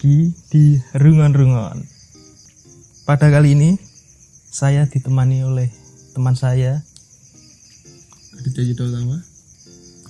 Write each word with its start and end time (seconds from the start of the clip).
lagi 0.00 0.32
di 0.48 0.80
Rungon-Rungon. 0.96 1.76
Pada 3.04 3.28
kali 3.28 3.52
ini 3.52 3.76
saya 4.48 4.88
ditemani 4.88 5.44
oleh 5.44 5.68
teman 6.16 6.32
saya. 6.32 6.80
Aditya 8.32 8.72
Utama 8.80 9.20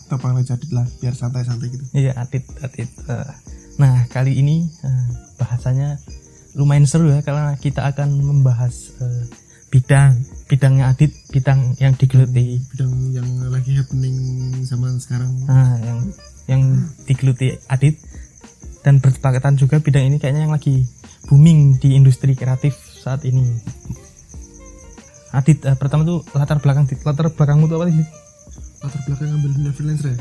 atau 0.06 0.14
panggil 0.23 0.46
Jadid 0.46 0.70
lah 0.70 0.87
biar 1.02 1.11
santai-santai 1.11 1.74
gitu 1.74 1.82
Iya, 1.91 2.14
Adit, 2.14 2.46
Adit. 2.62 2.87
Eh, 2.87 3.30
Nah, 3.82 4.06
kali 4.06 4.38
ini 4.38 4.62
eh, 4.62 5.06
bahasanya 5.34 5.98
lumayan 6.54 6.86
seru 6.86 7.11
ya 7.11 7.27
karena 7.27 7.59
kita 7.59 7.82
akan 7.91 8.14
membahas 8.14 8.95
eh, 8.95 9.27
bidang 9.74 10.23
bidangnya 10.46 10.95
Adit, 10.95 11.10
bidang 11.34 11.74
yang 11.82 11.98
digeluti. 11.98 12.62
bidang 12.70 12.95
yang 13.10 13.27
lagi 13.51 13.74
happening 13.74 14.15
zaman 14.62 15.02
sekarang 15.02 15.34
Nah, 15.51 15.82
yang 15.82 15.98
yang 16.46 16.62
digeluti 17.10 17.59
Adit 17.66 17.98
dan 18.80 18.98
bertepatan 18.98 19.57
juga 19.61 19.77
bidang 19.79 20.09
ini 20.09 20.16
kayaknya 20.16 20.48
yang 20.48 20.55
lagi 20.55 20.88
booming 21.29 21.77
di 21.77 21.95
industri 21.95 22.33
kreatif 22.33 22.77
saat 22.77 23.25
ini. 23.29 23.45
Adit, 25.30 25.62
eh, 25.62 25.77
pertama 25.79 26.02
tuh 26.02 26.27
latar 26.34 26.59
belakang 26.59 26.91
latar 27.07 27.30
belakangmu 27.30 27.71
tuh 27.71 27.79
apa 27.79 27.87
sih? 27.93 28.07
latar 28.80 29.01
belakang 29.05 29.29
ngambil 29.30 29.51
dunia 29.61 29.73
freelancer 29.77 30.09
ya 30.16 30.19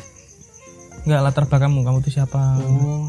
Enggak 1.07 1.21
latar 1.23 1.43
belakangmu, 1.47 1.79
kamu 1.87 1.97
tuh 2.03 2.11
siapa? 2.13 2.59
oh 2.59 3.07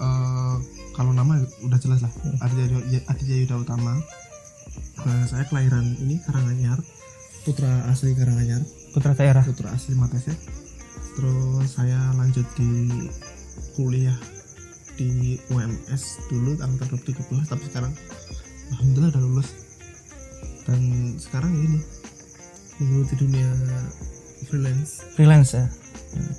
eh, 0.00 0.56
kalau 0.96 1.12
nama 1.12 1.36
udah 1.60 1.78
jelas 1.78 2.00
lah 2.00 2.12
Aditya 2.40 2.72
Yuda, 2.72 2.98
Aditya 3.12 3.36
Yuda 3.44 3.54
Utama 3.60 4.00
nah, 5.04 5.24
saya 5.28 5.44
kelahiran 5.46 5.84
ini 6.00 6.16
Karanganyar 6.24 6.80
putra 7.44 7.84
asli 7.92 8.16
Karanganyar 8.16 8.64
Putra 8.96 9.12
daerah. 9.12 9.44
putra 9.44 9.76
asli 9.76 9.92
Matese 9.92 10.32
terus 11.16 11.68
saya 11.70 12.16
lanjut 12.16 12.44
di 12.56 12.92
kuliah 13.76 14.16
di 14.96 15.36
UMS 15.52 16.26
dulu 16.32 16.56
angkatan 16.60 16.98
2013 17.04 17.52
tapi 17.52 17.64
sekarang 17.68 17.92
alhamdulillah 18.74 19.12
udah 19.12 19.22
lulus 19.22 19.48
dan 20.66 20.80
sekarang 21.20 21.52
ya 21.54 21.62
ini 21.68 21.78
menggeluti 22.80 23.14
dunia 23.20 23.48
freelance 24.48 25.04
freelance 25.14 25.50
ya. 25.54 25.64
Hmm. 26.16 26.34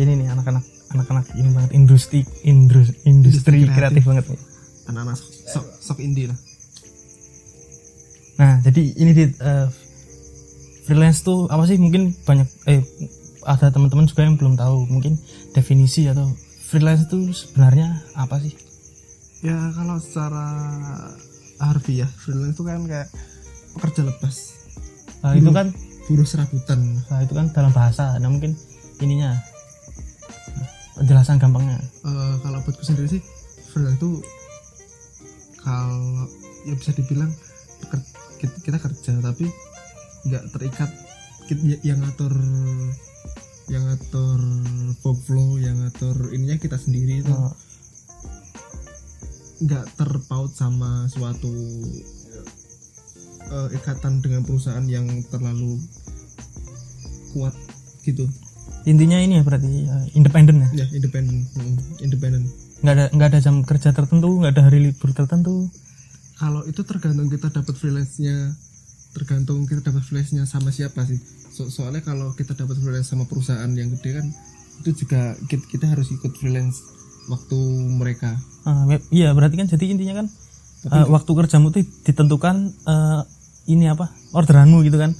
Ini 0.00 0.12
nih 0.24 0.28
anak-anak 0.32 0.64
anak-anak 0.96 1.26
ini 1.36 1.48
banget 1.54 1.70
industri 1.76 2.26
industri, 2.42 2.96
industri 3.06 3.68
kreatif 3.68 3.76
kreatif. 3.76 4.02
banget 4.06 4.24
nih. 4.32 4.40
anak-anak 4.90 5.18
sok 5.46 5.66
sok 5.78 5.98
indie 6.02 6.26
lah 6.26 6.38
Nah, 8.40 8.56
jadi 8.64 8.82
ini 8.96 9.12
di 9.12 9.24
eh, 9.28 9.68
freelance 10.88 11.20
tuh 11.20 11.44
apa 11.52 11.68
sih? 11.68 11.76
Mungkin 11.76 12.16
banyak 12.24 12.48
eh 12.72 12.80
ada 13.44 13.68
teman-teman 13.68 14.08
juga 14.08 14.24
yang 14.24 14.40
belum 14.40 14.56
tahu. 14.56 14.88
Mungkin 14.88 15.20
definisi 15.52 16.08
atau 16.08 16.24
freelance 16.70 17.04
itu 17.04 17.18
sebenarnya 17.34 17.98
apa 18.14 18.38
sih? 18.38 18.54
ya 19.40 19.56
kalau 19.72 19.96
secara 19.98 20.46
harfiah 21.58 22.08
freelance 22.20 22.54
itu 22.54 22.62
kan 22.62 22.84
kayak 22.84 23.08
pekerja 23.74 24.04
lepas 24.04 24.60
Nah, 25.20 25.36
itu 25.36 25.52
kan 25.52 25.68
buruh 26.08 26.24
serabutan 26.24 26.80
nah, 27.12 27.20
itu 27.20 27.36
kan 27.36 27.52
dalam 27.52 27.68
bahasa. 27.76 28.16
Nah, 28.16 28.32
mungkin 28.32 28.56
ininya 29.04 29.36
penjelasan 30.96 31.36
gampangnya. 31.36 31.76
Eh, 31.76 32.34
kalau 32.40 32.64
buatku 32.64 32.80
sendiri 32.80 33.08
sih 33.08 33.22
freelance 33.68 34.00
itu 34.00 34.24
kalau 35.60 36.24
ya 36.64 36.72
bisa 36.72 36.96
dibilang 36.96 37.28
kita, 38.40 38.80
kerja 38.80 39.12
tapi 39.20 39.44
nggak 40.24 40.44
terikat 40.56 40.88
ya- 41.52 41.82
yang 41.84 42.00
ngatur 42.00 42.32
yang 43.70 43.86
ngatur 43.86 44.40
workflow 45.06 45.56
yang 45.62 45.78
ngatur 45.78 46.34
ininya 46.34 46.58
kita 46.58 46.74
sendiri 46.74 47.22
itu. 47.22 47.30
Nah, 47.30 47.54
nggak 49.60 49.86
terpaut 49.94 50.50
sama 50.50 51.06
suatu 51.06 51.52
eh, 53.50 53.68
ikatan 53.78 54.18
dengan 54.24 54.42
perusahaan 54.42 54.82
yang 54.90 55.06
terlalu 55.30 55.78
kuat 57.30 57.54
gitu. 58.02 58.26
Intinya 58.88 59.20
ini 59.20 59.38
ya 59.38 59.44
berarti 59.44 59.86
eh, 59.86 60.06
independen 60.18 60.66
ya. 60.66 60.82
ya 60.82 60.86
independen 60.90 61.46
Mm, 61.54 61.76
independen. 62.02 62.42
Nggak 62.80 62.94
ada 62.96 63.04
nggak 63.12 63.28
ada 63.30 63.38
jam 63.44 63.56
kerja 63.62 63.92
tertentu, 63.92 64.40
nggak 64.40 64.52
ada 64.56 64.62
hari 64.66 64.78
libur 64.90 65.14
tertentu. 65.14 65.68
kalau 66.40 66.64
itu 66.64 66.80
tergantung 66.88 67.28
kita 67.28 67.52
dapat 67.52 67.76
freelance-nya 67.76 68.56
tergantung 69.10 69.66
kita 69.66 69.82
dapat 69.82 70.02
freelance-nya 70.02 70.46
sama 70.46 70.70
siapa 70.70 71.02
sih. 71.04 71.18
So- 71.50 71.68
soalnya 71.68 72.00
kalau 72.00 72.32
kita 72.32 72.54
dapat 72.54 72.78
freelance 72.78 73.10
sama 73.10 73.26
perusahaan 73.26 73.68
yang 73.70 73.90
gede 73.94 74.22
kan 74.22 74.26
itu 74.80 75.04
juga 75.04 75.36
kita, 75.44 75.64
kita 75.68 75.86
harus 75.90 76.08
ikut 76.08 76.32
freelance 76.34 76.80
waktu 77.28 77.58
mereka. 77.90 78.38
Ah, 78.64 78.86
iya 79.10 79.30
berarti 79.32 79.56
kan 79.56 79.66
jadi 79.68 79.84
intinya 79.92 80.24
kan 80.24 80.26
eh, 80.88 81.06
waktu 81.06 81.30
kerjamu 81.30 81.68
tuh 81.68 81.84
ditentukan 82.02 82.56
eh, 82.70 83.20
ini 83.68 83.86
apa 83.86 84.08
orderanmu 84.32 84.80
gitu 84.82 84.96
kan. 84.96 85.12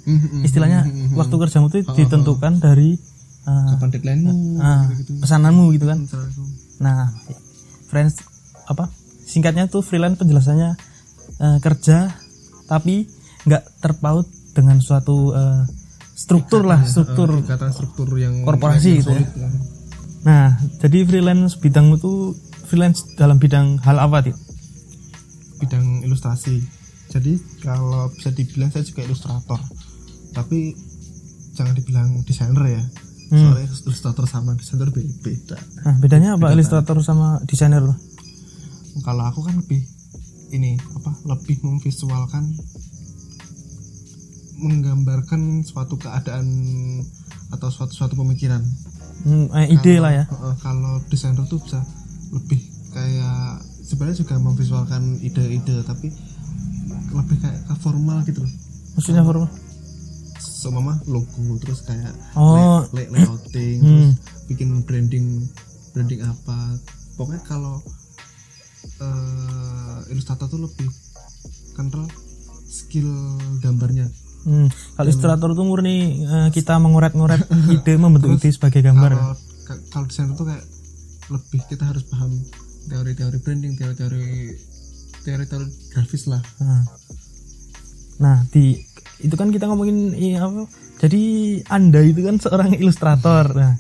Istilahnya 0.43 0.87
waktu 1.15 1.35
kerjamu 1.37 1.69
tuh 1.69 1.85
ditentukan 1.85 2.63
dari 2.63 2.97
eh, 3.45 3.69
kapan 3.77 3.89
deadline-mu 3.91 4.33
ah, 4.59 4.89
gitu 4.97 5.13
pesananmu 5.21 5.65
gitu 5.77 5.87
kan. 5.87 5.99
Itu. 6.05 6.17
nah 6.81 7.13
freelance 7.91 8.25
apa 8.65 8.89
singkatnya 9.27 9.69
tuh 9.69 9.85
freelance 9.85 10.17
penjelasannya 10.17 10.71
eh, 11.37 11.59
kerja 11.61 12.17
tapi 12.65 13.05
nggak 13.43 13.63
terpaut 13.79 14.25
dengan 14.51 14.79
suatu 14.79 15.33
eh, 15.33 15.63
struktur 16.13 16.63
lah 16.63 16.83
struktur 16.83 17.33
Eh, 17.35 17.43
ikatan 17.43 17.71
struktur 17.71 18.09
yang 18.15 18.43
Korporasi 18.43 18.89
yang 18.91 19.01
gitu 19.01 19.11
ya. 19.11 19.25
lah. 19.39 19.53
nah 20.21 20.47
jadi 20.77 20.99
freelance 21.03 21.57
bidangmu 21.57 21.97
tuh 21.97 22.37
freelance 22.65 23.03
dalam 23.15 23.37
bidang 23.37 23.79
hal 23.79 23.97
apa 23.99 24.21
Dit? 24.23 24.37
bidang 25.59 26.03
ilustrasi 26.03 26.61
jadi 27.09 27.33
kalau 27.61 28.09
bisa 28.11 28.31
dibilang 28.31 28.69
saya 28.69 28.83
juga 28.83 29.03
ilustrator 29.03 29.61
tapi 30.31 30.73
jangan 31.53 31.75
dibilang 31.75 32.09
desainer 32.23 32.67
ya 32.71 32.85
Hmm. 33.27 33.39
soalnya 33.47 33.63
ilustrator 33.81 34.27
sama 34.27 34.53
desainer 34.53 34.91
be- 34.91 35.07
beda 35.17 35.55
Nah, 35.81 35.95
bedanya 35.97 36.35
apa 36.35 36.51
ilustrator 36.51 36.99
sama 36.99 37.39
desainer? 37.45 37.79
kalau 39.01 39.23
aku 39.25 39.41
kan 39.41 39.55
lebih 39.55 39.87
ini 40.51 40.75
apa 40.91 41.15
lebih 41.25 41.63
memvisualkan 41.63 42.51
menggambarkan 44.61 45.41
suatu 45.63 45.97
keadaan 45.97 46.47
atau 47.51 47.69
suatu 47.69 47.91
suatu 47.91 48.15
pemikiran. 48.15 48.61
Hmm, 49.21 49.49
eh, 49.53 49.69
ide 49.71 49.97
lah 49.97 50.13
ya. 50.15 50.25
Kalau 50.57 51.01
desainer 51.07 51.45
tuh 51.45 51.59
bisa 51.59 51.81
lebih 52.31 52.61
kayak 52.91 53.61
sebenarnya 53.83 54.19
juga 54.19 54.37
memvisualkan 54.37 55.19
ide-ide 55.19 55.83
tapi 55.83 56.13
lebih 57.11 57.37
kayak 57.39 57.61
ke 57.63 57.75
formal 57.77 58.23
gitu 58.23 58.41
loh. 58.41 58.53
Maksudnya 58.95 59.25
formal? 59.25 59.49
semama 60.61 60.93
logo 61.05 61.57
terus 61.57 61.81
kayak 61.83 62.13
Oh, 62.37 62.85
lay- 62.93 63.09
lay- 63.09 63.25
layouting 63.25 63.79
terus 63.81 64.13
bikin 64.47 64.85
branding 64.85 65.49
branding 65.91 66.21
apa. 66.21 66.77
Pokoknya 67.17 67.41
kalau 67.43 67.81
eh, 68.99 69.99
ilustrator 70.09 70.47
tuh 70.47 70.61
lebih 70.61 70.89
kental 71.73 72.05
skill 72.63 73.09
gambarnya 73.59 74.09
hmm, 74.43 74.69
kalau 74.95 75.07
ilustrator 75.07 75.51
tuh 75.53 75.65
murni 75.65 75.97
eh, 76.23 76.49
kita 76.51 76.77
mengoret-ngoret 76.77 77.45
ide 77.75 77.95
membentuk 77.97 78.37
ide 78.37 78.51
sebagai 78.51 78.81
gambar. 78.81 79.13
kalau 79.13 79.35
ka- 79.65 79.83
kalau 79.91 80.05
desainer 80.07 80.35
tuh 80.35 80.47
kayak 80.47 80.65
lebih 81.31 81.61
kita 81.67 81.85
harus 81.87 82.03
paham 82.05 82.33
teori-teori 82.87 83.39
branding 83.39 83.75
teori-teori 83.75 84.25
teori-teori 85.23 85.67
grafis 85.93 86.27
lah 86.27 86.43
Nah, 86.59 86.83
nah 88.19 88.37
di 88.49 88.77
itu 89.21 89.35
kan 89.37 89.53
kita 89.53 89.69
ngomongin 89.69 90.17
iya 90.17 90.43
apa? 90.43 90.65
Jadi 91.01 91.23
anda 91.69 92.01
itu 92.01 92.21
kan 92.21 92.37
seorang 92.37 92.73
ilustrator. 92.77 93.53
Nah, 93.53 93.77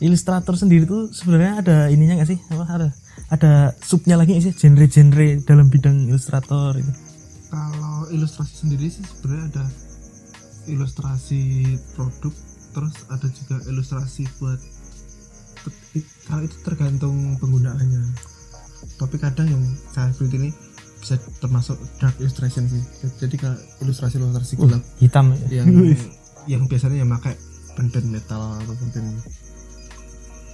ilustrator 0.00 0.56
sendiri 0.56 0.84
tuh 0.84 1.08
sebenarnya 1.08 1.52
ada 1.60 1.76
ininya 1.88 2.20
nggak 2.20 2.28
sih? 2.28 2.40
Apa 2.52 2.64
ada 2.68 2.88
ada 3.28 3.52
subnya 3.80 4.16
lagi 4.16 4.36
sih 4.40 4.52
genre-genre 4.52 5.40
dalam 5.42 5.68
bidang 5.68 6.08
ilustrator 6.08 6.76
itu? 6.76 6.92
kalau 7.48 8.10
ilustrasi 8.10 8.66
sendiri 8.66 8.90
sih 8.90 9.04
sebenarnya 9.06 9.44
ada 9.54 9.64
ilustrasi 10.70 11.74
produk 11.94 12.34
terus 12.74 12.94
ada 13.06 13.28
juga 13.30 13.56
ilustrasi 13.70 14.26
buat 14.42 14.58
kalau 16.28 16.42
itu 16.44 16.56
tergantung 16.66 17.38
penggunaannya. 17.40 18.02
Tapi 19.00 19.16
kadang 19.16 19.48
yang 19.48 19.64
saya 19.94 20.12
buat 20.18 20.32
ini 20.34 20.52
bisa 21.00 21.16
termasuk 21.40 21.78
dark 22.02 22.16
illustration 22.20 22.68
sih. 22.68 22.82
Jadi 23.20 23.36
kalau 23.40 23.56
ilustrasi 23.80 24.20
ilustrasi 24.20 24.54
gelap. 24.60 24.82
Hitam. 25.00 25.32
yang 25.48 25.68
yang 26.44 26.62
biasanya 26.68 27.00
yang 27.00 27.08
pakai 27.08 27.32
pen-pen 27.78 28.12
metal 28.12 28.60
atau 28.60 28.74
pen-pen 28.76 29.06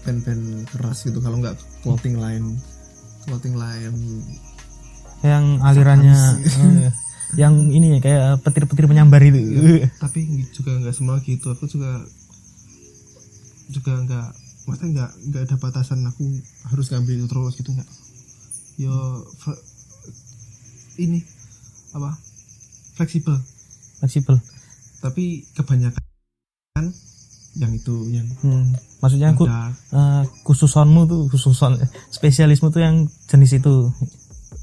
pen-pen 0.07 0.41
keras 0.71 1.03
gitu. 1.03 1.19
Kalau 1.19 1.43
nggak 1.43 1.59
clothing 1.83 2.21
line 2.21 2.61
clothing 3.27 3.57
line 3.57 3.97
yang 5.21 5.61
alirannya 5.61 6.17
oh, 6.17 6.71
iya. 6.81 6.91
yang 7.39 7.55
ini 7.71 7.97
ya 7.97 7.99
kayak 8.03 8.43
petir-petir 8.43 8.91
menyambar 8.91 9.23
itu. 9.23 9.39
Tapi 10.03 10.51
juga 10.51 10.79
nggak 10.83 10.95
semua 10.95 11.23
gitu. 11.23 11.51
Aku 11.55 11.71
juga 11.71 12.03
juga 13.71 13.93
nggak 14.03 14.29
maksudnya 14.67 14.91
nggak 14.91 15.11
nggak 15.31 15.43
ada 15.47 15.57
batasan. 15.59 16.03
Aku 16.11 16.27
harus 16.71 16.87
ngambil 16.91 17.23
itu 17.23 17.27
terus 17.31 17.55
gitu 17.55 17.71
nggak. 17.71 17.89
Yo 18.81 18.95
ini 20.99 21.23
apa? 21.95 22.19
Fleksibel. 22.99 23.37
Fleksibel. 24.03 24.37
Tapi 25.01 25.47
kebanyakan 25.57 26.05
yang 27.59 27.73
itu 27.75 27.97
yang 28.15 28.31
hmm. 28.47 28.79
maksudnya 29.03 29.35
aku 29.35 29.43
udah 29.43 29.75
eh, 29.75 30.23
khususonmu 30.47 31.03
tuh 31.11 31.27
khususon 31.35 31.75
spesialismu 32.15 32.71
tuh 32.71 32.83
yang 32.83 33.11
jenis 33.27 33.59
itu. 33.59 33.91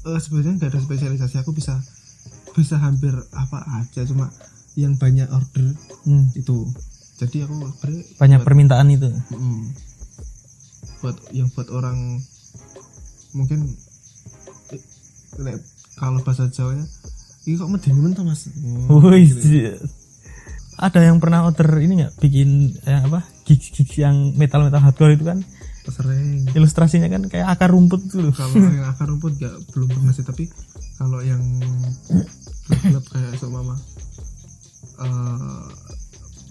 Eh, 0.08 0.18
sebenarnya 0.20 0.56
nggak 0.56 0.70
ada 0.72 0.80
spesialisasi. 0.80 1.36
Aku 1.44 1.52
bisa 1.52 1.76
bisa 2.54 2.80
hampir 2.80 3.14
apa 3.34 3.58
aja 3.82 4.04
cuma 4.06 4.30
yang 4.78 4.94
banyak 4.94 5.26
order 5.28 5.74
hmm. 6.06 6.32
itu. 6.38 6.68
Jadi 7.18 7.42
aku 7.42 7.66
banyak 8.22 8.38
buat, 8.38 8.46
permintaan 8.46 8.94
itu? 8.94 9.10
Mm, 9.34 9.74
buat 11.02 11.16
yang 11.34 11.50
buat 11.50 11.66
orang 11.74 12.22
mungkin 13.34 13.74
eh, 14.70 15.58
kalau 15.98 16.22
bahasa 16.22 16.46
Jawanya 16.46 16.86
ini 17.42 17.58
kok 17.58 17.70
medeni 17.70 17.98
men 17.98 18.14
toh 18.14 18.22
mas? 18.22 18.46
Oh, 18.86 19.02
gitu. 19.10 19.82
ada 20.78 21.00
yang 21.02 21.18
pernah 21.18 21.42
order 21.50 21.66
ini 21.82 22.06
nggak? 22.06 22.12
Bikin 22.22 22.78
eh, 22.86 23.02
apa 23.02 23.26
gigs 23.42 23.74
gigs 23.74 23.98
yang 23.98 24.38
metal 24.38 24.62
metal 24.62 24.78
hardcore 24.78 25.18
itu 25.18 25.26
kan? 25.26 25.42
Sering. 25.88 26.44
Ilustrasinya 26.52 27.08
kan 27.08 27.32
kayak 27.32 27.48
akar 27.48 27.72
rumput 27.72 28.12
loh. 28.12 28.30
Kalau 28.36 28.52
yang 28.60 28.86
akar 28.92 29.08
rumput 29.08 29.40
gak 29.40 29.56
belum 29.72 29.88
pernah 29.88 30.12
sih 30.12 30.20
tapi 30.20 30.44
kalau 30.98 31.22
yang 31.22 31.40
klub 32.68 33.04
kayak 33.08 33.38
so 33.38 33.48
mama 33.48 33.78
eh, 34.98 35.66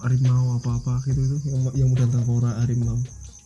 harimau 0.01 0.57
apa 0.57 0.69
apa 0.79 0.93
gitu 1.09 1.19
itu 1.19 1.37
yang 1.51 1.61
yang 1.75 1.89
udah 1.91 2.07
tengkorak 2.07 2.55
harimau 2.63 2.97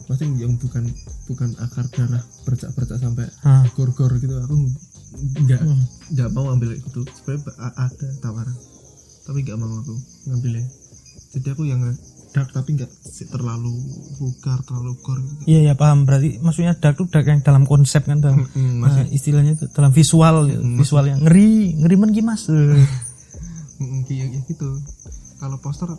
pasti 0.05 0.27
yang 0.37 0.57
bukan 0.57 0.85
bukan 1.29 1.49
akar 1.61 1.85
darah 1.93 2.23
bercak 2.43 2.73
bercak 2.73 2.97
sampai 2.99 3.29
Ah, 3.45 3.63
gor 3.77 3.93
gor 3.93 4.11
gitu. 4.17 4.33
Aku 4.43 4.55
nggak 5.45 5.61
hmm. 5.61 5.83
nggak 6.17 6.29
mau 6.33 6.49
ambil 6.51 6.75
itu. 6.75 7.01
Sebenarnya 7.21 7.53
ada 7.77 8.07
tawaran 8.19 8.57
tapi 9.25 9.45
nggak 9.45 9.57
mau 9.61 9.71
aku 9.81 9.95
ngambilnya. 10.27 10.65
Jadi 11.31 11.47
aku 11.53 11.63
yang 11.69 11.81
dark 12.31 12.49
tapi 12.55 12.79
nggak 12.79 12.91
terlalu 13.31 13.75
vulgar 14.15 14.59
terlalu 14.63 14.95
gore 15.03 15.19
gitu. 15.19 15.43
iya 15.51 15.71
ya 15.71 15.73
paham 15.75 16.07
berarti 16.07 16.39
maksudnya 16.39 16.73
dark 16.79 16.95
tuh 16.95 17.07
dark 17.11 17.27
yang 17.27 17.43
dalam 17.43 17.67
konsep 17.67 18.07
kan 18.07 18.23
dalam 18.23 18.47
Mm, 18.51 18.83
masih 18.83 19.03
eh, 19.07 19.15
istilahnya 19.15 19.53
itu 19.55 19.65
dalam 19.71 19.91
visual. 19.93 20.49
Hmm, 20.49 20.75
visual 20.75 21.05
yang 21.07 21.19
ngeri 21.23 21.77
ngeri 21.77 21.95
men 21.99 22.11
mas 22.25 22.47
Mm, 23.81 24.05
kayak 24.05 24.29
ya 24.29 24.39
gitu 24.45 24.69
kalau 25.41 25.57
poster 25.57 25.89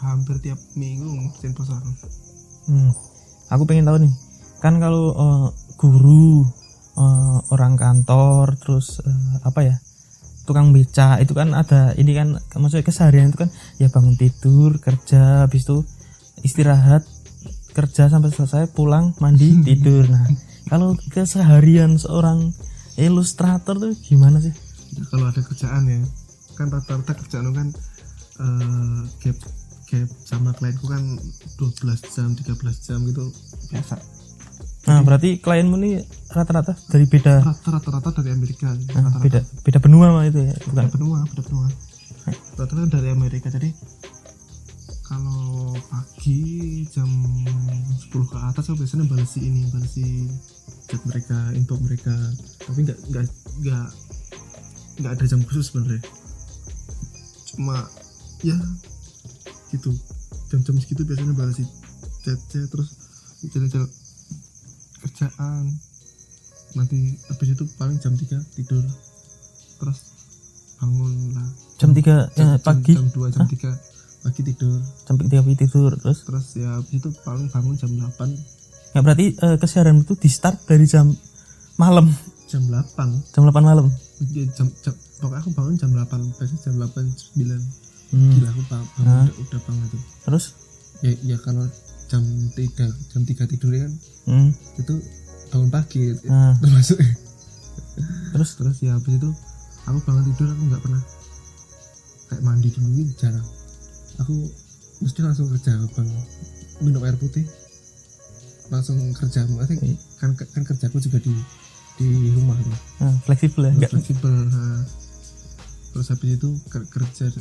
hampir 0.00 0.40
tiap 0.40 0.56
minggu 0.72 1.04
bikin 1.36 1.52
poster 1.52 1.76
aku 1.76 1.92
hmm. 2.72 2.92
aku 3.52 3.62
pengen 3.68 3.84
tahu 3.84 4.00
nih 4.00 4.12
kan 4.64 4.80
kalau 4.80 5.12
eh, 5.12 5.46
guru 5.76 6.48
eh, 6.96 7.38
orang 7.52 7.76
kantor 7.76 8.56
terus 8.56 9.04
eh, 9.04 9.34
apa 9.44 9.60
ya 9.68 9.76
tukang 10.46 10.70
beca 10.70 11.18
itu 11.18 11.34
kan 11.34 11.52
ada 11.52 11.92
ini 11.98 12.14
kan 12.14 12.38
maksudnya 12.56 12.86
keseharian 12.86 13.34
itu 13.34 13.44
kan 13.44 13.50
ya 13.82 13.90
bangun 13.90 14.14
tidur 14.14 14.78
kerja 14.78 15.44
habis 15.44 15.66
itu 15.66 15.82
istirahat 16.46 17.02
kerja 17.74 18.08
sampai 18.08 18.32
selesai 18.32 18.72
pulang 18.72 19.12
mandi 19.20 19.58
tidur. 19.66 20.06
Nah 20.08 20.24
kalau 20.70 20.94
keseharian 21.12 21.98
seorang 22.00 22.54
ilustrator 22.96 23.76
tuh 23.76 23.92
gimana 24.06 24.40
sih? 24.40 24.54
Ya, 24.96 25.04
kalau 25.12 25.28
ada 25.28 25.42
kerjaan 25.44 25.84
ya 25.90 26.00
kan 26.56 26.72
rata-rata 26.72 27.12
kerjaan 27.12 27.52
kan 27.52 27.68
eh, 28.40 29.00
gap 29.20 29.38
gap 29.92 30.08
sama 30.24 30.56
klienku 30.56 30.88
kan 30.88 31.02
12 31.60 32.14
jam 32.14 32.32
13 32.32 32.86
jam 32.86 32.98
gitu. 33.04 33.28
Biasa 33.68 34.15
nah 34.86 35.02
berarti 35.02 35.42
klienmu 35.42 35.76
nih 35.82 36.06
rata-rata 36.30 36.76
dari 36.92 37.06
beda 37.08 37.42
rata 37.42 37.88
rata 37.90 38.10
dari 38.20 38.30
Amerika. 38.36 38.70
Nah, 38.70 39.08
rata-rata. 39.08 39.18
beda 39.24 39.40
beda 39.64 39.78
benua 39.80 40.06
mah 40.12 40.24
itu 40.28 40.40
ya 40.46 40.54
bukan? 40.68 40.84
beda 40.84 40.92
benua 40.94 41.18
beda 41.26 41.42
benua. 41.48 41.66
Rata-rata 42.60 42.88
dari 43.00 43.08
Amerika. 43.10 43.48
Jadi 43.48 43.70
kalau 45.06 45.72
pagi 45.86 46.82
jam 46.90 47.06
10 47.06 48.10
ke 48.10 48.36
atas 48.42 48.66
aku 48.66 48.82
biasanya 48.82 49.06
balesi 49.06 49.38
ini 49.38 49.64
balesi 49.70 50.26
chat 50.90 51.00
mereka 51.08 51.38
info 51.56 51.78
mereka. 51.80 52.14
Tapi 52.66 52.84
nggak 52.84 52.98
nggak 53.10 53.24
nggak 53.62 53.86
nggak 55.00 55.12
ada 55.14 55.24
jam 55.24 55.40
khusus 55.46 55.70
sebenarnya. 55.72 56.02
Cuma 57.54 57.86
ya 58.44 58.58
gitu. 59.72 59.94
Jam-jam 60.52 60.78
segitu 60.78 61.06
biasanya 61.06 61.32
balesi 61.32 61.64
chat 62.26 62.38
chat 62.50 62.66
terus 62.68 62.92
jalan-jalan 63.46 63.90
kerjaan 65.06 65.70
nanti 66.76 67.16
habis 67.30 67.48
itu 67.54 67.64
paling 67.78 67.96
jam 68.02 68.12
3 68.12 68.26
tidur. 68.58 68.84
Terus 69.80 69.98
bangun 70.76 71.14
lah. 71.32 71.48
Jam 71.80 71.90
3 71.94 72.02
eh, 72.36 72.58
pagi? 72.60 72.94
jam 72.98 73.08
2 73.08 73.32
jam 73.32 73.46
3 73.48 74.26
pagi 74.26 74.40
tidur. 74.44 74.78
Jam 75.08 75.14
3 75.16 75.30
pagi 75.30 75.56
tidur 75.56 75.90
terus? 75.96 76.18
Terus 76.26 76.46
ya 76.58 76.76
habis 76.76 76.92
itu 76.98 77.08
paling 77.24 77.48
bangun 77.48 77.74
jam 77.78 77.90
8 77.94 78.92
ya 78.96 79.00
berarti 79.04 79.26
eh, 79.36 79.56
keseharian 79.60 80.02
itu 80.04 80.18
di 80.18 80.28
start 80.28 80.68
dari 80.68 80.84
jam 80.84 81.08
malam. 81.80 82.10
Jam 82.50 82.66
8 82.68 83.32
jam 83.32 83.42
8 83.46 83.56
malam? 83.62 83.86
Ya, 84.32 84.44
jam, 84.52 84.68
jam 84.84 84.92
pokoknya 85.20 85.40
aku 85.44 85.50
bangun 85.56 85.74
jam 85.80 85.90
8 85.92 86.36
biasanya 86.36 86.60
jam 86.60 86.74
8 86.80 87.36
9 87.40 88.12
hmm. 88.12 88.32
gila 88.36 88.48
aku 88.52 88.62
bangun, 88.68 89.04
Hah? 89.04 89.24
udah, 89.28 89.34
udah 89.44 89.60
bangun 89.64 89.84
itu 89.88 89.98
terus? 90.28 90.44
Ya 91.04 91.12
ya 91.24 91.36
kalau 91.44 91.68
jam 92.06 92.22
3 92.54 93.10
jam 93.10 93.22
3 93.26 93.50
tidur 93.50 93.70
kan? 93.74 93.92
Hmm. 94.26 94.50
itu 94.78 94.94
bangun 95.50 95.70
pagi 95.70 96.14
nah, 96.26 96.54
termasuk. 96.58 96.98
Terus 98.34 98.50
terus 98.58 98.76
ya 98.82 98.98
habis 98.98 99.16
itu 99.16 99.30
aku 99.86 99.98
bangun 100.04 100.24
tidur 100.34 100.48
aku 100.52 100.62
nggak 100.68 100.82
pernah 100.82 101.02
kayak 102.26 102.42
mandi 102.42 102.68
dulu 102.74 102.88
gitu 102.94 103.12
jarang. 103.22 103.46
Aku 104.22 104.34
mesti 105.00 105.20
langsung 105.22 105.46
kerja 105.50 105.78
bang. 105.94 106.08
Minum 106.82 107.02
air 107.06 107.16
putih. 107.16 107.46
Langsung 108.68 108.98
kerja 109.14 109.46
maksudnya 109.46 109.94
kan 110.18 110.34
kan 110.34 110.62
kerjaku 110.66 110.98
juga 110.98 111.22
di 111.22 111.32
di 111.96 112.08
rumah 112.34 112.58
tuh. 112.60 112.76
Nah, 113.00 113.16
fleksibel 113.24 113.62
ya 113.64 113.72
enggak 113.72 113.90
fleksibel 113.96 114.32
nah. 114.52 114.84
terus 115.96 116.12
habis 116.12 116.36
itu 116.36 116.52
ker- 116.68 116.90
kerja 116.92 117.32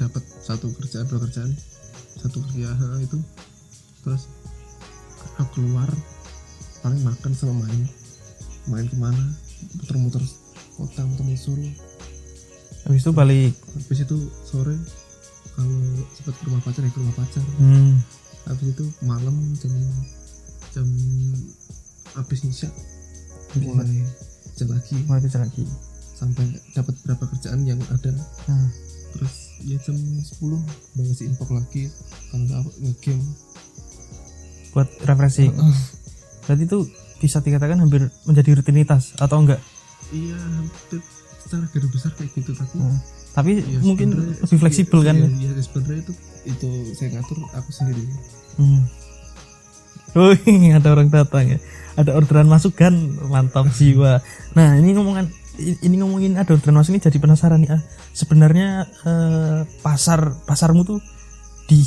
dapat 0.00 0.24
satu 0.40 0.72
kerjaan 0.72 1.04
dua 1.10 1.20
kerjaan. 1.28 1.50
Satu 2.16 2.40
kerja 2.48 2.72
itu 3.04 3.18
terus 4.02 4.28
aku 5.36 5.60
keluar 5.60 5.88
paling 6.80 7.00
makan 7.04 7.32
sama 7.36 7.54
main. 7.64 7.82
Main 8.68 8.86
ke 8.88 8.96
mana? 8.96 9.24
Muter-muter 9.76 10.24
kota 10.76 11.04
muter-muter 11.04 11.36
Solo 11.36 11.90
habis 12.86 13.02
itu 13.04 13.12
balik. 13.12 13.52
Habis 13.76 14.00
itu 14.08 14.16
sore 14.46 14.76
kalau 15.56 15.80
sempat 16.16 16.34
ke 16.38 16.42
rumah 16.48 16.62
pacar 16.64 16.82
ya 16.84 16.90
ke 16.92 16.98
rumah 17.00 17.16
pacar. 17.16 17.44
Hmm. 17.60 18.00
habis 18.48 18.72
itu 18.72 18.84
malam 19.04 19.36
jam 19.60 19.72
jam 20.72 20.88
habis 22.16 22.40
Habis 23.52 23.68
mulai 23.68 24.00
kerja 24.56 24.64
lagi. 24.70 24.96
Mulai 25.04 25.20
kerja 25.28 25.40
lagi. 25.44 25.64
Sampai 26.16 26.44
dapat 26.72 26.94
berapa 27.04 27.24
kerjaan 27.36 27.64
yang 27.68 27.80
ada. 27.92 28.12
Nah, 28.48 28.68
terus 29.16 29.60
ya 29.64 29.76
jam 29.84 29.96
10 29.96 30.24
banget 30.96 31.16
si 31.16 31.24
info 31.28 31.44
lagi. 31.52 31.92
Kalau 32.32 32.42
nggak 32.48 32.60
ngegame 32.80 33.26
buat 34.72 34.88
refreshing 35.06 35.52
berarti 36.46 36.64
itu 36.66 36.78
bisa 37.20 37.44
dikatakan 37.44 37.78
hampir 37.84 38.08
menjadi 38.24 38.56
rutinitas 38.56 39.12
atau 39.20 39.44
enggak 39.44 39.60
iya 40.10 40.36
hampir 40.36 41.00
secara 41.44 41.64
garis 41.70 41.90
besar 41.92 42.10
kayak 42.16 42.30
gitu 42.34 42.52
tapi 42.56 42.74
Nah, 42.80 42.98
tapi 43.30 43.50
ya 43.62 43.78
mungkin 43.86 44.08
lebih 44.42 44.58
fleksibel 44.58 45.06
iya, 45.06 45.14
kan 45.14 45.16
iya, 45.22 45.28
ya 45.30 45.50
iya, 45.54 45.62
sebenarnya 45.62 46.02
itu 46.02 46.12
itu 46.50 46.68
saya 46.98 47.08
ngatur 47.14 47.38
aku 47.54 47.70
sendiri 47.70 48.02
hmm. 48.58 48.82
Oh, 50.18 50.34
ada 50.78 50.88
orang 50.90 51.06
datang 51.06 51.54
ya. 51.54 51.58
Ada 51.94 52.18
orderan 52.18 52.50
masuk 52.50 52.74
kan, 52.74 52.94
mantap 53.30 53.70
jiwa. 53.70 54.18
Nah, 54.58 54.74
ini 54.78 54.90
ngomongan 54.96 55.30
ini 55.60 55.94
ngomongin 56.02 56.34
ada 56.34 56.56
orderan 56.56 56.82
masuk 56.82 56.98
ini 56.98 57.02
jadi 57.02 57.18
penasaran 57.22 57.62
nih. 57.62 57.70
ah. 57.70 57.82
Sebenarnya 58.10 58.90
eh, 59.06 59.58
pasar 59.86 60.34
pasarmu 60.46 60.82
tuh 60.82 60.98
di 61.70 61.86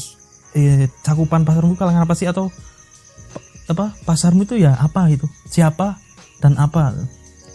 eh, 0.55 0.87
cakupan 1.03 1.43
pasarmu 1.43 1.75
kalangan 1.75 2.07
apa 2.07 2.15
sih 2.15 2.29
atau 2.29 2.47
apa 3.65 3.95
pasarmu 4.01 4.43
itu 4.43 4.57
ya 4.57 4.75
apa 4.75 5.07
itu? 5.07 5.25
Siapa 5.45 5.99
dan 6.39 6.55
apa? 6.55 6.91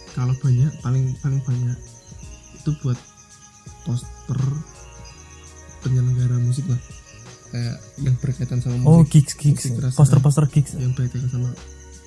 kalau 0.09 0.33
banyak 0.35 0.73
paling 0.79 1.05
paling 1.17 1.39
banyak 1.39 1.77
itu 2.55 2.69
buat 2.79 2.97
poster 3.83 4.41
penyelenggara 5.79 6.35
musik 6.39 6.65
lah 6.65 6.81
kayak 7.49 7.77
yang 7.99 8.15
berkaitan 8.17 8.59
sama 8.59 8.75
Oh, 8.83 8.99
musik 8.99 9.09
gigs 9.15 9.33
gigs, 9.35 9.63
rasa- 9.71 9.95
poster-poster 9.95 10.45
gigs. 10.47 10.75
yang 10.75 10.91
berkaitan 10.91 11.29
sama 11.29 11.49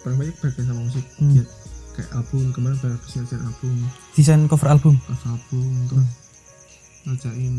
paling 0.02 0.18
banyak 0.18 0.34
berkaitan 0.36 0.66
sama 0.68 0.80
musik 0.82 1.04
Hmm. 1.16 1.34
ya 1.34 1.44
kayak 1.92 2.10
album 2.12 2.42
kemarin 2.52 2.76
banyak 2.78 3.00
presentasi 3.00 3.36
album 3.38 3.74
Desain 4.12 4.42
cover 4.44 4.68
album. 4.68 4.94
pas 5.00 5.22
album 5.24 5.64
terus 5.86 6.08
ngajain 7.02 7.54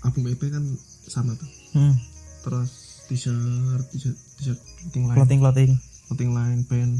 album 0.00 0.22
EP 0.26 0.42
kan 0.46 0.64
sama 1.04 1.32
tuh 1.34 1.50
Hmm. 1.72 1.94
terus 2.40 2.70
t-shirt 3.10 3.84
t-shirt 3.90 4.18
t-shirt 4.38 4.60
clothing 4.78 5.04
line. 5.10 5.16
Clothing 5.18 5.40
clothing. 5.42 5.72
clothing 6.06 6.30
line 6.34 6.60
pen 6.66 6.90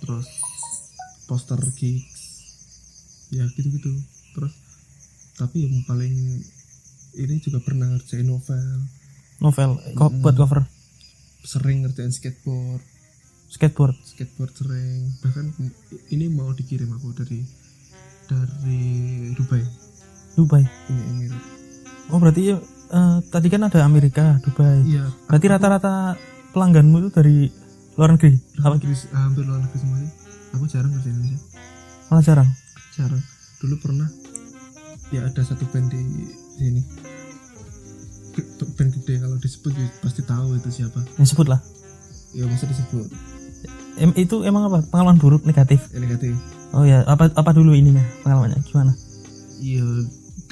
terus 0.00 0.26
poster 1.26 1.58
gigs. 1.74 2.22
Ya 3.34 3.46
gitu-gitu. 3.58 3.90
Terus 4.38 4.54
tapi 5.34 5.66
yang 5.66 5.82
paling 5.84 6.14
ini 7.18 7.34
juga 7.42 7.58
pernah 7.58 7.90
ngerjain 7.90 8.26
novel. 8.26 8.86
Novel 9.42 9.70
kok 9.98 10.14
buat 10.22 10.38
cover? 10.38 10.62
Sering 11.42 11.82
ngerjain 11.82 12.14
skateboard. 12.14 12.82
Skateboard? 13.50 13.98
Skateboard 14.06 14.54
sering. 14.54 15.10
Bahkan 15.26 15.46
ini 16.14 16.30
mau 16.30 16.54
dikirim 16.54 16.94
aku 16.94 17.10
dari 17.18 17.42
dari 18.30 18.82
Dubai. 19.34 19.62
Dubai? 20.38 20.62
Uni 20.86 21.02
Emirat 21.10 21.60
oh 22.10 22.18
berarti 22.18 22.54
eh, 22.90 23.18
tadi 23.30 23.46
kan 23.48 23.62
ada 23.66 23.86
Amerika 23.86 24.38
Dubai. 24.42 24.82
Iya. 24.84 25.06
Berarti 25.30 25.46
rata-rata 25.46 26.18
pelangganmu 26.50 26.96
itu 27.06 27.10
dari 27.14 27.36
luar 27.94 28.14
negeri? 28.14 28.34
Luar 28.58 28.74
apa 28.74 28.74
negeri 28.78 28.94
hampir 29.14 29.42
luar 29.46 29.60
negeri 29.62 29.78
semua 29.78 29.98
sih. 30.02 30.10
Aku 30.58 30.64
jarang 30.66 30.90
ngerjain 30.90 31.14
Indonesia. 31.14 31.38
Malah 32.10 32.24
jarang? 32.26 32.48
Jarang. 32.98 33.22
Dulu 33.62 33.74
pernah 33.78 34.08
ya 35.14 35.26
ada 35.26 35.42
satu 35.42 35.62
band 35.70 35.90
di 35.94 36.02
sini. 36.58 36.82
Band 38.78 38.90
gede 38.94 39.14
kalau 39.20 39.36
disebut 39.38 39.72
ya 39.74 39.86
pasti 40.02 40.22
tahu 40.26 40.58
itu 40.58 40.70
siapa. 40.70 41.00
Yang 41.18 41.34
sebut 41.34 41.46
lah. 41.50 41.60
Ya 42.34 42.46
masa 42.46 42.66
disebut? 42.66 43.10
Em, 43.98 44.14
itu 44.16 44.42
emang 44.46 44.70
apa? 44.70 44.86
Pengalaman 44.86 45.18
buruk 45.18 45.42
negatif? 45.44 45.82
Ya, 45.92 45.98
negatif. 46.00 46.34
Oh 46.70 46.86
ya 46.86 47.02
apa 47.04 47.28
apa 47.34 47.50
dulu 47.50 47.74
ininya 47.74 48.02
pengalamannya? 48.22 48.62
Gimana? 48.64 48.94
Iya 49.60 49.84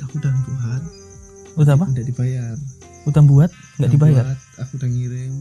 aku 0.02 0.18
udah 0.18 0.33
buat 0.45 0.83
udah 1.59 1.75
apa? 1.75 1.87
Tidak 1.91 2.07
dibayar. 2.07 2.55
Udah 3.05 3.23
buat? 3.23 3.50
Nggak 3.79 3.91
dibayar? 3.91 4.25
buat, 4.27 4.41
aku 4.62 4.73
udah 4.79 4.88
ngirim 4.88 5.33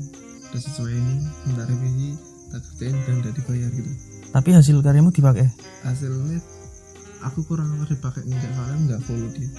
udah 0.47 0.61
sesuai 0.63 0.93
ini 0.95 1.15
minta 1.43 1.63
revisi 1.67 2.09
tak 2.47 2.61
kerjain 2.63 2.95
dan 3.03 3.15
udah 3.19 3.31
dibayar 3.35 3.69
gitu. 3.69 3.91
Tapi 4.27 4.49
hasil 4.55 4.75
karyamu 4.79 5.09
dipakai? 5.11 5.47
Hasilnya 5.83 6.39
aku 7.21 7.39
kurang 7.43 7.73
ngerti 7.75 7.95
pakai 7.97 8.21
enggak 8.23 8.51
soalnya 8.53 8.77
enggak 8.79 9.01
follow 9.03 9.29
dia. 9.35 9.49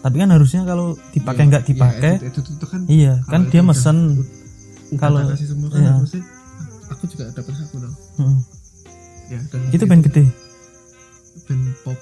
Tapi 0.00 0.16
kan 0.16 0.30
harusnya 0.32 0.60
kalau 0.64 0.96
dipakai 1.12 1.44
Iya, 1.44 1.50
nggak 1.52 1.64
dipakai 1.68 2.12
ya, 2.16 2.24
itu, 2.24 2.40
itu, 2.40 2.50
itu 2.56 2.66
kan 2.66 2.80
iya 2.88 3.12
kan 3.28 3.40
dia 3.52 3.60
mesen 3.60 4.16
Kalau- 4.96 5.28
kasih 5.28 5.48
semua 5.52 5.68
kan 5.68 5.78
iya. 5.78 5.92
harusnya 5.92 6.22
aku 6.88 7.04
juga 7.06 7.24
dapat 7.30 7.52
hak 7.52 7.68
dong. 7.70 7.94
Hmm. 8.16 8.38
ya 9.30 9.38
dan 9.52 9.60
itu 9.70 9.84
band 9.86 10.02
gede? 10.02 10.24
Band 11.46 11.64
pop. 11.84 11.98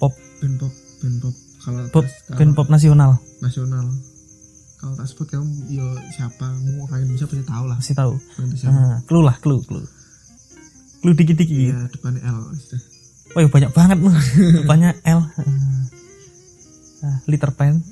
Pop. 0.00 0.12
band 0.42 0.54
pop 0.58 0.72
band 0.98 1.16
pop 1.22 1.34
kalau 1.66 1.82
pop 1.90 2.06
band 2.38 2.54
pop 2.54 2.70
nasional. 2.70 3.18
Nasional. 3.42 3.90
Kalau 4.78 4.94
tak 4.94 5.06
sebut 5.10 5.26
kamu 5.34 5.50
yo 5.74 5.86
siapa? 6.14 6.46
Mau 6.46 6.86
orang 6.86 7.02
Indonesia 7.02 7.26
pasti 7.26 7.42
tahu 7.42 7.64
lah. 7.66 7.76
Pasti 7.82 7.94
tahu. 7.98 8.14
Nah, 8.70 9.02
clue 9.02 9.26
lah 9.26 9.34
clue 9.42 9.58
clue. 9.66 9.82
Clue 11.02 11.14
dikit 11.18 11.34
dikit 11.34 11.58
ya 11.58 11.90
depannya 11.90 12.22
L 12.22 12.54
sudah 12.54 12.80
oh 13.36 13.40
ya 13.44 13.48
banyak 13.52 13.70
banget 13.74 13.98
loh 13.98 14.14
banyak 14.70 14.94
L. 15.02 15.20
Ah, 17.02 17.18
liter 17.26 17.50
pen. 17.50 17.82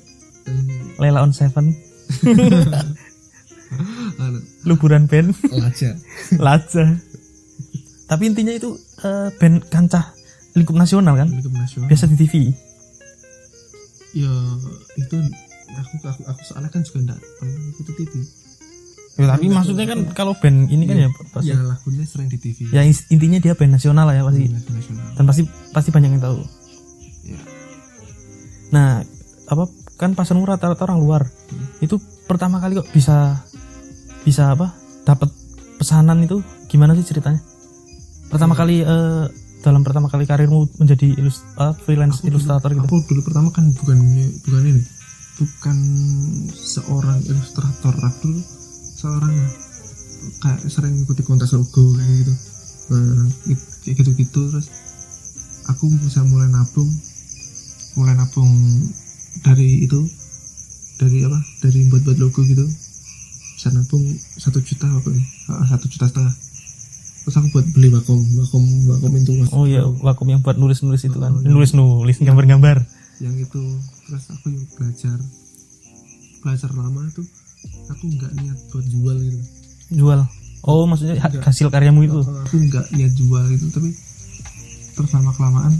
Lela 0.95 1.19
on 1.19 1.35
Seven. 1.35 1.75
Luburan 4.67 5.11
band 5.11 5.35
laja. 5.51 5.99
Laja. 6.47 6.95
Tapi 8.07 8.23
intinya 8.23 8.55
itu 8.55 8.71
eh, 9.03 9.29
band 9.35 9.67
kancah 9.67 10.15
lingkup 10.55 10.79
nasional 10.79 11.19
kan? 11.19 11.27
Milik 11.27 11.51
nasional. 11.51 11.91
Biasa 11.91 12.07
di 12.07 12.15
TV 12.15 12.55
ya 14.15 14.31
itu 14.95 15.17
aku 15.75 15.93
aku 16.07 16.21
aku 16.23 16.41
soalnya 16.47 16.71
kan 16.71 16.81
juga 16.81 16.97
enggak 17.03 17.19
pernah 17.35 17.59
ikuti 17.67 17.91
TV 17.93 18.13
ya, 19.15 19.25
tapi 19.27 19.45
maksudnya 19.47 19.85
kan 19.91 19.99
kalau 20.15 20.33
band 20.39 20.71
ini 20.71 20.83
kan 20.87 20.95
ya 20.95 21.09
pasti 21.31 21.51
ya 21.51 21.59
lagunya 21.59 22.07
sering 22.07 22.31
di 22.31 22.39
TV 22.39 22.71
ya 22.71 22.81
intinya 22.87 23.39
dia 23.39 23.53
band 23.55 23.75
nasional 23.75 24.07
lah 24.07 24.15
ya 24.15 24.23
pasti. 24.23 24.47
Lagu 24.47 24.71
nasional. 24.71 25.05
Dan 25.19 25.23
pasti 25.27 25.41
pasti 25.71 25.89
banyak 25.91 26.09
yang 26.15 26.23
tahu. 26.23 26.39
Ya 27.27 27.39
nah 28.73 29.03
apa 29.45 29.63
kan 29.95 30.11
pasarmu 30.17 30.43
rata-rata 30.43 30.83
orang 30.83 30.99
luar. 30.99 31.21
Itu 31.79 31.99
pertama 32.27 32.59
kali 32.59 32.75
kok 32.75 32.87
bisa 32.91 33.39
bisa 34.27 34.51
apa 34.51 34.75
dapat 35.03 35.31
pesanan 35.77 36.23
itu? 36.23 36.39
Gimana 36.67 36.95
sih 36.95 37.07
ceritanya? 37.07 37.39
Pertama 38.27 38.51
Iya. 38.55 38.59
kali 38.59 38.75
eh, 38.83 39.25
dalam 39.65 39.81
pertama 39.81 40.05
kali 40.05 40.23
karirmu 40.23 40.69
menjadi 40.77 41.17
ilus, 41.17 41.41
ah, 41.57 41.73
freelance 41.75 42.21
Aku 42.21 42.29
dulu- 42.29 42.37
ilustrator 42.37 42.69
gitu? 42.71 42.85
aku 42.85 42.97
dulu 43.03 43.21
pertama 43.23 43.49
kan 43.49 43.65
bukan 43.73 43.97
bukan 44.39 44.61
ini. 44.63 44.83
Bukan 45.35 45.77
seorang 46.53 47.19
ilustrator 47.25 47.91
aku 47.97 48.29
dulu 48.29 48.41
seorang 48.95 49.33
kayak 50.39 50.61
sering 50.65 50.95
ikuti 50.97 51.21
kontes 51.21 51.51
logo 51.51 51.83
kayak 51.91 52.13
gitu. 52.21 52.33
Nah, 52.87 53.25
kayak 53.81 53.95
gitu 53.97 54.11
gitu 54.13 54.41
terus 54.47 54.69
aku 55.65 55.89
bisa 55.99 56.21
mulai 56.23 56.45
nabung 56.47 56.87
mulai 57.95 58.13
nabung 58.13 58.53
dari 59.41 59.81
itu 59.81 60.05
dari 60.95 61.25
apa 61.25 61.35
dari 61.59 61.89
buat 61.89 62.05
buat 62.05 62.17
logo 62.17 62.39
gitu. 62.39 62.63
Bisa 63.55 63.73
nabung 63.73 64.05
satu 64.37 64.61
juta 64.61 64.85
apa 64.85 65.09
nih 65.09 65.25
Ah, 65.47 65.65
satu 65.67 65.85
juta 65.85 66.05
setengah 66.05 66.33
terus 67.25 67.35
aku 67.35 67.47
buat 67.51 67.65
beli 67.73 67.89
vakum 67.89 68.21
vakum 68.37 68.63
vakum 68.85 69.11
itu 69.17 69.31
oh 69.49 69.65
iya 69.65 69.81
vakum 69.81 70.29
yang 70.29 70.45
buat 70.45 70.55
nulis 70.55 70.85
nulis 70.85 71.01
itu 71.01 71.17
kan 71.17 71.33
Oh, 71.33 71.41
iya. 71.41 71.49
nulis 71.49 71.73
nulis 71.73 72.21
gambar 72.21 72.45
gambar 72.45 72.77
yang 73.17 73.33
itu 73.33 73.61
terus 74.05 74.29
aku 74.29 74.53
yang 74.53 74.61
belajar 74.77 75.17
belajar 76.39 76.69
lama 76.71 77.01
tuh 77.11 77.25
aku 77.89 78.03
nggak 78.13 78.31
niat 78.37 78.57
buat 78.69 78.85
jual 78.85 79.17
gitu 79.17 79.41
jual 79.97 80.19
oh 80.63 80.85
maksudnya 80.85 81.17
Enggak. 81.17 81.41
hasil 81.43 81.73
karyamu 81.73 82.05
itu 82.05 82.21
aku 82.21 82.55
nggak 82.61 82.85
niat 82.93 83.13
jual 83.17 83.45
itu 83.49 83.65
tapi 83.73 83.89
terus 84.93 85.09
lama 85.11 85.33
kelamaan 85.33 85.73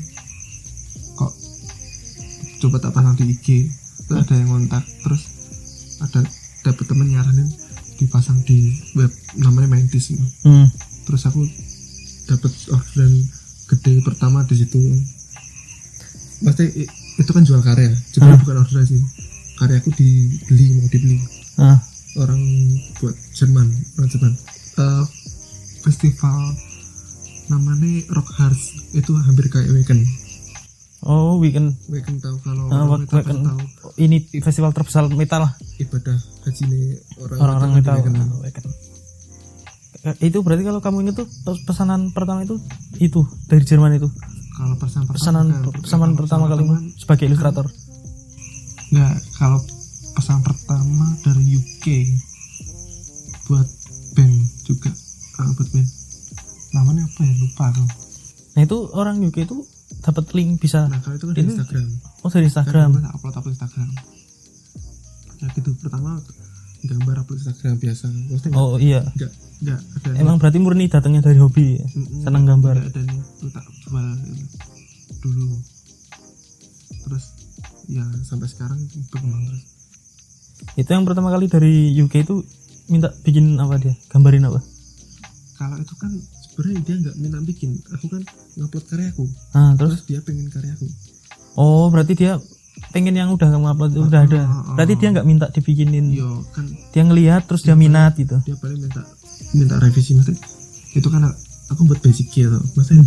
kok 1.13 1.31
coba 2.59 2.77
tak 2.81 2.91
pasang 2.91 3.13
di 3.15 3.29
IG 3.29 3.69
terus 4.09 4.25
ada 4.25 4.33
yang 4.33 4.49
kontak 4.49 4.81
terus 5.05 5.21
ada 6.01 6.25
dapet 6.65 6.85
temen 6.89 7.05
nyaranin 7.05 7.49
dipasang 7.95 8.41
di 8.43 8.73
web 8.97 9.07
namanya 9.37 9.77
Mantis 9.77 10.09
gitu. 10.09 10.25
hmm. 10.43 10.67
Terus 11.05 11.23
aku 11.23 11.45
dapet 12.25 12.51
orderan 12.69 13.13
gede 13.67 13.93
pertama 14.01 14.41
di 14.43 14.55
situ. 14.55 14.81
Pasti 16.41 16.65
itu 17.15 17.31
kan 17.31 17.41
jual 17.41 17.61
karya 17.61 17.93
cuma 18.11 18.29
Hmm. 18.29 18.39
bukan 18.41 18.57
orderan 18.59 18.85
sih. 18.85 19.01
Karyaku 19.55 19.89
dibeli 19.91 20.65
mau 20.73 20.87
dibeli. 20.87 21.17
Ah 21.55 21.79
orang 22.15 22.41
buat 22.97 23.15
Jerman 23.31 23.67
orang 23.95 24.09
Jerman. 24.09 24.33
Eh, 24.75 25.03
festival 25.81 26.39
namanya 27.45 27.91
Rock 28.09 28.33
Hearts 28.33 28.63
itu 28.91 29.13
hampir 29.15 29.47
kayak 29.47 29.69
weekend. 29.69 30.03
Oh 31.01 31.37
weekend. 31.37 31.77
Weekend 31.85 32.17
tahu 32.17 32.35
kalau 32.41 32.65
Ah, 32.67 32.81
orang 32.83 33.05
metal 33.05 33.15
weekend. 33.15 33.37
pasti 33.37 33.47
tahu 33.47 33.59
ini 33.95 34.17
festival 34.39 34.71
terbesar 34.71 35.05
metal 35.07 35.39
lah. 35.39 35.51
Ibadah 35.77 36.17
haji 36.43 36.63
nih 36.65 36.83
orang 37.15 37.37
orang-orang 37.37 37.71
metal 37.73 37.93
weekend. 37.95 38.15
Ah, 38.17 38.27
weekend. 38.41 38.67
Eh, 40.05 40.15
itu 40.23 40.37
berarti 40.39 40.61
kalau 40.61 40.79
kamu 40.79 40.97
ingat 41.01 41.15
tuh 41.17 41.27
pes- 41.41 41.65
pesanan 41.65 42.09
pertama 42.09 42.41
itu 42.41 42.61
itu 42.99 43.21
dari 43.45 43.61
Jerman 43.61 43.97
itu. 43.97 44.05
Kalau 44.53 44.77
pesan 44.77 45.03
pesanan 45.05 45.45
pesanan 45.75 46.13
pertama 46.13 46.45
kalimu 46.45 46.77
sebagai 46.95 47.25
ilustrator. 47.25 47.65
Nggak, 48.87 49.13
kalau 49.35 49.59
pesan 50.13 50.39
pertama 50.39 51.09
dari 51.19 51.43
UK 51.51 51.85
buat 53.45 53.67
band 54.13 54.35
juga. 54.63 54.93
Ah, 55.35 55.49
buat 55.51 55.69
band. 55.69 55.89
Namanya 56.71 57.03
apa 57.03 57.21
ya? 57.21 57.33
Lupa 57.35 57.63
aku. 57.67 57.83
Nah 58.55 58.61
itu 58.61 58.77
orang 58.93 59.19
UK 59.19 59.43
itu 59.43 59.57
dapat 59.99 60.29
link 60.31 60.61
bisa 60.61 60.85
nah 60.85 61.01
kalau 61.01 61.17
itu 61.17 61.25
kan 61.25 61.33
di 61.33 61.41
Ini- 61.41 61.49
Instagram. 61.51 61.87
Oh 62.21 62.29
dari 62.29 62.45
Instagram. 62.45 62.89
Upload 63.11 63.35
upload 63.35 63.53
Instagram. 63.53 63.89
Ya 65.35 65.47
gitu 65.51 65.73
pertama 65.75 66.21
gambar 66.85 67.15
upload 67.25 67.39
Instagram 67.41 67.77
biasa. 67.81 68.05
Maksudnya 68.09 68.55
oh 68.57 68.77
iya. 68.79 69.01
nggak 69.03 69.31
nggak 69.65 69.79
ada 69.79 70.09
emang 70.19 70.35
berarti 70.37 70.57
murni 70.61 70.85
datangnya 70.87 71.21
dari 71.25 71.37
hobi 71.39 71.81
ya? 71.81 71.85
Mm-mm, 71.85 72.21
senang 72.23 72.43
gambar? 72.45 72.75
nggak 72.77 72.91
ada 72.93 73.01
nih 73.01 73.19
tuh 73.41 73.49
tak 73.51 73.65
jual 73.85 74.05
gitu. 74.05 74.45
dulu. 75.25 75.47
Terus 77.05 77.25
ya 77.89 78.05
sampai 78.25 78.47
sekarang 78.49 78.79
berkembang 79.11 79.43
terus. 79.49 79.63
Itu 80.79 80.89
yang 80.89 81.05
pertama 81.05 81.29
kali 81.29 81.45
dari 81.51 81.93
UK 81.93 82.25
itu 82.25 82.41
minta 82.89 83.09
bikin 83.25 83.57
apa 83.57 83.81
dia? 83.81 83.93
Gambarin 84.09 84.47
apa? 84.47 84.61
Kalau 85.55 85.77
itu 85.79 85.93
kan 85.97 86.11
sebenarnya 86.51 86.79
dia 86.83 86.95
nggak 87.01 87.15
minta 87.19 87.39
bikin. 87.41 87.77
Aku 87.95 88.07
kan 88.11 88.23
ngupload 88.55 88.85
karyaku 88.87 89.25
nah 89.51 89.75
terus? 89.75 89.99
Terus 89.99 90.03
dia 90.07 90.19
pengen 90.23 90.47
karyaku 90.47 90.87
oh 91.59 91.87
berarti 91.91 92.13
dia 92.15 92.39
pengen 92.91 93.15
yang 93.15 93.31
udah 93.31 93.47
kamu 93.51 93.67
upload 93.71 93.91
udah 93.95 94.21
ada. 94.27 94.41
Ah, 94.43 94.47
ah, 94.47 94.55
ah. 94.71 94.75
berarti 94.75 94.93
dia 94.99 95.09
nggak 95.11 95.27
minta 95.27 95.45
dibikinin. 95.51 96.11
Yo 96.11 96.43
kan 96.51 96.67
dia 96.91 97.03
ngelihat 97.03 97.47
terus 97.47 97.63
dia 97.63 97.75
minat 97.75 98.15
gitu. 98.15 98.39
dia 98.43 98.55
paling 98.59 98.79
minta 98.79 99.03
minta 99.55 99.75
revisi 99.79 100.15
maksudnya 100.15 100.39
itu 100.95 101.07
kan 101.11 101.27
aku 101.71 101.81
buat 101.87 101.99
basic 101.99 102.31
ya 102.35 102.47
tuh 102.51 102.63
maksudnya 102.75 103.03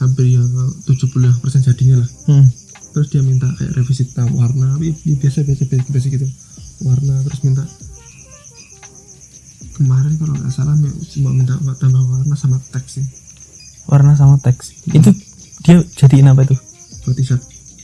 hampir 0.00 0.24
ya 0.32 0.40
70% 0.88 1.68
jadinya 1.68 2.00
lah. 2.00 2.10
Hmm. 2.28 2.48
terus 2.90 3.06
dia 3.12 3.22
minta 3.22 3.46
kayak 3.54 3.76
revisi 3.76 4.02
tentang 4.10 4.34
warna 4.34 4.74
ya, 4.82 4.90
ya 4.90 5.14
biasa 5.14 5.46
biasa 5.46 5.62
basic 5.68 5.88
basic 5.92 6.10
gitu. 6.16 6.28
Warna 6.80 7.14
terus 7.28 7.40
minta. 7.44 7.64
Kemarin 9.76 10.12
kalau 10.16 10.34
nggak 10.36 10.52
salah 10.52 10.76
cuma 11.16 11.30
minta 11.32 11.54
tambah 11.76 12.02
warna 12.04 12.34
sama 12.36 12.56
teks 12.72 13.00
sih. 13.00 13.06
Warna 13.86 14.16
sama 14.16 14.40
teks. 14.40 14.74
Itu 14.90 15.12
dia 15.64 15.84
jadiin 15.84 16.32
apa 16.32 16.48
itu? 16.48 16.56
Buat 17.04 17.16
t-shirt. 17.20 17.42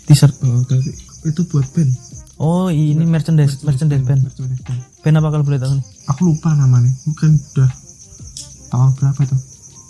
T-shirt. 0.08 0.35
Oh 0.42 0.64
tapi 0.64 1.06
itu 1.26 1.42
buat 1.47 1.66
band. 1.75 1.90
Oh 2.37 2.68
ini 2.68 3.02
merchandise 3.02 3.64
merchandise 3.64 4.04
band 4.04 4.21
Merchandise 4.23 4.62
band. 4.62 4.80
band. 5.02 5.14
Apa 5.16 5.28
kalau 5.30 5.42
boleh 5.42 5.59
tahu 5.59 5.73
nih? 5.75 5.85
Aku 6.09 6.21
lupa 6.28 6.52
namanya. 6.52 6.92
Mungkin 7.04 7.40
udah 7.56 7.71
tahun 8.68 8.90
berapa 8.95 9.21
itu 9.25 9.37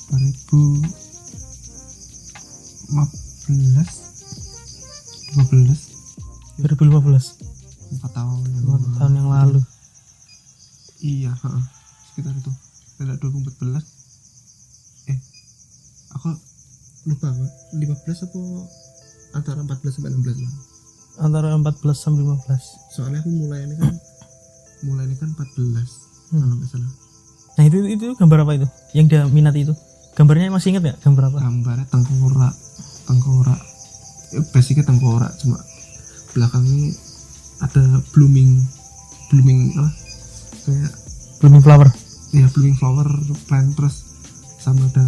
2015 0.06 0.86
15 5.36 6.62
2015 6.62 7.92
empat 7.96 8.10
tahun 8.12 8.38
yang 8.46 8.64
lima 8.64 8.74
lalu. 8.74 8.96
tahun 8.96 9.12
yang 9.14 9.28
lalu. 9.28 9.60
Iya 10.98 11.32
heeh. 11.34 11.64
sekitar 12.10 12.32
itu. 12.32 12.52
Tidak 12.96 13.16
2014 13.20 13.84
eh 15.06 15.18
aku 16.14 16.32
lupa 17.06 17.28
Pak. 17.28 17.50
15 17.76 18.24
apa 18.24 18.40
antara 19.34 19.60
14 19.60 19.92
sampai 19.92 20.10
16 20.10 20.40
lah 20.40 20.54
antara 21.18 21.52
14 21.54 21.80
sampai 21.92 22.22
15 22.22 22.92
soalnya 22.92 23.20
aku 23.20 23.30
mulai 23.32 23.64
ini 23.64 23.74
kan 23.76 23.94
mulai 24.84 25.04
ini 25.08 25.16
kan 25.16 25.28
14 25.32 26.06
Hmm. 26.26 26.42
kalau 26.42 26.58
nggak 26.58 26.70
salah. 26.74 26.90
Nah 27.56 27.64
itu 27.70 27.78
itu 27.86 28.06
gambar 28.18 28.38
apa 28.42 28.52
itu? 28.58 28.66
Yang 28.98 29.06
dia 29.14 29.20
minati 29.30 29.62
itu? 29.62 29.74
Gambarnya 30.18 30.50
masih 30.50 30.74
ingat 30.74 30.82
nggak 30.82 30.98
gambar 31.06 31.24
apa? 31.30 31.38
Gambarnya 31.38 31.86
tengkorak 31.86 32.54
tengkorak. 33.06 33.60
Ya, 34.34 34.40
basicnya 34.50 34.84
tengkorak 34.90 35.30
cuma 35.38 35.62
belakangnya 36.34 36.98
ada 37.62 38.02
blooming 38.10 38.58
blooming 39.30 39.70
apa? 39.78 39.90
Kayak 40.66 40.92
blooming 41.38 41.62
flower. 41.62 41.88
Ya 42.34 42.46
blooming 42.50 42.74
flower 42.74 43.06
plant 43.46 43.70
terus 43.78 44.02
sama 44.58 44.90
ada 44.90 45.06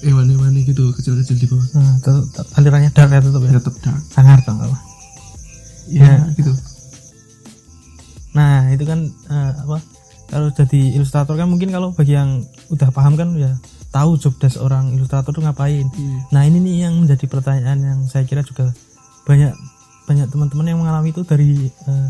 hewan-hewan 0.00 0.56
gitu 0.64 0.96
kecil-kecil 0.96 1.36
di 1.36 1.44
bawah. 1.44 1.66
Nah, 1.76 2.00
tetap, 2.00 2.24
tetap 2.32 2.46
alirannya 2.56 2.90
dark 2.96 3.10
ya 3.12 3.20
tetap 3.20 3.42
ya? 3.44 3.52
Tetap 3.60 3.74
dark. 3.84 4.00
Nggak 4.16 4.64
apa 4.64 4.78
ya, 5.88 6.28
gitu. 6.36 6.52
Nah 8.36 8.70
itu 8.70 8.84
kan 8.84 9.08
eh, 9.08 9.52
apa 9.64 9.78
kalau 10.28 10.52
jadi 10.52 10.96
ilustrator 11.00 11.34
kan 11.40 11.48
mungkin 11.48 11.72
kalau 11.72 11.96
bagi 11.96 12.12
yang 12.12 12.44
udah 12.68 12.92
paham 12.92 13.16
kan 13.16 13.32
ya 13.40 13.56
tahu 13.88 14.20
job 14.20 14.36
desk 14.36 14.60
orang 14.60 14.92
ilustrator 14.92 15.32
tuh 15.32 15.40
ngapain. 15.40 15.88
Nah 16.28 16.44
ini 16.44 16.60
nih 16.60 16.76
yang 16.88 17.00
menjadi 17.00 17.24
pertanyaan 17.24 17.80
yang 17.80 17.98
saya 18.04 18.28
kira 18.28 18.44
juga 18.44 18.70
banyak 19.24 19.56
banyak 20.04 20.28
teman-teman 20.28 20.66
yang 20.68 20.78
mengalami 20.80 21.12
itu 21.12 21.24
dari 21.24 21.72
eh, 21.72 22.08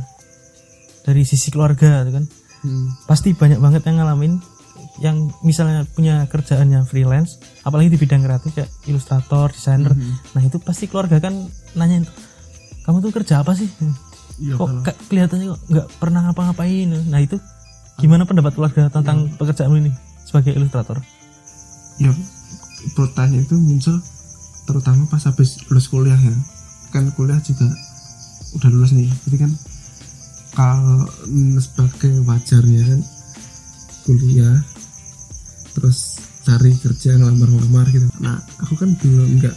dari 1.06 1.22
sisi 1.22 1.48
keluarga 1.54 2.02
gitu 2.04 2.18
kan. 2.18 2.26
Hmm. 2.58 2.90
pasti 3.06 3.38
banyak 3.38 3.62
banget 3.62 3.86
yang 3.86 4.02
ngalamin 4.02 4.42
yang 4.98 5.30
misalnya 5.46 5.86
punya 5.94 6.26
kerjaannya 6.26 6.82
freelance 6.90 7.38
apalagi 7.62 7.94
di 7.94 7.98
bidang 8.02 8.26
kreatif 8.26 8.50
kayak 8.50 8.70
ilustrator 8.90 9.54
desainer. 9.54 9.94
Mhm. 9.94 10.34
nah 10.34 10.42
itu 10.42 10.58
pasti 10.58 10.90
keluarga 10.90 11.22
kan 11.22 11.46
nanyain 11.78 12.02
kamu 12.88 13.04
tuh 13.04 13.12
kerja 13.12 13.44
apa 13.44 13.52
sih? 13.52 13.68
Iya 14.40 14.56
kok 14.56 14.64
kalau 14.64 14.80
ke- 14.80 15.00
kelihatannya 15.12 15.46
kok 15.52 15.60
nggak 15.68 15.86
pernah 16.00 16.20
ngapa-ngapain? 16.24 16.88
Nah 16.88 17.20
itu 17.20 17.36
gimana 18.00 18.24
pendapat 18.24 18.56
keluarga 18.56 18.88
tentang 18.88 19.28
pekerjaan 19.36 19.76
ini 19.76 19.92
sebagai 20.24 20.56
ilustrator? 20.56 21.04
Ya 22.00 22.16
pertanyaan 22.96 23.44
itu 23.44 23.60
muncul 23.60 24.00
terutama 24.64 25.04
pas 25.12 25.20
habis 25.28 25.60
lulus 25.68 25.92
kuliah 25.92 26.16
ya. 26.16 26.32
Kan 26.88 27.12
kuliah 27.12 27.36
juga 27.44 27.68
udah 28.56 28.68
lulus 28.72 28.96
nih. 28.96 29.12
Jadi 29.28 29.36
kan 29.36 29.52
kalau 30.56 31.04
sebagai 31.60 32.24
wajarnya 32.24 32.82
kan 32.88 33.00
kuliah 34.08 34.56
terus 35.76 36.24
cari 36.40 36.72
kerja 36.80 37.20
ngelamar-ngelamar 37.20 37.84
gitu. 37.92 38.08
Nah 38.24 38.40
aku 38.64 38.80
kan 38.80 38.96
belum 38.96 39.44
nggak 39.44 39.56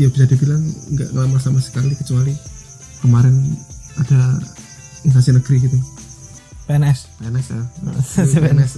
ya 0.00 0.08
bisa 0.08 0.24
dibilang 0.24 0.64
nggak 0.96 1.12
ngelamar 1.12 1.42
sama 1.44 1.60
sekali 1.60 1.92
kecuali 1.92 2.32
kemarin 3.00 3.34
ada 3.96 4.20
instansi 5.02 5.32
negeri 5.32 5.56
gitu. 5.60 5.78
PNS 6.64 6.98
PNS 7.18 7.46
ya. 7.50 7.62
Si 8.28 8.36
PNS. 8.36 8.72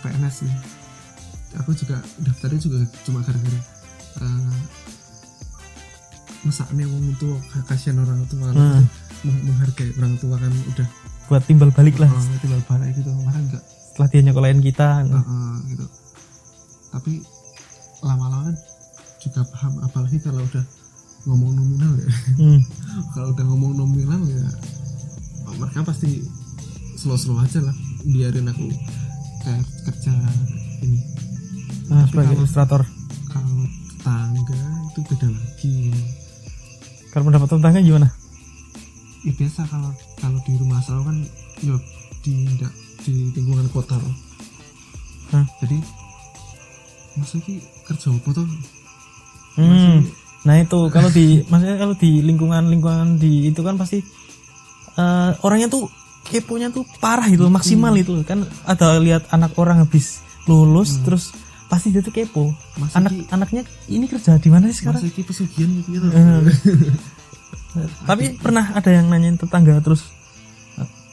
PNS 0.00 0.34
sih. 0.40 0.52
Aku 1.54 1.70
juga 1.72 2.00
daftarnya 2.18 2.58
juga 2.58 2.78
cuma 3.04 3.20
gara-gara 3.20 3.60
uh, 4.18 4.56
mesaknya 6.42 6.88
wong 6.88 7.14
tua 7.16 7.36
kasihan 7.66 8.00
orang 8.00 8.24
tua 8.26 8.50
Hmm. 8.50 8.82
Meng- 9.22 9.44
menghargai 9.46 9.94
orang 9.94 10.18
tua 10.18 10.34
kan 10.34 10.50
udah 10.50 10.88
buat 11.30 11.42
timbal 11.46 11.70
balik 11.70 11.94
lah. 11.96 12.10
Oh, 12.10 12.18
tinggal 12.40 12.58
balik 12.66 12.90
gitu. 12.96 13.06
Kemarin 13.06 13.42
enggak. 13.46 13.62
Setelah 13.62 14.08
dia 14.08 14.20
nyekolahin 14.24 14.60
kita 14.60 14.88
uh, 15.06 15.56
gitu. 15.68 15.86
Tapi 16.90 17.12
lama-lama 18.02 18.50
kan 18.50 18.56
juga 19.22 19.40
paham 19.46 19.72
apalagi 19.80 20.18
kalau 20.18 20.42
udah 20.42 20.64
ngomong 21.24 21.52
nominal 21.52 21.92
ya. 21.96 22.10
Hmm. 22.36 22.60
kalau 23.14 23.30
udah 23.30 23.44
ngomong 23.44 23.72
nominal 23.74 24.22
ya 24.24 24.46
mereka 25.52 25.84
pasti 25.84 26.24
slow-slow 26.94 27.38
aja 27.38 27.60
lah 27.60 27.74
biarin 28.04 28.46
aku 28.46 28.66
kayak 29.40 29.62
kerja 29.84 30.12
ini. 30.80 30.98
Nah, 31.86 32.02
sebagai 32.04 32.32
kalau- 32.32 32.40
ilustrator. 32.40 32.82
kalau 33.26 33.58
tetangga 33.88 34.60
itu 34.88 35.00
beda 35.04 35.28
lagi. 35.28 35.76
Kalau 37.08 37.24
pendapat 37.24 37.48
tetangga 37.48 37.80
gimana? 37.80 38.08
Ya 39.22 39.32
biasa 39.32 39.60
kalau 39.64 39.92
kalau 40.16 40.38
di 40.42 40.52
rumah 40.56 40.80
selalu 40.80 41.02
kan 41.04 41.16
ya 41.60 41.76
di 42.20 42.32
ndak- 42.50 42.78
di 43.00 43.14
lingkungan 43.32 43.68
kota 43.68 43.94
loh. 43.94 44.14
Hah? 45.30 45.46
jadi 45.58 45.78
maksudnya 47.14 47.56
kerja 47.84 48.08
apa 48.10 48.30
tuh 48.32 48.48
Hmm. 49.52 50.00
Nah 50.42 50.54
itu 50.58 50.90
kalau 50.90 51.10
di 51.10 51.46
maksudnya 51.46 51.78
kalau 51.78 51.94
di 51.94 52.18
lingkungan 52.22 52.66
lingkungan 52.66 53.18
di 53.18 53.50
itu 53.54 53.62
kan 53.62 53.78
pasti 53.78 54.02
eh, 54.98 55.30
orangnya 55.46 55.70
tuh 55.70 55.86
keponya 56.26 56.70
tuh 56.74 56.82
parah 56.98 57.26
itu 57.30 57.46
maksimal 57.46 57.94
itu. 57.94 58.22
Kan 58.26 58.46
ada 58.66 58.98
lihat 58.98 59.30
anak 59.30 59.54
orang 59.58 59.82
habis 59.82 60.22
lulus 60.50 60.98
terus 61.06 61.30
pasti 61.70 61.94
dia 61.94 62.02
tuh 62.02 62.12
kepo. 62.12 62.50
Masih 62.76 62.96
anak 62.98 63.12
anaknya 63.30 63.62
ini 63.86 64.10
kerja 64.10 64.36
di 64.36 64.50
mana 64.50 64.68
sih 64.68 64.82
sekarang? 64.82 65.00
Masa 65.00 65.14
ki 65.14 65.22
pesugihan 65.22 65.70
gitu 65.78 65.88
gitu. 65.94 66.06
Eh. 66.12 66.52
tapi 68.04 68.36
pernah 68.36 68.76
ada 68.76 68.92
yang 68.92 69.08
nanyain 69.08 69.40
tetangga 69.40 69.80
terus 69.80 70.04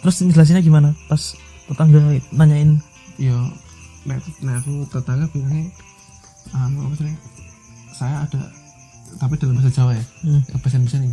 terus 0.04 0.16
jelasinnya 0.20 0.60
gimana 0.60 0.92
pas 1.08 1.36
tetangga 1.72 2.20
nanyain? 2.36 2.84
Ya 3.16 3.36
nah, 4.04 4.20
nah 4.44 4.60
aku 4.60 4.88
tetangga 4.92 5.28
bilangnya 5.32 5.72
anu 6.56 6.90
apa 6.90 6.96
sih 6.98 7.16
saya 7.94 8.26
ada 8.26 8.42
tapi 9.18 9.40
dalam 9.42 9.58
bahasa 9.58 9.74
Jawa 9.74 9.98
ya 9.98 10.04
hmm, 10.28 10.42
Indonesia 10.54 10.98
nih 11.02 11.12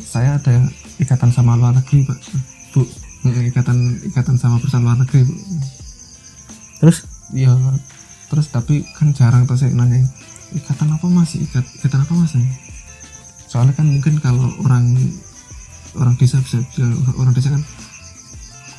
saya 0.00 0.38
ada 0.38 0.54
ikatan 1.02 1.30
sama 1.34 1.58
luar 1.58 1.74
negeri 1.74 2.06
pak. 2.06 2.18
Bu 2.74 2.86
ikatan 3.24 3.98
ikatan 4.12 4.36
sama 4.38 4.60
perusahaan 4.60 4.84
luar 4.84 4.98
negeri 5.00 5.26
bu. 5.26 5.34
Terus? 6.82 6.98
Ya 7.34 7.54
terus 8.30 8.50
tapi 8.50 8.84
kan 8.94 9.14
jarang 9.14 9.46
tuh 9.48 9.58
saya 9.58 9.74
nanyain 9.74 10.06
ikatan 10.54 10.94
apa 10.94 11.06
mas? 11.10 11.34
Ikat 11.34 11.64
ikatan 11.82 12.06
apa 12.06 12.12
mas? 12.14 12.34
Soalnya 13.50 13.74
kan 13.74 13.86
mungkin 13.90 14.18
kalau 14.22 14.50
orang 14.62 14.94
orang 15.94 16.14
desa 16.18 16.42
bisa, 16.42 16.58
bisa 16.62 16.86
orang 17.18 17.34
desa 17.34 17.54
kan 17.54 17.62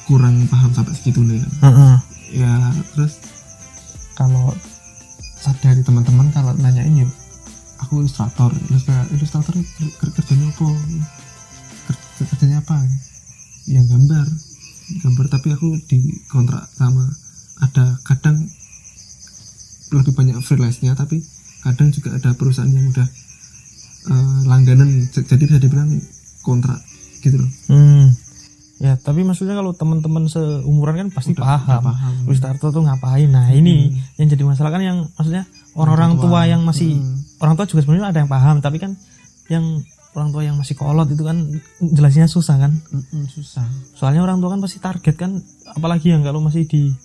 kurang 0.05 0.35
paham 0.51 0.69
sampai 0.69 0.93
segitu 0.93 1.23
nih 1.25 1.41
Heeh. 1.65 1.95
ya 2.37 2.53
terus 2.93 3.17
kalau 4.13 4.53
sadari 5.41 5.81
teman-teman 5.81 6.29
kalau 6.29 6.53
nanyain 6.61 6.93
ya 6.93 7.07
aku 7.85 8.01
ilustrator 8.01 8.49
ilustrator 8.65 9.05
ilustrator 9.11 9.53
ker- 9.53 9.93
ker- 9.95 10.13
kerjanya 10.15 10.49
apa 10.49 10.67
Ker- 11.85 12.01
kerjanya 12.27 12.57
apa 12.59 12.77
yang 13.65 13.85
gambar 13.85 14.25
gambar 14.99 15.25
tapi 15.27 15.47
aku 15.51 15.77
di 15.83 15.97
kontrak 16.25 16.65
sama 16.71 17.05
ada 17.57 18.01
kadang 18.03 18.41
lebih 19.91 20.11
banyak 20.11 20.35
freelance 20.39 20.81
nya 20.81 20.93
tapi 20.93 21.21
kadang 21.61 21.89
juga 21.89 22.13
ada 22.13 22.33
perusahaan 22.33 22.67
yang 22.67 22.89
udah 22.89 23.07
eh, 24.05 24.39
langganan 24.43 24.89
jadi 25.07 25.39
bisa 25.39 25.57
dibilang 25.57 25.89
kontrak 26.41 26.81
gitu 27.21 27.37
loh 27.37 27.51
Hmm. 27.67 28.09
Ya, 28.75 28.99
tapi 28.99 29.23
maksudnya 29.23 29.55
kalau 29.55 29.71
teman-teman 29.71 30.27
seumuran 30.27 30.99
kan 30.99 31.09
pasti 31.09 31.31
Udah- 31.31 31.63
paham. 31.63 31.79
paham. 31.85 32.13
Ilustrator 32.27 32.69
tuh 32.69 32.83
ngapain? 32.83 33.23
Nah, 33.25 33.47
ini 33.49 33.87
yang 34.13 34.27
jadi 34.27 34.43
masalah 34.43 34.67
kan 34.67 34.83
yang 34.83 35.07
maksudnya 35.09 35.47
orang-orang 35.73 36.11
Orang 36.11 36.21
tua 36.21 36.31
tua. 36.37 36.41
yang 36.45 36.61
masih 36.61 36.99
Hmm. 36.99 37.23
Orang 37.39 37.53
tua 37.55 37.65
juga 37.65 37.81
sebenarnya 37.81 38.11
ada 38.11 38.19
yang 38.21 38.31
paham, 38.31 38.55
tapi 38.59 38.77
kan 38.77 38.95
yang 39.47 39.81
orang 40.15 40.31
tua 40.31 40.41
yang 40.41 40.55
masih 40.55 40.73
kolot 40.73 41.07
itu 41.07 41.21
kan 41.21 41.37
jelasnya 41.81 42.25
susah 42.25 42.55
kan. 42.57 42.71
Mm-mm, 42.89 43.27
susah. 43.27 43.67
Soalnya 43.93 44.23
orang 44.23 44.39
tua 44.39 44.49
kan 44.49 44.59
pasti 44.59 44.79
target 44.79 45.15
kan 45.15 45.31
apalagi 45.71 46.11
yang 46.11 46.23
kalau 46.23 46.39
masih 46.39 46.63
di 46.63 46.95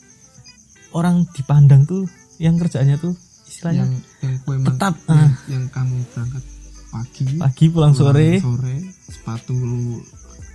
orang 0.91 1.27
dipandang 1.31 1.87
tuh 1.87 2.07
yang 2.39 2.57
kerjaannya 2.57 2.99
tuh 2.99 3.15
istilahnya 3.47 3.87
yang 3.87 3.93
yang 4.23 4.35
kue 4.43 4.57
tetap, 4.59 4.95
yang, 5.05 5.19
ah. 5.19 5.31
yang 5.47 5.65
kamu 5.69 5.97
berangkat 6.11 6.43
pagi 6.91 7.25
pagi 7.37 7.65
pulang 7.69 7.95
sore. 7.95 8.39
sore 8.39 8.77
sepatu 9.07 9.55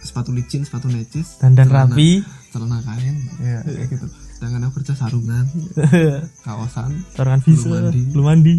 sepatu 0.01 0.29
licin 0.31 0.61
sepatu 0.63 0.88
necis 0.88 1.39
dandan 1.39 1.67
celana- 1.67 1.91
rapi. 1.91 2.09
celana 2.51 2.77
kain. 2.83 3.15
Ya 3.39 3.59
kayak 3.63 3.88
gitu. 3.91 4.07
sedangkan 4.35 4.67
aku 4.67 4.83
kerja 4.83 4.93
sarungan 4.95 5.45
kawasan 6.45 6.91
sarangan 7.15 7.39
bisa 7.41 7.67
Belum 7.67 7.79
mandi. 7.88 8.01
belum 8.11 8.25
mandi 8.25 8.55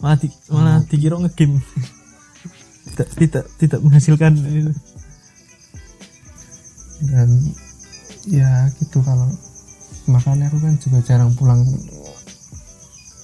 malah 0.00 0.18
di, 0.20 0.28
malah 0.52 0.76
dikira 0.84 1.16
ngegame. 1.20 1.60
Tidak 2.86 3.08
tidak 3.18 3.44
tidak 3.58 3.80
menghasilkan 3.82 4.32
ini. 4.36 4.72
dan 6.96 7.28
ya 8.24 8.72
gitu 8.80 9.04
kalau 9.04 9.28
makanya 10.08 10.48
aku 10.48 10.64
kan 10.64 10.74
juga 10.80 10.98
jarang 11.04 11.28
pulang 11.36 11.60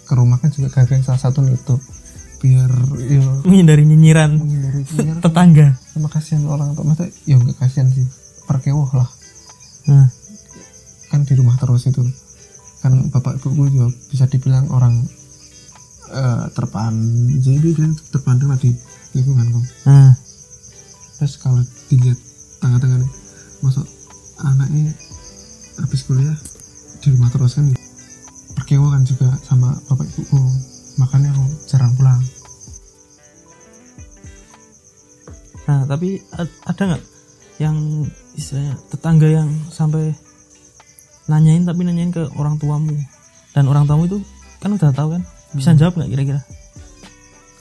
ke 0.05 0.13
rumah 0.13 0.37
kan 0.37 0.53
juga 0.53 0.69
gara 0.69 1.01
salah 1.01 1.17
satu 1.17 1.41
itu 1.49 1.81
biar 2.43 2.71
ya. 3.07 3.23
Menghindari 3.47 3.87
nyinyiran 3.87 4.35
menghindari 4.35 4.83
tetangga. 5.23 5.79
Sama 5.95 6.11
kasihan 6.11 6.43
orang 6.51 6.75
tua. 6.75 6.85
Masa 6.91 7.07
ya 7.23 7.39
nggak 7.39 7.57
kasihan 7.63 7.87
sih. 7.95 8.03
Perkewoh 8.51 8.91
lah. 8.99 9.07
Nah, 9.87 10.11
kan 11.15 11.23
di 11.23 11.39
rumah 11.39 11.55
terus 11.63 11.87
itu. 11.87 12.03
Kan 12.83 13.15
bapak 13.15 13.39
ibuku 13.39 13.71
juga 13.71 13.89
bisa 14.11 14.27
dibilang 14.27 14.67
orang 14.75 15.07
eh, 16.13 16.45
terpandang 16.53 17.41
jadi 17.41 17.69
dia 17.73 17.89
terpandang 18.13 18.53
lah 18.53 18.61
di 18.61 18.71
lingkungan 19.17 19.49
kok 19.49 19.65
nah 19.89 20.13
terus 21.19 21.35
kalau 21.41 21.63
dilihat 21.89 22.19
tangga-tangga 22.61 23.03
nih 23.03 23.13
masuk 23.65 23.87
anaknya 24.43 24.93
habis 25.81 26.03
kuliah 26.05 26.37
di 27.03 27.09
rumah 27.11 27.31
terus 27.33 27.57
kan 27.59 27.67
perkewo 28.55 28.93
kan 28.93 29.03
juga 29.03 29.33
sama 29.43 29.75
bapak 29.91 30.07
ibuku 30.13 30.39
makanya 31.01 31.33
aku 31.33 31.45
jarang 31.69 31.93
pulang. 31.97 32.21
Nah 35.69 35.81
tapi 35.89 36.21
ada 36.67 36.83
nggak 36.95 37.05
yang 37.63 37.77
istilahnya 38.35 38.75
tetangga 38.91 39.29
yang 39.31 39.49
sampai 39.71 40.13
nanyain 41.31 41.65
tapi 41.65 41.87
nanyain 41.87 42.13
ke 42.13 42.23
orang 42.37 42.59
tuamu? 42.59 42.97
Dan 43.53 43.69
orang 43.69 43.85
tuamu 43.89 44.09
itu 44.09 44.19
kan 44.61 44.75
udah 44.75 44.91
tahu 44.95 45.19
kan 45.19 45.23
bisa 45.53 45.77
jawab 45.77 45.97
nggak 46.01 46.11
kira-kira? 46.13 46.41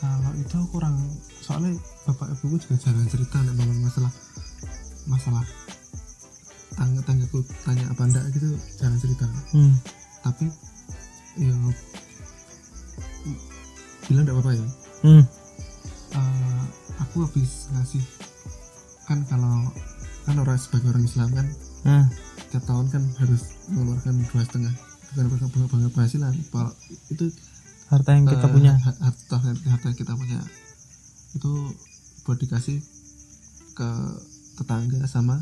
Kalau 0.02 0.32
itu 0.40 0.58
kurang 0.72 0.96
soalnya 1.44 1.76
bapak 2.08 2.32
ibuku 2.34 2.58
juga 2.64 2.76
jarang 2.80 3.06
cerita 3.12 3.38
nih 3.44 3.54
bangun 3.54 3.78
masalah 3.84 4.12
masalah 5.06 5.46
tangga 6.74 7.02
tanggaku 7.04 7.44
tanya 7.68 7.86
apa 7.92 8.02
enggak 8.08 8.26
gitu 8.34 8.50
jarang 8.80 9.00
cerita. 9.02 9.28
Hmm. 9.52 9.76
tapi 10.22 10.46
ya 11.42 11.54
bilang 14.08 14.24
enggak 14.26 14.36
apa-apa 14.38 14.52
ya? 14.56 14.66
Hmm. 15.02 15.24
Eh, 16.12 16.64
aku 17.02 17.16
habis 17.28 17.68
ngasih 17.74 18.04
kan 19.10 19.20
kalau 19.28 19.68
kan 20.24 20.36
orang 20.38 20.58
sebagai 20.62 20.94
orang 20.94 21.04
Islam 21.04 21.30
kan 21.34 21.48
nah 21.82 22.06
tiap 22.54 22.64
tahun 22.70 22.88
kan 22.94 23.04
harus 23.20 23.58
mengeluarkan 23.68 24.16
dua 24.32 24.44
setengah. 24.48 24.74
Bukan 25.12 25.26
bukan 25.28 25.48
bukan 25.68 25.80
penghasilan 25.92 26.34
kalau 26.56 26.72
itu 27.12 27.28
harta 27.92 28.10
yang 28.12 28.26
kita 28.26 28.48
eh, 28.48 28.52
punya. 28.52 28.74
ha- 28.74 29.00
harta 29.02 29.36
harta 29.44 29.86
yang 29.86 29.98
kita 29.98 30.14
punya. 30.16 30.40
Itu 31.34 31.52
buat 32.24 32.38
dikasih 32.38 32.80
ke 33.74 33.90
tetangga 34.56 35.04
sama 35.06 35.40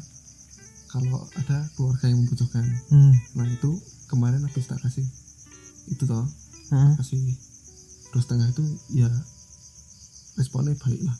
kalau 0.87 1.21
ada 1.35 1.69
keluarga 1.75 2.05
yang 2.05 2.19
membutuhkan. 2.19 2.65
Hmm. 2.89 3.13
nah 3.33 3.45
itu 3.45 3.69
kemarin 4.07 4.41
habis 4.41 4.65
tak 4.65 4.81
kasih. 4.81 5.05
Itu 5.87 6.03
toh 6.03 6.25
Nah, 6.69 6.93
kasih. 6.97 7.17
Dua 8.09 8.21
setengah 8.21 8.45
itu 8.47 8.61
ya 8.95 9.09
responnya 10.35 10.73
baik 10.75 11.01
lah. 11.01 11.17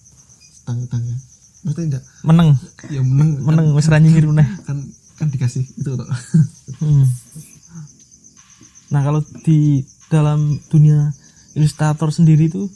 Tetangga-tetangga 0.60 1.16
maksudnya 1.60 1.86
enggak? 1.92 2.04
Menang 2.24 2.50
ya 2.88 3.02
menang 3.02 3.30
kan- 3.46 3.46
menang 3.46 3.66
ra 3.76 3.98
nyindir 3.98 4.26
meneh. 4.26 4.48
Kan 4.68 4.78
kan 5.18 5.28
dikasih 5.28 5.66
itu 5.68 5.90
toh. 5.92 6.08
Hmm. 6.80 7.04
Nah 8.90 9.02
kalau 9.04 9.22
di 9.44 9.84
dalam 10.08 10.40
dunia 10.72 11.12
ilustrator 11.60 12.08
sendiri 12.10 12.48
itu 12.48 12.72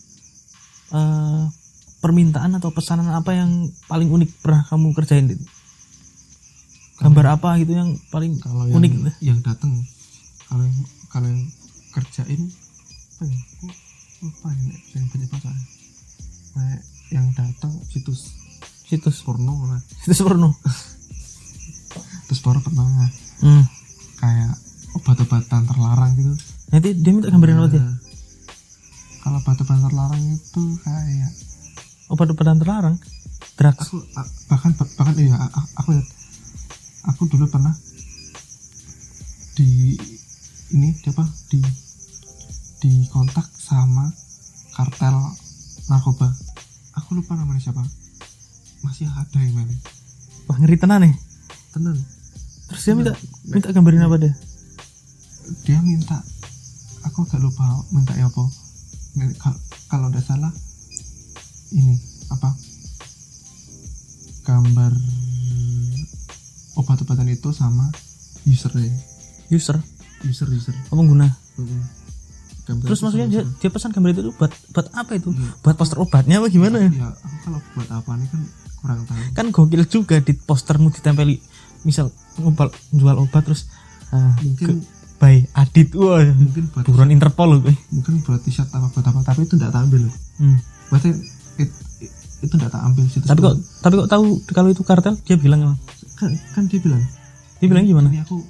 eh, 0.92 1.44
permintaan 1.98 2.52
atau 2.54 2.70
pesanan 2.70 3.08
apa 3.10 3.32
yang 3.32 3.50
paling 3.88 4.12
unik 4.12 4.30
pernah 4.38 4.62
kamu 4.64 4.92
kerjain 4.92 5.26
Dit? 5.26 5.40
Gambar 6.94 7.26
apa 7.34 7.58
gitu 7.58 7.74
yang 7.74 7.96
paling 8.10 8.38
kalau 8.38 8.68
yang 8.68 8.78
unik? 8.78 8.92
yang 9.20 9.40
datang 9.40 9.72
kalau 10.46 10.62
yang 10.62 10.78
kalau 11.08 11.28
yang 11.28 11.42
kerjain 11.90 12.42
apa 13.14 13.24
ya 13.24 13.40
kok 13.58 13.74
lupa 14.20 14.48
ya 14.52 14.64
yang 14.94 15.06
banyak 15.08 15.30
bahasa 15.30 15.52
Kayak 16.54 16.82
yang 17.10 17.28
datang 17.34 17.72
situs 17.88 18.20
Situs 18.84 19.18
porno 19.22 19.58
lah 19.66 19.82
situs 19.98 20.22
porno. 20.22 20.54
terus 22.24 22.40
baru 22.40 22.60
pernah 22.60 22.86
Hmm. 23.40 23.66
kayak 24.16 24.54
obat-obatan 24.94 25.62
terlarang 25.66 26.12
gitu 26.14 26.32
Nanti 26.70 26.90
dia 26.96 27.12
minta 27.12 27.28
gambarin 27.28 27.58
apa 27.58 27.68
dia? 27.70 27.84
Kalau 29.24 29.40
obat-obatan 29.40 29.88
terlarang 29.88 30.24
itu 30.36 30.64
kayak 30.84 31.32
Obat-obatan 32.12 32.60
terlarang. 32.60 32.96
Drugs. 33.54 33.86
aku 33.86 33.98
bahkan 34.50 34.72
bahkan 34.98 35.14
iya 35.16 35.38
aku 35.78 35.94
lihat 35.94 36.08
aku 37.06 37.22
dulu 37.30 37.46
pernah 37.46 37.70
di 39.54 39.94
ini 40.74 40.90
di 40.98 41.08
apa 41.14 41.22
di 41.54 41.62
di 42.82 42.92
kontak 43.14 43.46
sama 43.54 44.10
kartel 44.74 45.14
narkoba 45.86 46.34
aku 46.98 47.14
lupa 47.14 47.38
namanya 47.38 47.62
siapa 47.62 47.86
masih 48.82 49.06
ada 49.06 49.38
yang 49.38 49.54
mana 49.54 49.78
Wah 50.50 50.58
ngeri 50.58 50.76
tenan 50.76 51.06
nih. 51.06 51.16
tenan 51.78 51.96
Terus 52.74 52.82
dia 52.84 52.94
minta 52.98 53.14
minta 53.46 53.70
gambarin 53.70 54.02
apa 54.02 54.18
dia? 54.18 54.34
dia 55.62 55.80
minta 55.86 56.26
aku 57.06 57.22
gak 57.30 57.38
lupa 57.38 57.86
minta 57.94 58.18
ya 58.18 58.28
apa 58.34 58.63
kalau 59.86 60.10
udah 60.10 60.20
salah 60.20 60.50
ini 61.72 61.96
apa 62.30 62.50
gambar 64.44 64.92
obat-obatan 66.76 67.30
itu 67.30 67.50
sama 67.50 67.90
usernya 68.44 68.90
User, 69.48 69.78
user 70.26 70.50
user 70.50 70.74
apa 70.74 70.96
pengguna? 70.96 71.30
Gambar 72.64 72.86
Terus 72.90 73.00
maksudnya 73.04 73.28
dia, 73.30 73.44
dia 73.46 73.70
pesan 73.70 73.94
gambar 73.94 74.10
itu 74.12 74.34
buat 74.34 74.50
buat 74.72 74.88
apa 74.96 75.14
itu? 75.14 75.30
Iya. 75.30 75.52
Buat 75.62 75.76
poster 75.78 76.00
obatnya 76.00 76.42
apa 76.42 76.48
gimana? 76.50 76.82
user. 76.82 76.90
ya 76.90 77.12
aku 77.12 77.36
kalau 77.44 77.60
buat 77.76 77.90
apa 77.92 78.12
nih 78.18 78.28
kan 78.28 78.42
kurang 78.82 79.00
tahu 79.06 79.20
kan 79.32 79.46
gokil 79.52 79.84
juga 79.86 80.18
di 80.20 80.34
postermu 80.34 80.90
ditempeli 80.90 81.38
misal 81.84 82.10
jual 82.90 83.16
obat 83.16 83.44
terus 83.46 83.70
ah, 84.10 84.34
mungkin 84.42 84.82
ke- 84.82 84.84
by 85.24 85.36
Adit 85.54 85.96
wah 85.96 86.20
mungkin 86.20 86.68
buat 86.68 86.84
buron 86.86 87.08
Interpol 87.10 87.48
loh 87.48 87.60
gue 87.62 87.72
mungkin 87.90 88.20
buat 88.22 88.42
t-shirt 88.42 88.68
apa 88.68 88.88
buat 88.90 89.06
apa 89.06 89.20
tapi 89.24 89.48
itu 89.48 89.56
tidak 89.56 89.72
tak 89.72 89.82
ambil 89.82 90.04
loh. 90.04 90.14
Hmm. 90.36 90.60
berarti 90.90 91.10
it- 91.58 91.72
it- 91.98 92.16
itu 92.42 92.52
tidak 92.52 92.70
tak 92.70 92.84
ambil 92.84 93.08
situ 93.08 93.24
tapi 93.24 93.40
kok 93.40 93.56
tapi 93.80 93.94
kok 93.96 94.10
tahu 94.10 94.24
kalau 94.50 94.68
itu 94.68 94.84
kartel? 94.84 95.16
Dia 95.18 95.38
bilang 95.38 95.64
emang 95.64 95.78
kan, 96.14 96.28
kan 96.52 96.64
dia 96.66 96.78
bilang. 96.78 97.00
Dia 97.58 97.68
bilang 97.68 97.86
gimana? 97.86 98.08
Ini 98.10 98.20
aku 98.22 98.44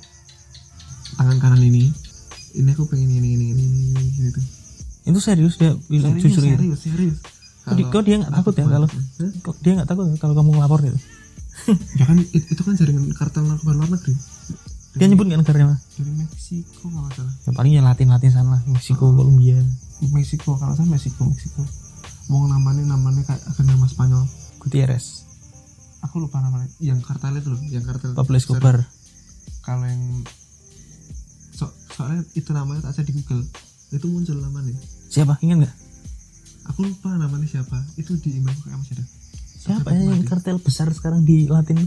tangan 1.13 1.37
kanan 1.37 1.61
ini. 1.61 1.93
Ini 2.51 2.69
aku 2.69 2.85
pengen 2.85 3.09
ini 3.11 3.29
ini 3.31 3.45
ini 3.47 3.63
ini, 3.63 3.85
ini 3.93 4.03
gitu. 4.23 4.41
Itu 5.05 5.19
serius 5.19 5.55
dia 5.55 5.77
bilang 5.83 6.15
serius 6.15 6.25
jujur 6.31 6.43
gitu. 6.43 6.57
serius 6.73 6.79
serius. 6.81 7.17
Kok 7.63 7.73
di- 7.75 7.87
kok 7.87 8.01
dia 8.01 8.15
nggak 8.19 8.33
takut 8.33 8.53
ya 8.53 8.65
kalau- 8.67 8.89
Hah? 8.89 9.31
kok 9.39 9.55
dia 9.59 9.71
nggak 9.73 9.87
takut 9.87 10.05
ya 10.05 10.15
kalau 10.17 10.33
kamu 10.33 10.49
ngelapor 10.53 10.79
gitu? 10.81 10.99
Ya 11.93 12.03
kan 12.03 12.17
it- 12.19 12.47
itu 12.47 12.61
kan 12.61 12.73
jaringan 12.73 13.05
kartel 13.11 13.43
narkoba 13.43 13.71
luar 13.75 13.89
negeri 13.89 14.17
dia 14.93 15.09
nyebut 15.09 15.25
nggak 15.25 15.41
negaranya 15.41 15.81
dari 15.97 16.11
Meksiko 16.13 16.85
kalau 16.85 17.09
salah. 17.09 17.33
Yang 17.49 17.55
paling 17.57 17.71
ya 17.73 17.81
Latin 17.81 18.09
Latin 18.13 18.29
sana 18.29 18.61
Meksiko 18.69 19.09
Kolombia. 19.09 19.57
Meksiko 20.13 20.53
kalau 20.53 20.77
salah 20.77 20.89
Meksiko 20.93 21.25
Meksiko. 21.25 21.65
Mau 22.29 22.45
namanya 22.45 22.85
namanya 22.93 23.25
kayak 23.25 23.41
agak 23.41 23.65
nama 23.65 23.89
Spanyol. 23.89 24.23
Gutierrez. 24.61 25.25
Aku 26.05 26.21
lupa 26.21 26.45
namanya. 26.45 26.69
Yang 26.77 27.09
kartel 27.09 27.41
itu 27.41 27.49
loh 27.49 27.61
yang 27.73 27.81
kartel 27.81 28.13
Pablo 28.13 28.37
Escobar. 28.37 28.85
Kalau 29.65 29.85
yang 29.89 30.21
so, 31.57 31.73
soalnya 31.89 32.21
itu 32.37 32.53
namanya 32.53 32.85
tak 32.85 33.01
di 33.01 33.17
Google. 33.17 33.49
Itu 33.89 34.05
muncul 34.13 34.37
namanya. 34.45 34.77
Siapa? 35.09 35.41
Ingat 35.41 35.57
nggak? 35.65 35.75
Aku 36.69 36.85
lupa 36.85 37.17
namanya 37.17 37.49
siapa. 37.49 37.81
Itu 37.97 38.13
di 38.21 38.37
email 38.37 38.53
kayak 38.61 38.77
masih 38.77 38.93
ada. 39.01 39.05
Siapa 39.57 39.89
ya 39.89 40.05
yang 40.13 40.21
kartel 40.21 40.61
besar 40.61 40.85
sekarang 40.93 41.25
di 41.25 41.49
Latin? 41.49 41.81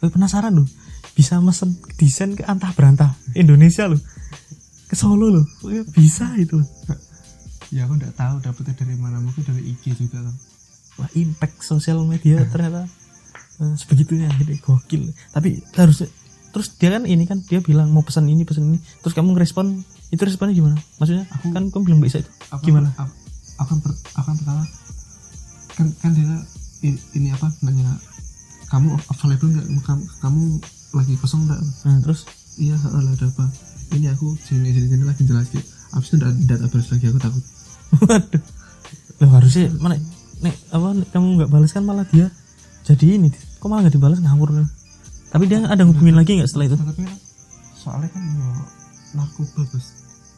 Gue 0.00 0.08
penasaran 0.08 0.56
loh 0.56 0.68
bisa 1.14 1.38
mesen 1.38 1.76
desain 1.94 2.32
ke 2.32 2.42
antah 2.42 2.72
berantah 2.72 3.14
Indonesia 3.32 3.86
loh. 3.86 4.00
Ke 4.86 4.94
Solo 4.94 5.30
loh. 5.30 5.46
Wih, 5.62 5.86
bisa 5.86 6.32
itu 6.34 6.58
loh. 6.58 6.68
Ya 7.68 7.84
aku 7.84 7.98
nggak 7.98 8.14
tahu 8.14 8.40
dapetnya 8.40 8.74
dari 8.74 8.96
mana. 8.96 9.18
Mungkin 9.18 9.42
dari 9.42 9.62
IG 9.70 9.94
juga 9.94 10.22
loh 10.22 10.34
wah 10.96 11.10
impact 11.12 11.60
sosial 11.60 12.00
media 12.08 12.40
ternyata. 12.48 12.88
Eh, 13.56 13.74
sebegitunya 13.76 14.28
jadi 14.36 14.56
gokil. 14.60 15.12
Tapi 15.32 15.60
harus 15.76 16.04
terus 16.52 16.72
dia 16.76 16.88
kan 16.88 17.04
ini 17.04 17.28
kan 17.28 17.40
dia 17.44 17.60
bilang 17.60 17.92
mau 17.92 18.00
pesan 18.00 18.28
ini 18.28 18.44
pesan 18.44 18.72
ini. 18.72 18.78
Terus 19.04 19.12
kamu 19.12 19.36
ngerespon 19.36 19.80
itu 20.08 20.22
responnya 20.24 20.56
gimana? 20.56 20.76
Maksudnya 20.96 21.24
Aku- 21.28 21.52
kan 21.52 21.68
kamu 21.68 21.82
bilang 21.84 22.00
bisa 22.00 22.20
itu. 22.20 22.30
aku, 22.48 22.68
Gimana? 22.68 22.92
aku, 22.96 23.12
aku 23.60 23.72
aku 24.16 24.24
kan 24.24 24.36
pertama 24.40 24.62
kan 25.76 25.86
kan 26.00 26.10
dia 26.16 26.24
ini 27.12 27.28
apa 27.28 27.52
nanya 27.60 27.92
kamu 28.72 28.96
available 29.08 29.48
nggak? 29.52 29.66
Kamu, 29.84 30.02
kamu 30.20 30.42
lagi 30.96 31.14
kosong 31.20 31.44
nggak? 31.44 31.60
Nah 31.86 31.96
terus? 32.00 32.24
Iya 32.56 32.80
lah 32.80 33.12
ada 33.12 33.26
apa? 33.28 33.44
Ini 33.92 34.10
aku 34.16 34.34
sini 34.40 34.72
sini 34.72 34.88
sini 34.88 35.04
lagi 35.04 35.22
jelas 35.28 35.52
abis 35.96 36.08
itu 36.12 36.16
nggak 36.18 36.68
balas 36.72 36.88
lagi 36.92 37.04
aku 37.08 37.18
takut. 37.20 37.44
Waduh. 38.02 38.42
Loh 39.22 39.30
harusnya 39.32 39.72
mana 39.80 39.96
nek 40.44 40.54
apa 40.72 40.86
nek 40.92 41.08
kamu 41.12 41.26
nggak 41.40 41.50
balas 41.52 41.70
kan 41.72 41.84
malah 41.84 42.04
dia 42.08 42.28
jadi 42.84 43.16
ini 43.16 43.32
kok 43.32 43.66
malah 43.66 43.86
nggak 43.86 43.96
dibalas 43.96 44.20
ngawur. 44.20 44.64
Tapi 45.32 45.44
dia 45.50 45.64
ada 45.64 45.82
ngubungin 45.82 46.14
lagi 46.14 46.38
nggak 46.38 46.48
setelah 46.48 46.66
itu? 46.70 46.76
Tapi 46.78 47.02
kan 47.02 47.18
soalnya 47.76 48.08
kan 48.12 48.22
yo 48.24 48.48
narkoba 49.16 49.62
bos. 49.72 49.86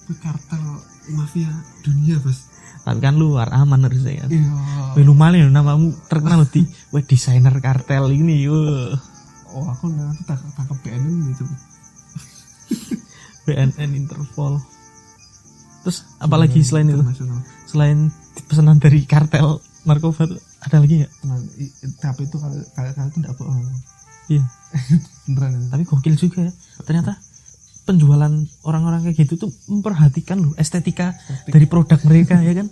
Itu 0.06 0.12
kartel 0.22 0.62
mafia 1.12 1.50
dunia 1.84 2.16
bos. 2.22 2.48
Tapi 2.86 2.98
kan 3.04 3.20
luar 3.20 3.52
aman 3.52 3.84
harusnya 3.84 4.24
kan. 4.24 4.30
Iya. 4.32 5.04
Lumayan 5.04 5.50
loh 5.50 5.52
namamu 5.52 5.88
terkenal 6.08 6.48
di 6.48 6.64
weh 6.94 7.04
desainer 7.04 7.52
kartel 7.60 8.08
ini 8.14 8.48
wah 8.48 8.96
oh 9.52 9.66
aku 9.66 9.88
nanti 9.88 10.22
tak 10.24 10.40
tangkap 10.54 10.76
BNN 10.82 11.14
gitu. 11.30 11.44
BNN 13.46 13.90
Interpol. 13.96 14.60
Terus 15.82 16.04
apalagi 16.18 16.60
selain 16.60 16.90
itu? 16.90 17.00
Selain 17.64 18.12
pesanan 18.44 18.76
dari 18.76 19.04
kartel 19.04 19.60
narkoba 19.84 20.28
ada 20.60 20.76
lagi 20.78 21.00
nggak? 21.00 21.12
Nah, 21.24 21.38
tapi 22.02 22.26
itu 22.26 22.36
kalau 22.36 22.58
kalau 22.74 22.90
kalau 22.92 23.08
itu 23.08 23.18
tidak 23.22 23.34
bohong 23.38 23.66
iya. 24.28 24.44
Beneran 25.32 25.70
tapi 25.72 25.82
gokil 25.88 26.14
juga 26.14 26.44
ya. 26.44 26.52
Ternyata 26.84 27.16
penjualan 27.88 28.28
orang-orang 28.68 29.00
kayak 29.08 29.16
gitu 29.24 29.40
tuh 29.40 29.50
memperhatikan 29.64 30.44
loh 30.44 30.52
estetika 30.60 31.16
Estetik. 31.16 31.52
dari 31.56 31.64
produk 31.64 31.98
mereka 32.04 32.36
ya 32.42 32.52
kan? 32.52 32.68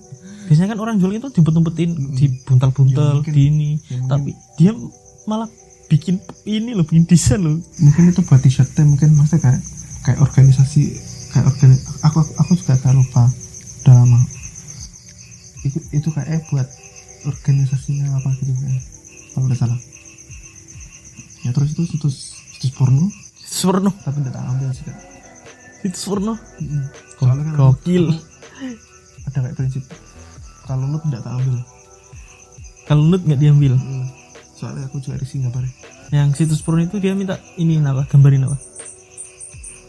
Biasanya 0.46 0.76
kan 0.76 0.78
orang 0.78 1.00
jual 1.00 1.10
itu 1.10 1.32
dibuntel-buntelin 1.32 1.90
dibuntal-buntel 2.14 3.00
Ya, 3.00 3.16
mungkin- 3.16 3.32
di 3.34 3.42
ini 3.48 3.70
ya, 3.80 3.96
mungkin- 3.96 4.10
tapi 4.12 4.30
dia 4.60 4.72
malah 5.24 5.48
bikin 5.86 6.18
ini 6.46 6.74
loh 6.74 6.86
bikin 6.86 7.06
desain 7.06 7.42
loh. 7.42 7.58
Mungkin 7.82 8.10
itu 8.10 8.20
buat 8.26 8.40
t-shirtnya 8.42 8.84
mungkin 8.86 9.14
maksudnya 9.14 9.42
kayak 9.42 9.60
kayak 10.02 10.18
organisasi 10.22 10.82
kayak 11.34 11.46
organi 11.50 11.76
aku 12.06 12.18
aku, 12.22 12.32
aku 12.42 12.52
juga 12.58 12.72
agak 12.78 12.92
lupa. 12.94 13.24
Udah 13.84 13.94
lama. 14.02 14.20
Itu 15.62 15.78
itu 15.94 16.08
kayak 16.10 16.46
buat 16.50 16.68
organisasinya 17.26 18.06
apa 18.18 18.28
gitu 18.42 18.52
kan 18.54 18.74
kalau 19.34 19.44
nggak 19.50 19.58
salah. 19.58 19.78
Ya 21.46 21.50
terus 21.54 21.74
itu 21.74 21.82
situs 21.86 22.16
situs 22.58 22.72
porno. 22.74 23.06
Surno 23.46 23.94
tapi 24.02 24.26
tidak 24.26 24.42
ambil 24.42 24.74
juga 24.74 25.16
itu 25.86 25.98
Surno 25.98 26.34
soalnya 27.16 27.52
kan 27.52 27.54
gokil. 27.54 28.10
ada 29.26 29.38
kayak 29.42 29.54
prinsip 29.58 29.82
kalau 30.66 30.82
lu 30.90 30.98
tidak 31.06 31.22
tak 31.22 31.32
ambil. 31.38 31.56
Kalau 32.86 33.02
nut 33.06 33.22
nggak 33.22 33.38
diambil. 33.38 33.74
Hmm. 33.78 34.06
Soalnya 34.56 34.88
aku 34.88 34.98
juga 35.04 35.20
risih 35.20 35.44
gambarnya 35.44 35.72
yang 36.14 36.32
situs 36.32 36.64
porno 36.64 36.80
itu 36.80 36.96
dia 36.96 37.12
minta 37.12 37.36
ini 37.60 37.76
apa 37.82 38.08
gambarin 38.08 38.46
apa? 38.48 38.56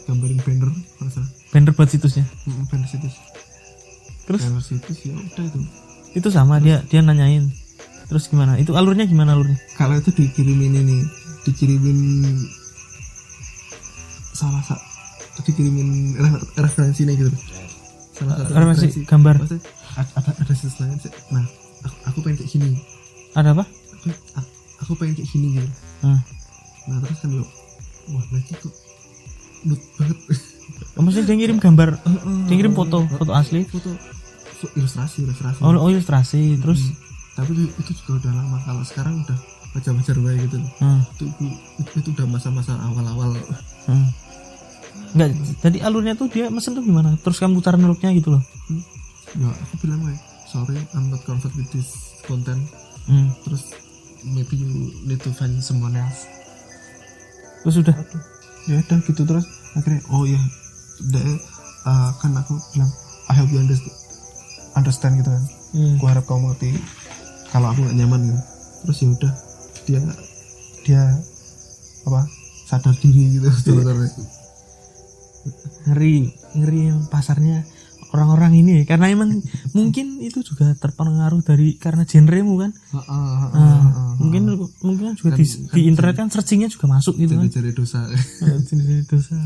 Gambarin 0.08 0.40
banner 0.40 0.72
kalau 0.98 1.12
salah. 1.12 1.30
Banner 1.52 1.72
buat 1.76 1.90
situsnya? 1.92 2.24
Hmm, 2.48 2.64
banner 2.72 2.88
situs. 2.88 3.16
Terus? 4.24 4.40
Banner 4.44 4.64
situs 4.64 4.98
ya 5.04 5.14
udah 5.14 5.44
itu. 5.46 5.60
Itu 6.16 6.28
sama 6.32 6.58
dia 6.64 6.80
dia 6.88 7.04
nanyain. 7.04 7.52
Terus 8.08 8.32
gimana? 8.32 8.56
Itu 8.56 8.74
alurnya 8.80 9.04
gimana 9.04 9.36
alurnya? 9.36 9.60
Kalau 9.76 10.00
itu 10.00 10.10
dikirimin 10.16 10.74
ini 10.80 10.98
dikirimin 11.44 12.00
salah 14.32 14.64
satu 14.64 15.44
dikirimin 15.44 16.18
re- 16.18 16.46
referensinya 16.62 17.14
gitu 17.14 17.30
salah 18.16 18.42
satu 18.42 18.52
referensi 18.54 19.02
gambar. 19.06 19.36
Maksudnya, 19.44 19.64
ada 19.98 20.32
ada, 20.34 20.54
situs 20.54 20.76
lain 20.82 20.98
sih. 20.98 21.12
nah 21.30 21.46
aku, 21.86 21.96
aku 22.10 22.18
pengen 22.26 22.38
kayak 22.42 22.50
gini. 22.50 22.70
Ada 23.38 23.54
apa? 23.54 23.64
Aku, 24.02 24.08
a- 24.40 24.50
aku 24.88 24.96
pengen 24.96 25.14
kayak 25.14 25.28
gini 25.28 25.48
gitu 25.54 25.70
Hmm. 25.98 26.22
nah 26.86 26.98
terus 27.00 27.20
kan 27.20 27.30
yuk 27.30 27.50
wah 28.08 28.24
lagi 28.30 28.54
kok 28.54 28.74
nut 29.64 29.82
banget 29.96 30.18
Oh, 30.94 31.02
maksudnya 31.02 31.28
dia 31.28 31.38
ngirim 31.38 31.58
gambar 31.58 31.90
Heeh. 31.96 32.38
dia 32.46 32.56
ngirim 32.56 32.74
foto 32.74 33.04
foto 33.08 33.32
asli 33.32 33.64
foto 33.64 33.92
fo- 34.54 34.72
ilustrasi 34.74 35.24
ilustrasi 35.24 35.60
oh, 35.60 35.74
oh 35.74 35.88
ilustrasi 35.88 36.58
terus 36.58 36.82
Hmm. 36.82 36.96
tapi 37.38 37.52
itu, 37.68 37.92
juga 37.96 38.20
udah 38.20 38.32
lama 38.34 38.58
kalau 38.62 38.82
sekarang 38.82 39.22
udah 39.22 39.38
wajar-wajar 39.74 40.18
baik 40.18 40.40
gitu 40.46 40.58
loh 40.58 40.72
hmm, 40.78 41.00
itu, 41.08 41.24
itu, 41.78 41.92
itu 41.98 42.10
udah 42.14 42.26
masa-masa 42.28 42.74
awal-awal 42.80 43.36
hmm. 43.86 44.10
Enggak, 45.10 45.30
jadi 45.64 45.78
alurnya 45.82 46.14
tuh 46.14 46.28
dia 46.28 46.46
mesen 46.48 46.74
tuh 46.74 46.84
gimana? 46.84 47.16
Terus 47.18 47.38
kamu 47.38 47.58
putar 47.58 47.74
nuruknya 47.76 48.12
gitu 48.12 48.28
loh. 48.30 48.44
ya 49.34 49.48
aku 49.48 49.74
bilang 49.80 50.04
kayak 50.04 50.20
sorry 50.46 50.76
I'm 50.92 51.08
not 51.08 51.24
comfort 51.24 51.54
with 51.54 51.70
this 51.70 51.90
content 52.22 52.60
Hmm. 53.06 53.32
terus 53.42 53.72
maybe 54.34 54.60
you 54.60 54.92
need 55.08 55.20
to 55.24 55.32
find 55.32 55.60
someone 55.64 55.96
else. 55.96 56.28
Terus 57.64 57.84
udah. 57.84 57.96
ya 58.68 58.84
udah 58.84 59.00
gitu 59.04 59.22
terus. 59.24 59.46
Akhirnya 59.76 60.02
oh 60.12 60.28
ya 60.28 60.42
udah 61.08 61.24
uh, 61.88 62.10
kan 62.20 62.32
aku 62.36 62.60
bilang 62.76 62.92
I 63.32 63.34
hope 63.40 63.52
you 63.52 63.60
understand 63.60 63.96
understand 64.76 65.14
gitu 65.20 65.32
kan. 65.32 65.44
Hmm. 65.76 66.00
aku 66.00 66.06
harap 66.08 66.24
kamu 66.24 66.56
ngerti 66.56 66.70
kalau 67.52 67.72
aku 67.72 67.80
nggak 67.88 67.98
nyaman 67.98 68.22
gitu. 68.32 68.42
Terus 68.88 68.98
ya 69.00 69.08
udah 69.12 69.34
dia 69.88 70.02
dia 70.84 71.04
apa 72.08 72.22
sadar 72.68 72.96
diri 73.00 73.40
gitu 73.40 73.48
sebenarnya. 73.52 74.12
Ngeri, 75.88 76.16
ngeri 76.60 76.82
yang 76.92 77.00
pasarnya 77.08 77.64
orang-orang 78.10 78.56
ini 78.56 78.84
karena 78.84 79.10
emang 79.10 79.44
mungkin 79.78 80.20
itu 80.20 80.40
juga 80.42 80.72
terpengaruh 80.74 81.42
dari 81.42 81.76
karena 81.76 82.04
genremu 82.04 82.56
kan. 82.58 82.72
Nah, 82.94 84.16
mungkin 84.18 84.44
mungkin 84.80 85.16
juga 85.16 85.34
di, 85.34 85.46
Kan- 85.46 85.76
di 85.76 85.82
internet 85.86 86.16
kan 86.16 86.28
searchingnya 86.28 86.68
juga 86.68 86.88
masuk 86.90 87.16
gitu 87.16 87.36
kan. 87.36 87.48
jadi 87.48 87.72
dosa 87.72 88.06
Nah, 88.42 88.58
jenis 88.62 89.06
dosa. 89.06 89.38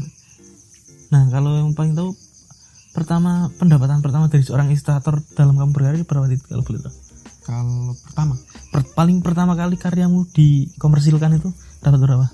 Nah, 1.11 1.27
kalau 1.27 1.59
yang 1.59 1.73
paling 1.73 1.91
tahu 1.91 2.15
pertama 2.91 3.47
pendapatan 3.55 3.99
pertama 3.99 4.27
dari 4.27 4.43
seorang 4.43 4.67
ilustrator 4.67 5.23
dalam 5.31 5.55
kamu 5.55 5.71
berkarya 5.71 6.03
berapa 6.03 6.27
titik 6.27 6.47
kalau 6.47 6.63
boleh 6.63 6.81
tahu? 6.81 6.95
kalau 7.41 7.97
pertama 7.97 8.33
Per- 8.69 8.91
paling 8.93 9.17
pertama 9.19 9.55
kali 9.55 9.73
karyamu 9.75 10.29
dikomersilkan 10.29 11.35
itu 11.35 11.49
dapat 11.79 11.99
berapa? 11.99 12.27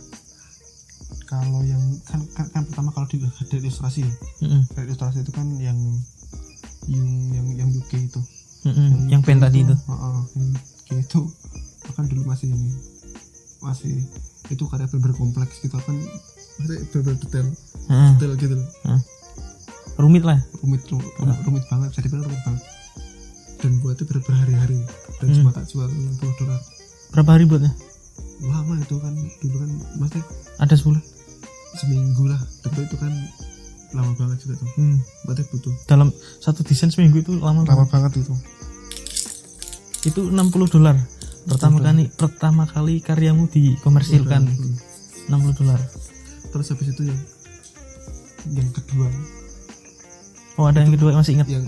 kalau 1.23 1.59
yang 1.61 1.79
kan, 2.03 2.23
kan, 2.31 2.47
kan 2.49 2.63
pertama 2.63 2.89
kalau 2.89 3.03
di, 3.05 3.19
dari 3.19 3.59
ilustrasi 3.61 4.07
Mm-mm, 4.41 4.71
dari 4.71 4.87
ilustrasi 4.87 5.21
itu 5.21 5.31
kan 5.31 5.47
yang 5.57 5.75
yang 6.87 7.05
yang 7.31 7.47
yang 7.57 7.69
UK 7.69 7.91
itu 8.01 8.21
mm-mm, 8.63 9.07
yang 9.07 9.21
pen 9.21 9.37
tadi 9.37 9.61
itu. 9.61 9.75
Heeh, 9.75 10.17
yang 10.35 10.47
UK 10.53 10.89
itu 10.97 11.19
kan 11.89 12.03
dulu 12.05 12.21
masih 12.25 12.51
masih 13.57 14.03
itu 14.47 14.63
karya 14.63 14.87
bener 14.87 15.11
kompleks 15.13 15.59
gitu 15.59 15.75
kan 15.75 15.95
maksudnya 16.57 16.79
bener 16.93 17.15
detail 17.17 17.47
gitu 18.35 18.55
loh 18.55 18.67
heeh. 18.85 19.01
rumit 19.97 20.21
lah. 20.21 20.39
rumit 20.59 20.81
rumit, 20.85 21.09
rumit 21.41 21.63
banget 21.65 21.87
bisa 21.89 22.01
dibilang 22.01 22.25
rumit 22.25 22.41
banget 22.43 22.63
dan 23.57 23.71
buatnya 23.79 24.05
ber 24.05 24.17
berhari-hari 24.21 24.77
dan 25.17 25.27
Hmm. 25.27 25.37
cuma 25.41 25.51
tak 25.51 25.65
jual 25.65 25.87
60 25.87 26.21
dolar 26.37 26.61
Berapa 27.09 27.29
hari 27.31 27.45
buatnya? 27.45 27.71
lama 28.39 28.73
itu 28.77 28.95
kan 28.95 29.13
dulu 29.41 29.55
kan 29.57 29.69
maksudnya 29.97 30.23
Ada 30.57 30.75
10. 30.75 31.01
seminggu 31.75 32.23
lah 32.25 32.41
tapi 32.61 32.79
itu 32.81 32.95
kan 32.95 33.09
lama 33.89 34.11
banget 34.13 34.37
juga 34.39 34.53
tuh 34.57 34.69
Hmm. 34.73 34.97
berarti 35.23 35.43
butuh 35.47 35.73
Dalam 35.85 36.09
satu 36.37 36.59
desain 36.61 36.87
seminggu 36.87 37.17
itu 37.17 37.33
lama. 37.33 37.61
lama 37.61 37.83
banget. 37.83 37.87
banget 37.89 38.11
itu 38.19 38.33
Itu 40.05 40.21
60 40.25 40.39
dolar. 40.69 40.95
Pertama 41.45 41.79
kali 41.81 42.07
pertama 42.09 42.63
kali 42.65 42.99
karyamu 42.99 43.47
dikomersilkan 43.47 44.43
Hmm. 44.45 44.75
60 45.29 45.55
dolar. 45.55 45.79
terus 46.47 46.67
habis 46.69 46.87
itu 46.89 47.03
yang 47.03 47.19
yang 48.49 48.69
kedua 48.71 49.07
Oh, 50.55 50.65
ada 50.65 50.79
yang 50.79 50.89
kedua 50.89 51.11
masih 51.13 51.35
ingat. 51.35 51.47
yang 51.47 51.63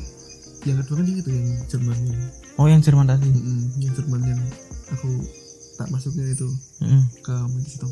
yang 0.62 0.78
kedua 0.78 0.96
kan 0.98 1.06
itu 1.06 1.30
yang 1.30 1.48
Jerman 1.68 1.98
yang 2.02 2.20
Oh, 2.56 2.66
yang 2.66 2.80
Jerman 2.80 3.06
tadi. 3.06 3.24
Mm-mm, 3.26 3.60
yang 3.78 3.94
Jerman 3.94 4.22
yang 4.26 4.42
aku 4.90 5.10
tak 5.76 5.88
masuknya 5.90 6.28
itu 6.28 6.48
Mm-mm. 6.80 7.04
ke 7.22 7.32
Mantis 7.46 7.76
itu 7.76 7.90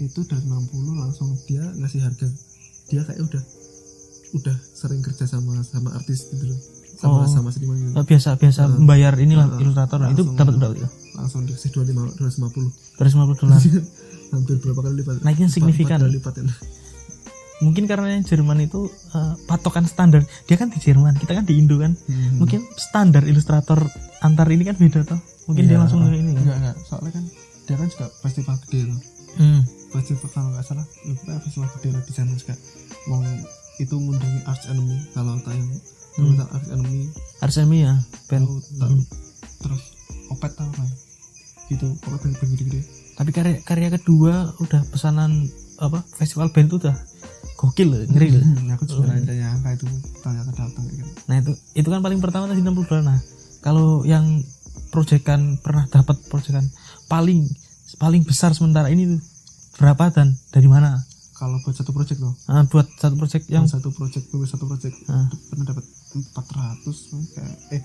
itu 0.00 0.20
dari 0.24 0.42
60 0.42 0.64
langsung 0.96 1.28
dia 1.44 1.62
ngasih 1.72 2.00
harga 2.00 2.26
dia 2.86 3.02
kayak 3.02 3.20
udah 3.20 3.42
udah 4.34 4.56
sering 4.72 5.00
kerja 5.00 5.24
sama 5.24 5.62
sama 5.62 5.92
artis 5.92 6.26
gitu 6.26 6.44
loh 6.46 6.60
sama 6.94 7.14
Oh. 7.16 7.26
sama 7.26 7.50
seniman 7.50 7.74
gitu. 7.76 7.92
Eh, 7.92 8.06
biasa 8.06 8.28
biasa 8.34 8.60
Heeh. 8.64 8.76
membayar 8.76 9.12
inilah 9.16 9.46
Heeh. 9.48 9.62
ilustrator 9.62 9.98
itu 10.04 10.22
Langsung. 10.22 10.36
dapat 10.36 10.54
berapa 10.56 10.74
itu? 10.76 10.88
langsung 11.12 11.40
dikasih 11.42 11.70
25 11.70 12.16
250 12.16 12.70
250 12.96 13.34
dolar. 13.36 13.60
hampir 14.32 14.56
berapa 14.58 14.80
kali 14.80 14.94
lipat 14.98 15.14
Naiknya 15.20 15.46
signifikan. 15.48 15.96
empat 15.96 16.06
kali 16.06 16.16
lipat 16.16 16.34
ya. 16.36 16.44
Mungkin 17.56 17.84
karena 17.84 18.10
yang 18.10 18.22
Jerman 18.22 18.58
itu 18.60 18.86
eh, 19.12 19.34
patokan 19.44 19.84
standar. 19.84 20.20
Dia 20.44 20.56
kan 20.56 20.68
di 20.68 20.76
Jerman, 20.76 21.14
kita 21.14 21.32
kan 21.32 21.44
di 21.44 21.54
Indo 21.54 21.78
kan. 21.78 21.94
Hmm. 22.00 22.36
Mungkin 22.36 22.66
standar 22.74 23.22
ilustrator 23.22 23.78
antar 24.20 24.46
ini 24.48 24.62
kan 24.62 24.74
beda 24.74 25.02
toh. 25.04 25.20
Mungkin 25.46 25.64
dia 25.64 25.76
Iya, 25.76 25.80
langsung 25.80 26.02
ini. 26.04 26.32
kan? 26.32 26.40
enggak 26.40 26.56
enggak 26.58 26.76
soalnya 26.84 27.12
kan 27.12 27.24
dia 27.64 27.76
kan 27.76 27.86
juga 27.86 28.06
festival 28.18 28.54
gede 28.60 28.80
loh 28.84 28.98
Hmm. 29.34 29.60
Festival 29.94 30.28
kalau 30.28 30.48
nggak 30.50 30.64
salah 30.64 30.86
ya 31.04 31.14
festival 31.40 31.68
gede 31.72 31.88
lah 31.90 32.02
di 32.02 32.12
sana 32.12 32.32
juga 32.34 32.54
mau 33.06 33.22
itu 33.76 33.94
ngundangi 33.94 34.40
Arts 34.44 34.66
Enemy 34.66 34.96
kalau 35.12 35.38
tayang 35.40 35.68
kalau 36.12 36.26
Hmm. 36.26 36.38
tak 36.38 36.48
Arts 36.52 36.68
Enemy 36.68 37.00
Arsemi 37.40 37.78
ya, 37.80 37.94
pen. 38.26 38.42
tahu 38.42 38.54
tahu 38.76 38.86
Hmm. 38.88 39.02
terus 39.60 39.82
opet 40.28 40.50
tahu 40.52 40.70
kan 40.70 40.88
gitu 41.66 41.86
pokoknya 41.98 42.34
band 42.34 42.50
gede-gede 42.52 42.80
Tapi 43.14 43.30
karya 43.30 43.54
karya 43.62 43.88
kedua 43.92 44.34
udah 44.58 44.80
pesanan 44.90 45.46
apa 45.76 46.02
festival 46.12 46.50
band 46.50 46.66
itu 46.68 46.78
udah 46.80 46.94
gokil 47.56 47.86
loh, 47.88 48.02
ngeri 48.04 48.28
loh. 48.30 48.42
Hmm, 48.42 48.74
aku 48.74 48.84
juga 48.84 49.06
ada 49.08 49.30
nyangka 49.32 49.70
itu 49.72 49.86
ternyata 50.20 50.50
datang 50.52 50.70
kayak 50.76 50.98
gitu. 50.98 51.10
Nah 51.24 51.36
itu 51.36 51.52
itu 51.74 51.88
kan 51.88 52.00
paling 52.00 52.18
pertama 52.18 52.44
tadi 52.46 52.60
60 52.60 52.82
dolar. 52.84 53.02
Nah 53.04 53.18
kalau 53.60 54.02
yang 54.04 54.42
proyekan 54.90 55.58
pernah 55.58 55.86
dapat 55.88 56.14
proyekan 56.24 56.66
paling 57.06 57.46
paling 57.96 58.22
besar 58.22 58.50
sementara 58.50 58.86
ini 58.86 59.06
tuh 59.08 59.20
berapa 59.74 60.04
dan 60.10 60.34
dari 60.50 60.66
mana? 60.66 61.02
Kalau 61.34 61.58
buat 61.60 61.74
satu 61.74 61.90
project 61.90 62.22
loh, 62.22 62.34
Nah, 62.46 62.62
buat 62.70 62.86
satu 62.94 63.18
proyek 63.18 63.42
yang 63.50 63.66
satu 63.66 63.90
project 63.90 64.30
tuh 64.30 64.46
satu 64.46 64.70
project 64.70 64.94
Ah. 65.10 65.26
pernah 65.50 65.66
dapat 65.66 65.82
400 66.14 66.94
kayak 67.34 67.54
eh 67.74 67.82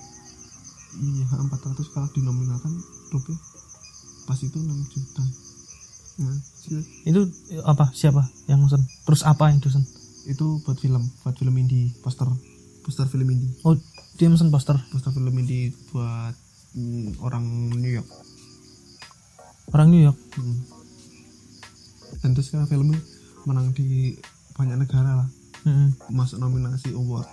iya 0.96 1.26
400 1.26 1.50
kalau 1.90 2.06
dinominalkan 2.14 2.70
rupiah 3.10 3.38
pas 4.22 4.38
itu 4.38 4.54
6 4.54 4.70
juta. 4.86 5.24
Nah, 6.20 6.36
itu 7.02 7.20
apa 7.64 7.90
siapa 7.90 8.22
yang 8.46 8.62
mesen? 8.62 8.86
Terus 9.02 9.26
apa 9.26 9.50
yang 9.50 9.58
mesen? 9.58 9.82
itu 10.20 10.60
buat 10.62 10.76
film, 10.76 11.00
buat 11.24 11.32
film 11.32 11.56
indie, 11.56 11.90
poster, 12.04 12.28
poster 12.84 13.08
film 13.08 13.24
indie, 13.26 13.50
Oh 13.64 13.72
dia 14.14 14.28
mesen 14.28 14.52
poster 14.52 14.76
poster 14.92 15.10
film 15.10 15.32
indie 15.34 15.72
buat 15.90 16.36
mm, 16.76 17.18
orang 17.18 17.42
New 17.72 17.88
York. 17.90 18.06
orang 19.70 19.88
New 19.90 20.02
York. 20.02 20.18
Hmm. 20.36 20.60
Dan 22.20 22.36
terus 22.36 22.52
sekarang 22.52 22.68
filmnya 22.68 23.00
menang 23.48 23.72
di 23.72 24.16
banyak 24.52 24.76
negara 24.76 25.24
lah, 25.24 25.28
Mm-mm. 25.64 26.12
masuk 26.12 26.36
nominasi 26.36 26.92
award, 26.92 27.24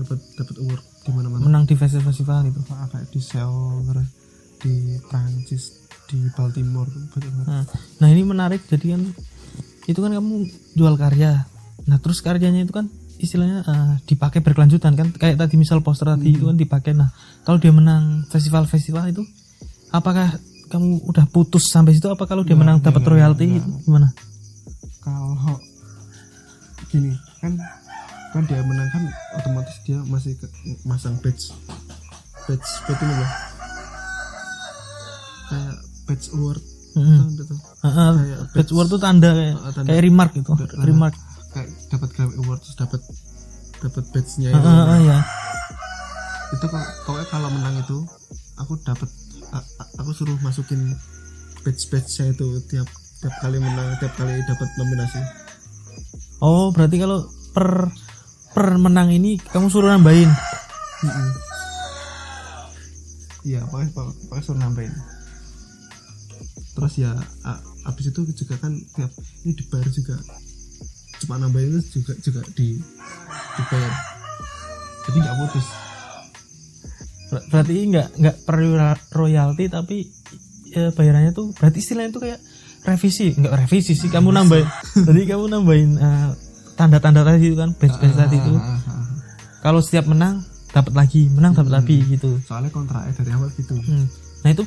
dapat 0.00 0.16
dapat 0.40 0.56
award 0.64 0.82
di 1.04 1.10
mana-mana. 1.12 1.44
Menang 1.44 1.64
di 1.68 1.76
festival-festival 1.76 2.48
gitu. 2.48 2.60
Ah, 2.72 2.88
kayak 2.88 3.12
di 3.12 3.20
Seoul, 3.20 3.84
di 4.64 4.96
Prancis, 5.12 5.84
di 6.08 6.24
Baltimore, 6.32 6.88
banget. 6.88 7.44
Nah, 7.44 7.64
nah 8.00 8.08
ini 8.08 8.24
menarik 8.24 8.64
jadi 8.64 8.96
kan 8.96 9.02
itu 9.84 9.98
kan 10.00 10.12
kamu 10.16 10.48
jual 10.72 10.96
karya. 10.96 11.44
Nah 11.84 12.00
terus 12.00 12.24
karyanya 12.24 12.64
itu 12.64 12.72
kan 12.72 12.88
istilahnya 13.20 13.60
eh, 13.60 13.94
dipakai 14.08 14.40
berkelanjutan 14.40 14.96
kan 14.96 15.12
kayak 15.12 15.36
tadi 15.36 15.60
misal 15.60 15.84
poster 15.84 16.08
tadi 16.08 16.32
itu 16.32 16.48
kan 16.48 16.56
dipakai. 16.56 16.96
Nah 16.96 17.12
kalau 17.44 17.60
dia 17.60 17.76
menang 17.76 18.24
festival-festival 18.32 19.12
itu 19.12 19.22
apakah 19.92 20.32
kamu 20.66 21.04
udah 21.04 21.24
putus 21.26 21.66
sampai 21.66 21.92
situ 21.92 22.06
apa 22.06 22.24
kalau 22.24 22.42
dia 22.42 22.54
menang 22.54 22.78
dapat 22.78 23.02
royalti 23.02 23.58
gimana? 23.80 24.10
Kalau 24.98 25.60
gini 26.86 27.12
kan 27.38 27.52
kan 28.30 28.42
dia 28.44 28.60
menang 28.60 28.88
kan 28.88 29.02
otomatis 29.34 29.76
dia 29.82 29.98
masih 30.04 30.34
ke, 30.34 30.46
masang 30.82 31.14
badge 31.18 31.50
badge 32.44 32.62
badge 32.84 33.00
ini 33.00 33.14
loh 33.14 33.30
kayak 35.44 35.74
badge 36.04 36.26
award 36.32 36.62
gitu 37.34 37.54
Ah, 37.80 37.90
ah, 37.90 38.10
Kayak 38.14 38.40
badge 38.54 38.70
award 38.72 38.88
tuh 38.88 39.00
tanda 39.00 39.30
kayak, 39.30 39.56
tanda. 39.72 39.88
kayak 39.88 40.02
remark 40.02 40.30
gitu, 40.32 40.50
Tanda. 40.54 40.82
remark. 40.82 41.14
kayak 41.50 41.68
dapat 41.88 42.08
Grammy 42.10 42.34
award 42.40 42.60
terus 42.60 42.76
dapat 42.76 43.00
dapat 43.78 44.04
badge-nya 44.10 44.48
Ah, 44.48 44.56
itu 44.56 44.68
ah, 44.68 44.86
ah, 44.88 44.98
ya. 45.00 45.18
itu 46.50 46.64
kalau 46.64 46.86
pokoknya 47.04 47.26
kalau 47.28 47.48
menang 47.50 47.74
itu 47.76 47.98
aku 48.56 48.72
dapat 48.80 49.10
aku 50.00 50.10
suruh 50.14 50.38
masukin 50.40 50.94
badge 51.64 51.88
badge 51.88 52.08
saya 52.08 52.30
itu 52.32 52.60
tiap 52.68 52.88
tiap 53.20 53.34
kali 53.40 53.56
menang 53.56 53.96
tiap 53.98 54.12
kali 54.16 54.36
dapat 54.44 54.68
nominasi. 54.76 55.20
Oh 56.44 56.68
berarti 56.72 57.00
kalau 57.00 57.24
per 57.56 57.88
per 58.52 58.76
menang 58.76 59.10
ini 59.10 59.40
kamu 59.40 59.72
suruh 59.72 59.90
nambahin. 59.92 60.28
Iya 63.44 63.64
pokoknya 63.68 63.90
pokoknya 63.92 64.44
suruh 64.44 64.60
nambahin. 64.60 64.94
Terus 66.74 66.94
ya 67.00 67.12
abis 67.84 68.10
itu 68.10 68.20
juga 68.44 68.54
kan 68.60 68.72
tiap 68.96 69.12
ini 69.44 69.52
dibayar 69.56 69.88
juga. 69.88 70.16
Cuma 71.22 71.40
nambahin 71.40 71.80
itu 71.80 72.00
juga 72.00 72.12
juga 72.20 72.40
di 72.56 72.76
dibayar. 73.60 73.92
Jadi 75.04 75.16
nggak 75.20 75.36
putus 75.36 75.83
Berarti 77.44 77.74
nggak 77.86 78.08
nggak 78.16 78.36
perlu 78.42 78.70
royalti 79.10 79.64
tapi 79.66 79.96
ya, 80.68 80.90
bayarannya 80.90 81.30
tuh 81.30 81.50
berarti 81.52 81.78
istilahnya 81.78 82.10
tuh 82.10 82.22
kayak 82.22 82.38
revisi 82.84 83.32
nggak 83.32 83.54
revisi 83.56 83.92
sih 83.94 84.08
kamu 84.08 84.30
nambahin. 84.30 84.68
Jadi 84.98 85.20
kamu 85.24 85.44
nambahin 85.48 85.90
eh, 85.96 86.28
tanda-tanda 86.74 87.22
tadi 87.22 87.48
itu 87.48 87.56
kan 87.56 87.72
badge 87.72 87.96
badge 87.96 88.16
tadi 88.16 88.36
itu. 88.36 88.54
Ah, 88.54 88.76
ah, 88.76 88.78
ah. 88.90 89.04
kalau 89.62 89.80
setiap 89.80 90.06
menang 90.06 90.42
dapat 90.70 90.92
lagi 90.92 91.30
menang 91.30 91.54
dapat 91.54 91.72
lagi 91.72 92.02
gitu. 92.04 92.38
Soalnya 92.42 92.70
kontraknya 92.70 93.14
dari 93.14 93.30
awal 93.32 93.48
gitu. 93.54 93.74
Hmm. 93.78 94.06
nah 94.44 94.50
itu 94.52 94.64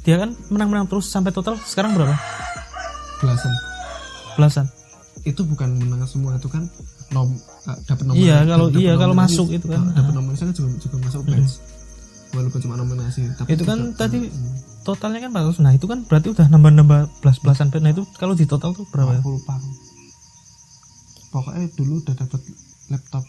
dia 0.00 0.16
kan 0.16 0.32
menang-menang 0.48 0.88
terus 0.88 1.04
sampai 1.04 1.30
total 1.30 1.60
sekarang 1.60 1.92
berapa? 1.92 2.16
Belasan. 3.20 3.52
Belasan. 4.40 4.66
Itu 5.22 5.44
bukan 5.44 5.76
menang 5.76 6.08
semua 6.08 6.34
itu 6.34 6.48
kan 6.48 6.64
nom 7.12 7.28
uh, 7.68 7.76
dapat 7.84 8.08
nomor 8.08 8.16
Iya, 8.16 8.40
kalau- 8.48 8.72
iya, 8.72 8.92
kalau 8.96 9.12
masuk 9.12 9.52
itu 9.52 9.68
kan. 9.68 9.84
uh, 9.84 9.92
dapat 9.92 10.12
nominasi 10.16 10.48
kan 10.48 10.54
juga 10.56 10.70
juga 10.80 10.96
masuk 11.04 11.22
badge 11.28 11.54
walaupun 12.32 12.60
cuma 12.60 12.74
nominasi 12.74 13.28
tapi 13.34 13.52
Itu 13.52 13.62
kan 13.62 13.78
juga- 13.86 13.98
tadi 13.98 14.18
Hmm, 14.24 14.56
totalnya 14.82 15.20
kan 15.22 15.30
400 15.32 15.60
nah 15.60 15.70
itu 15.70 15.84
kan 15.84 16.02
berarti 16.02 16.28
udah 16.28 16.46
nambah-nambah 16.48 17.00
belas-belasan 17.20 17.70
nah 17.74 17.90
itu 17.90 18.02
kalau 18.14 18.32
di 18.32 18.44
total 18.44 18.72
tuh 18.72 18.88
berapa? 18.88 19.12
Ya? 19.12 19.20
aku 19.20 19.30
lupa 19.32 19.54
pokoknya 21.30 21.64
dulu 21.72 21.94
udah 21.98 22.14
dapat 22.14 22.40
laptop 22.88 23.24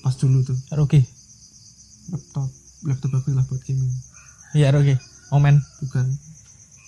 pas 0.00 0.14
dulu 0.14 0.42
tuh. 0.42 0.58
Oke 0.76 1.00
laptop 2.06 2.48
laptop 2.82 3.10
bagus 3.10 3.32
lah 3.32 3.44
buat 3.44 3.62
gaming. 3.62 3.92
Iya 4.52 4.68
oke 4.70 4.94
omen. 5.30 5.56
Bukan. 5.80 6.04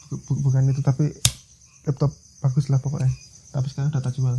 Bu- 0.06 0.20
bu- 0.22 0.40
bukan 0.42 0.68
itu 0.68 0.80
tapi 0.80 1.09
laptop 1.85 2.12
bagus 2.38 2.68
lah 2.68 2.76
pokoknya. 2.76 3.09
Tapi 3.50 3.66
sekarang 3.66 3.88
udah 3.88 4.02
tak 4.02 4.12
jual. 4.12 4.37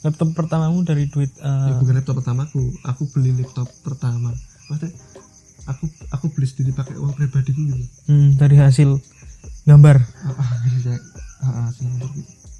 Laptop 0.00 0.28
pertamamu 0.32 0.82
dari 0.82 1.08
duit 1.08 1.32
eh, 1.34 1.66
ya 1.66 1.74
bukan 1.74 1.94
laptop 1.96 2.20
pertamaku. 2.20 2.62
Aku 2.84 3.08
beli 3.08 3.32
laptop 3.34 3.66
pertama. 3.80 4.34
Maksudnya 4.68 4.92
aku 5.68 5.84
aku 6.10 6.26
beli 6.32 6.46
sendiri 6.48 6.72
pakai 6.72 6.96
uang 6.96 7.12
pribadiku 7.12 7.60
gitu. 7.60 7.84
Hmm, 8.08 8.40
dari 8.40 8.56
hasil 8.56 8.96
gambar. 9.68 9.96
Ah, 10.00 10.32
ah, 10.32 10.50
gitu 10.64 10.88
ah, 11.44 11.68
gitu. 11.70 12.06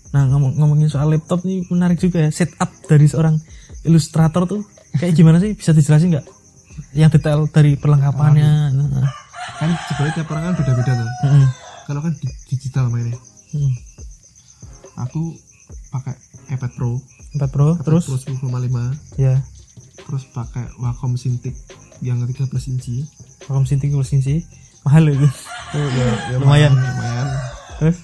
nah 0.08 0.24
ngomong 0.24 0.56
ngomongin 0.56 0.88
soal 0.88 1.12
laptop 1.12 1.44
nih 1.44 1.68
menarik 1.68 2.00
juga 2.00 2.24
ya 2.24 2.30
setup 2.32 2.68
dari 2.84 3.08
seorang 3.08 3.40
ilustrator 3.88 4.44
tuh. 4.44 4.62
Kayak 4.96 5.16
gimana 5.16 5.36
sih? 5.40 5.56
Bisa 5.56 5.72
dijelasin 5.72 6.16
nggak? 6.16 6.26
Yang 6.94 7.18
detail 7.18 7.48
dari 7.48 7.74
perlengkapannya 7.74 8.50
nah, 8.70 9.10
kan 9.58 9.70
sebenarnya 9.90 10.14
tiap 10.22 10.28
orang 10.30 10.44
kan 10.52 10.54
beda-beda 10.62 10.92
tuh. 10.94 11.10
Mm, 11.26 11.46
kalau 11.90 12.00
kan 12.06 12.12
di- 12.14 12.38
digital 12.46 12.86
mainnya 12.86 13.18
mm. 13.50 13.72
aku 15.02 15.34
pakai 15.90 16.14
iPad 16.54 16.72
Pro. 16.76 17.02
4 17.36 17.44
Pro 17.52 17.76
iPad 17.76 17.84
terus? 17.84 18.04
Pro 18.06 18.16
10,5 18.16 19.20
ya 19.20 19.36
terus 20.06 20.24
pakai 20.30 20.66
Wacom 20.78 21.18
Cintiq 21.18 21.54
yang 21.98 22.22
13 22.22 22.46
inci. 22.70 23.02
Wacom 23.50 23.64
Cintiq 23.66 23.90
plus 23.94 24.12
sih 24.12 24.44
mahal 24.86 25.10
itu. 25.10 25.28
Ya, 25.74 26.38
Lumayan. 26.40 26.72
lumayan. 26.72 27.28
Terus? 27.82 27.98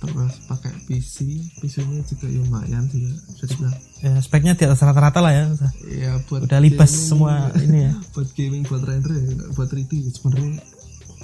Terus 0.00 0.32
pakai 0.48 0.72
PC 0.88 1.36
PC 1.60 1.84
ini 1.84 2.00
juga 2.08 2.24
ya 2.24 2.40
lumayan 2.40 2.88
juga 2.88 3.12
bisa 3.36 3.44
dibilang. 3.52 3.76
Ya, 4.00 4.12
speknya 4.24 4.52
di 4.56 4.64
atas 4.64 4.80
rata-rata 4.80 5.20
lah 5.20 5.32
ya. 5.36 5.44
Ya 5.84 6.12
buat 6.24 6.48
udah 6.48 6.56
libas 6.56 6.88
gaming, 6.88 7.04
semua 7.04 7.32
ini 7.60 7.78
ya. 7.84 7.92
Buat 8.16 8.28
gaming 8.32 8.62
buat 8.64 8.80
render 8.80 9.12
ya 9.12 9.28
buat 9.52 9.68
3D 9.68 9.92
sebenarnya 10.08 10.64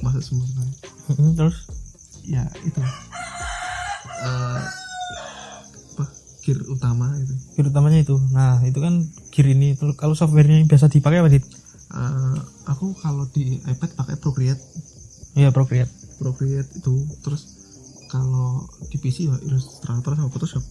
masuk 0.05 0.21
semua. 0.21 0.45
Mm, 1.17 1.33
terus? 1.41 1.57
Ya 2.29 2.45
itu. 2.69 2.83
Apa 4.21 4.86
gear 6.47 6.63
utama 6.71 7.11
itu. 7.19 7.35
Gear 7.59 7.67
utamanya 7.75 7.99
itu. 7.99 8.15
Nah 8.31 8.63
itu 8.63 8.79
kan 8.79 9.03
gear 9.35 9.51
ini 9.51 9.75
kalau 9.99 10.15
softwarenya 10.15 10.63
yang 10.63 10.71
biasa 10.71 10.87
dipakai 10.87 11.19
apa 11.19 11.31
sih 11.35 11.43
Eh, 11.87 12.39
aku 12.67 12.99
kalau 12.99 13.31
di 13.31 13.63
iPad 13.63 13.91
pakai 13.95 14.19
Procreate. 14.19 14.59
Iya 15.39 15.55
Procreate. 15.55 15.93
Procreate 16.19 16.71
itu 16.83 16.95
terus 17.23 17.47
kalau 18.11 18.67
di 18.91 18.99
PC 18.99 19.31
ya 19.31 19.37
Illustrator 19.47 20.19
sama 20.19 20.29
Photoshop. 20.29 20.65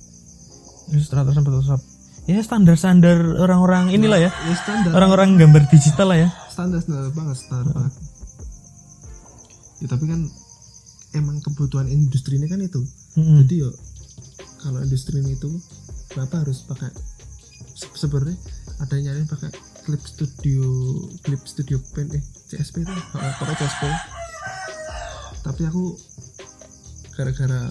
Illustrator 0.92 1.32
sama 1.32 1.48
Photoshop. 1.50 1.82
Ya 2.26 2.42
standar-standar 2.42 3.38
orang-orang 3.40 3.94
inilah 3.96 4.20
ya. 4.28 4.32
Ya 4.34 4.56
standar. 4.60 4.92
Orang-orang 4.92 5.40
gambar 5.40 5.70
digital 5.72 6.12
lah 6.12 6.20
ya. 6.20 6.30
Standar 6.52 6.84
standar 6.84 7.08
banget 7.16 7.38
standar 7.40 7.72
banget. 7.72 7.94
Ya 9.80 9.88
tapi 9.88 10.06
kan 10.10 10.22
emang 11.16 11.40
kebutuhan 11.40 11.88
industri 11.88 12.36
ini 12.36 12.52
kan 12.52 12.60
itu. 12.60 12.84
Mm-mm. 13.16 13.48
jadi 13.48 13.64
yo 13.64 13.70
kalau 14.66 14.82
industri 14.82 15.22
ini 15.22 15.34
itu 15.34 15.50
kenapa 16.08 16.42
harus 16.42 16.66
pakai 16.66 16.90
se- 17.72 17.94
sebenarnya 17.94 18.34
ada 18.80 18.94
yang 18.96 19.14
nyariin 19.14 19.28
pakai 19.28 19.50
clip 19.82 20.02
studio 20.02 20.66
clip 21.22 21.42
studio 21.44 21.78
pen 21.94 22.10
eh 22.12 22.24
CSP 22.48 22.82
itu 22.82 22.94
pakai 23.14 23.56
CSP 23.56 23.84
tapi 25.42 25.62
aku 25.64 25.94
gara-gara 27.14 27.70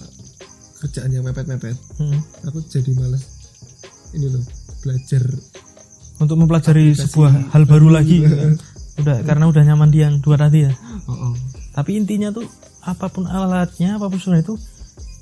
kerjaan 0.77 1.11
yang 1.11 1.23
mepet-mepet 1.23 1.75
Mm. 1.95 2.19
aku 2.45 2.63
jadi 2.65 2.91
malas 2.93 3.23
ini 4.11 4.27
loh 4.27 4.43
belajar 4.81 5.23
untuk 6.17 6.35
mempelajari 6.37 6.91
Aplikasi 6.93 7.03
sebuah 7.05 7.31
hal 7.51 7.63
baru 7.65 7.87
baru. 7.87 7.87
lagi 7.93 8.17
udah 9.03 9.17
karena 9.21 9.45
udah 9.45 9.63
nyaman 9.65 9.89
di 9.89 9.99
yang 9.99 10.19
dua 10.19 10.39
tadi 10.39 10.63
ya 10.63 10.71
oh, 11.05 11.11
oh. 11.11 11.33
tapi 11.71 11.99
intinya 11.99 12.31
tuh 12.31 12.47
apa 12.81 13.07
pun 13.07 13.25
alatnya 13.25 13.99
apa 13.99 14.07
pun 14.07 14.15
sudah 14.17 14.39
itu 14.39 14.55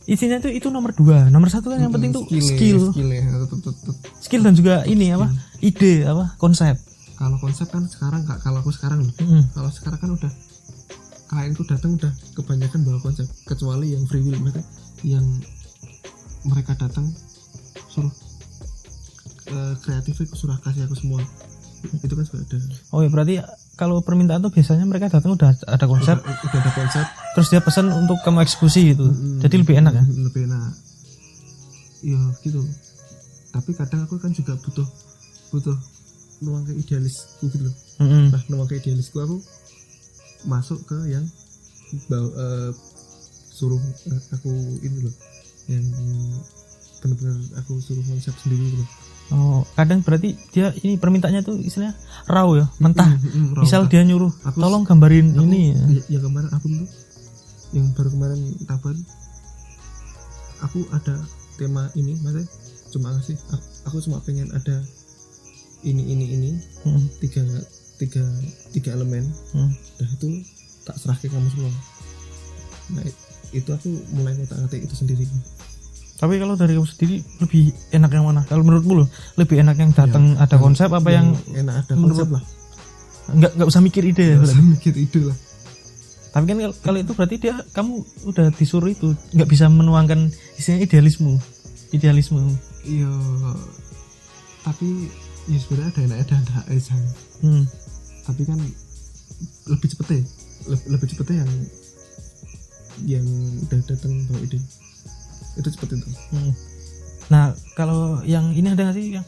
isinya 0.03 0.37
tuh 0.37 0.51
itu 0.51 0.67
nomor 0.67 0.91
dua. 0.91 1.27
Nomor 1.27 1.47
satu 1.47 1.71
kan 1.71 1.79
yang 1.79 1.91
penting 1.91 2.11
tuh 2.11 2.27
skill. 2.27 2.91
skill 2.91 3.09
ya 3.09 3.23
Tut- 3.47 3.63
tut- 3.63 3.79
tut. 3.79 3.97
skill 4.19 4.43
dan 4.43 4.53
juga 4.53 4.83
ini 4.83 5.09
apa? 5.09 5.31
Ide 5.59 6.03
apa? 6.03 6.35
Konsep. 6.35 6.75
Kalau 7.15 7.37
konsep 7.39 7.67
kan 7.69 7.87
sekarang 7.87 8.27
kak 8.27 8.43
kalau 8.43 8.59
aku 8.59 8.71
sekarang 8.71 8.99
nih. 8.99 9.13
Mm. 9.21 9.43
kalau 9.53 9.71
sekarang 9.71 9.99
kan 9.99 10.09
udah 10.11 10.31
klien 11.29 11.51
tuh 11.51 11.65
datang 11.65 11.95
udah 11.95 12.11
kebanyakan 12.35 12.79
bawa 12.83 12.99
konsep 12.99 13.25
kecuali 13.43 13.95
yang 13.95 14.03
free 14.05 14.21
will 14.21 14.37
mereka 14.37 14.61
yang 15.01 15.25
mereka 16.43 16.75
datang 16.75 17.09
suruh 17.87 18.11
eh, 19.47 19.73
kreatifnya 19.81 20.25
aku 20.25 20.35
suruh 20.35 20.59
kasih 20.59 20.85
aku 20.85 20.93
semua 20.93 21.23
itu 21.83 22.13
kan 22.15 22.25
sudah 22.25 22.43
ada. 22.47 22.57
Oh 22.95 23.03
ya 23.03 23.09
berarti 23.11 23.43
kalau 23.75 23.99
permintaan 23.99 24.39
tuh 24.39 24.53
biasanya 24.53 24.85
mereka 24.87 25.11
datang 25.11 25.35
udah 25.35 25.51
ada 25.51 25.85
konsep. 25.85 26.17
Udah, 26.21 26.35
udah 26.47 26.59
ada 26.61 26.71
konsep. 26.71 27.05
Terus 27.35 27.47
dia 27.51 27.61
pesan 27.61 27.91
untuk 27.91 28.21
kamu 28.23 28.45
eksekusi 28.45 28.95
gitu. 28.95 29.11
Jadi 29.43 29.55
lebih 29.59 29.75
enak 29.81 29.93
ya? 29.97 30.03
Lebih 30.05 30.41
enak. 30.47 30.71
Ya 32.03 32.21
gitu. 32.45 32.61
Tapi 33.53 33.71
kadang 33.75 34.05
aku 34.07 34.17
kan 34.17 34.31
juga 34.31 34.55
butuh 34.59 34.87
butuh 35.53 35.77
nuang 36.41 36.65
ke 36.65 36.73
idealisku 36.75 37.47
gitu 37.47 37.69
loh. 37.69 37.75
Mm-mm. 38.01 38.33
nah 38.33 38.41
nuang 38.49 38.65
ke 38.65 38.81
idealisku 38.81 39.21
aku 39.21 39.37
masuk 40.49 40.81
ke 40.89 40.97
yang 41.07 41.23
bawa 42.09 42.29
eh, 42.33 42.71
suruh 43.53 43.79
eh, 44.09 44.21
aku 44.33 44.51
ini 44.81 44.97
loh. 45.03 45.15
Yang 45.71 45.85
benar-benar 47.03 47.39
aku 47.59 47.79
suruh 47.83 48.03
konsep 48.07 48.31
sendiri 48.39 48.71
gitu 48.71 48.79
loh 48.79 49.12
oh 49.33 49.65
kadang 49.73 49.99
berarti 49.99 50.37
dia 50.49 50.69
ini 50.77 50.95
permintaannya 50.95 51.41
tuh 51.41 51.57
istilahnya 51.57 51.97
raw 52.25 52.47
ya 52.53 52.69
mentah. 52.77 53.09
Mm, 53.09 53.25
mm, 53.25 53.47
raw 53.51 53.61
misal 53.61 53.85
dia 53.85 54.01
nyuruh 54.01 54.29
Aku- 54.43 54.59
tolong 54.59 54.83
gambarin 54.83 55.27
Aku- 55.31 55.43
ini 55.43 55.61
ya. 55.69 55.81
ya, 55.89 56.01
yang 56.11 56.23
kemarin 56.23 56.49
aku 56.49 56.65
tuh 56.67 56.87
yang 57.71 57.85
baru 57.91 58.09
kemarin 58.09 58.39
taban 58.63 58.97
aku 60.61 60.79
ada 60.89 61.15
tema 61.55 61.89
ini 61.93 62.15
maksudnya 62.17 62.45
cuma 62.89 63.09
ngasih 63.11 63.35
aku, 63.47 63.65
aku 63.83 63.97
cuma 64.01 64.17
pengen 64.21 64.47
ada 64.51 64.77
ini 65.81 66.03
ini 66.07 66.25
ini 66.31 66.51
Mm, 66.83 67.03
tiga 67.19 67.43
tiga 67.95 68.23
tiga 68.69 68.93
elemen. 68.93 69.25
Mm. 69.51 69.71
dah 69.97 70.09
itu 70.09 70.29
tak 70.83 70.95
serah 70.95 71.15
ke 71.15 71.25
kamu 71.25 71.47
semua. 71.49 71.71
Nah 72.91 73.03
itu 73.49 73.69
aku 73.69 73.87
mulai 74.11 74.33
ngotak 74.33 74.59
ngatik 74.59 74.83
itu 74.83 74.95
sendiri 74.95 75.23
tapi 76.23 76.39
kalau 76.39 76.55
dari 76.55 76.79
kamu 76.79 76.87
sendiri 76.87 77.19
lebih 77.43 77.75
enak 77.91 78.11
yang 78.15 78.23
mana? 78.23 78.47
Kalau 78.47 78.63
menurutmu 78.63 79.03
loh 79.03 79.07
lebih 79.35 79.59
enak 79.59 79.75
yang 79.75 79.91
datang 79.91 80.39
ada 80.39 80.55
konsep 80.55 80.87
apa 80.87 81.09
yang 81.11 81.35
enak 81.51 81.83
ada 81.83 81.99
menurut- 81.99 82.23
konsep 82.23 82.29
lah. 82.31 82.43
Nggak 83.35 83.51
nggak 83.59 83.67
usah 83.67 83.81
mikir 83.83 84.03
ide. 84.07 84.23
Ya 84.23 84.35
Nggak 84.39 84.55
usah 84.55 84.63
mikir 84.63 84.93
itu 84.95 85.19
lah. 85.27 85.37
Tapi 86.31 86.43
kan 86.47 86.57
kalau- 86.79 87.01
itu 87.03 87.11
berarti 87.11 87.35
dia 87.43 87.59
kamu 87.75 88.07
udah 88.31 88.47
disuruh 88.55 88.87
itu 88.87 89.11
nggak 89.35 89.49
bisa 89.51 89.67
menuangkan 89.67 90.31
istilahnya 90.55 90.87
idealisme. 90.87 91.35
Idealisme. 91.91 92.39
Iya 92.87 93.11
tapi 94.63 95.11
ya 95.51 95.59
sebenarnya 95.59 95.91
ada 95.91 96.01
enak 96.07 96.17
ada 96.23 96.35
ada 96.39 96.59
aja 96.71 96.95
hmm. 97.43 97.63
tapi 98.23 98.41
kan 98.47 98.59
lebih 99.67 99.87
cepet 99.91 100.07
ya 100.07 100.21
lebih, 100.71 100.87
lebih 100.87 101.07
cepet 101.11 101.25
ya 101.27 101.37
yang 101.43 101.51
yang 103.03 103.27
udah 103.67 103.79
datang 103.83 104.13
bawa 104.31 104.39
ide 104.39 104.59
itu 105.55 105.67
cepet 105.69 105.97
itu 105.97 106.07
Hmm. 106.29 106.51
Nah, 107.29 107.43
kalau 107.73 108.19
yang 108.23 108.51
ini 108.51 108.67
ada 108.67 108.83
nggak 108.83 108.95
sih 108.95 109.15
yang 109.15 109.25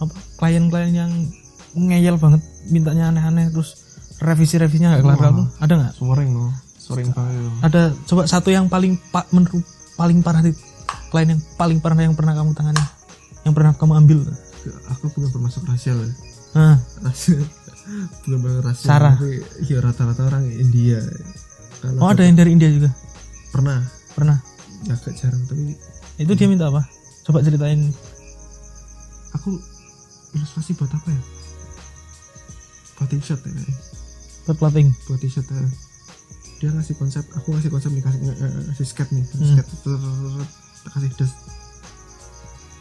apa 0.00 0.12
klien-klien 0.36 0.90
yang 0.90 1.12
ngeyel 1.72 2.16
banget 2.16 2.40
mintanya 2.66 3.08
aneh-aneh 3.08 3.48
terus 3.48 3.76
revisi-revisinya 4.18 4.96
nggak 4.96 5.02
kelar-kelar 5.04 5.30
Wah. 5.30 5.38
tuh 5.38 5.48
ada 5.60 5.72
nggak? 5.76 5.92
soreng 5.94 6.30
loh 6.34 6.52
soreng 6.74 7.08
banget 7.12 7.38
loh. 7.38 7.54
Ada 7.62 7.82
coba 8.04 8.22
satu 8.26 8.48
yang 8.50 8.66
paling 8.66 8.98
pak 9.10 9.30
menurut 9.30 9.62
paling 9.94 10.18
parah 10.20 10.42
di 10.42 10.50
klien 11.08 11.30
yang 11.30 11.40
paling 11.54 11.78
parah 11.78 11.96
yang 11.96 12.14
pernah 12.14 12.34
kamu 12.34 12.50
tangani, 12.52 12.82
yang 13.44 13.52
pernah 13.52 13.72
kamu 13.72 13.92
ambil. 13.98 14.20
aku 14.90 15.08
bukan 15.08 15.30
bermasuk 15.32 15.62
rasial 15.64 15.96
ya 15.96 16.12
Nah, 16.52 16.76
rasial 17.00 17.40
bukan 18.26 18.38
bermasuk 18.44 18.64
rasial 18.66 18.88
Sarah. 18.90 19.14
tapi 19.16 19.38
ya 19.64 19.78
rata-rata 19.78 20.22
orang 20.26 20.44
India 20.50 20.98
kalau 21.80 21.98
oh 22.02 22.10
ada 22.10 22.26
yang 22.26 22.34
dari 22.34 22.50
India 22.52 22.68
juga 22.68 22.90
pernah 23.48 23.80
pernah. 24.12 24.36
Agak 24.86 25.12
jarang 25.14 25.42
tapi 25.44 25.76
Itu 26.16 26.32
dia 26.32 26.46
minta 26.46 26.66
apa? 26.66 26.84
Coba 27.22 27.40
ceritain. 27.40 27.92
aku 29.30 29.54
ilustrasi 30.32 30.74
buat 30.74 30.90
apa 30.90 31.08
ya? 31.08 31.22
Buat 32.96 33.08
t-shirt 33.10 33.40
ya 33.40 33.52
Buat 34.44 34.56
plating. 34.58 34.88
buat 35.04 35.18
t-shirt 35.18 35.46
ya 35.46 35.62
dia 36.56 36.68
ngasih 36.70 36.92
konsep 36.94 37.24
aku 37.32 37.50
ngasih 37.50 37.68
konsep 37.68 37.88
nih 37.88 38.04
kasih, 38.04 38.20
nge- 38.20 38.36
ngasih 38.68 38.84
sketch 38.84 39.10
nih. 39.10 39.24
Hmm. 39.24 39.56
ter- 39.56 39.72
tak 40.82 40.92
kasih 40.92 41.08
das 41.16 41.32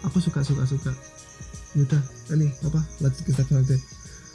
aku 0.02 0.20
suka 0.20 0.40
suka 0.42 0.64
suka. 0.66 0.92
Yaudah 1.72 2.02
ini 2.34 2.52
apa? 2.62 2.82
Lanjut 3.00 3.22
ke 3.22 3.32
step 3.32 3.48
selanjutnya. 3.48 3.80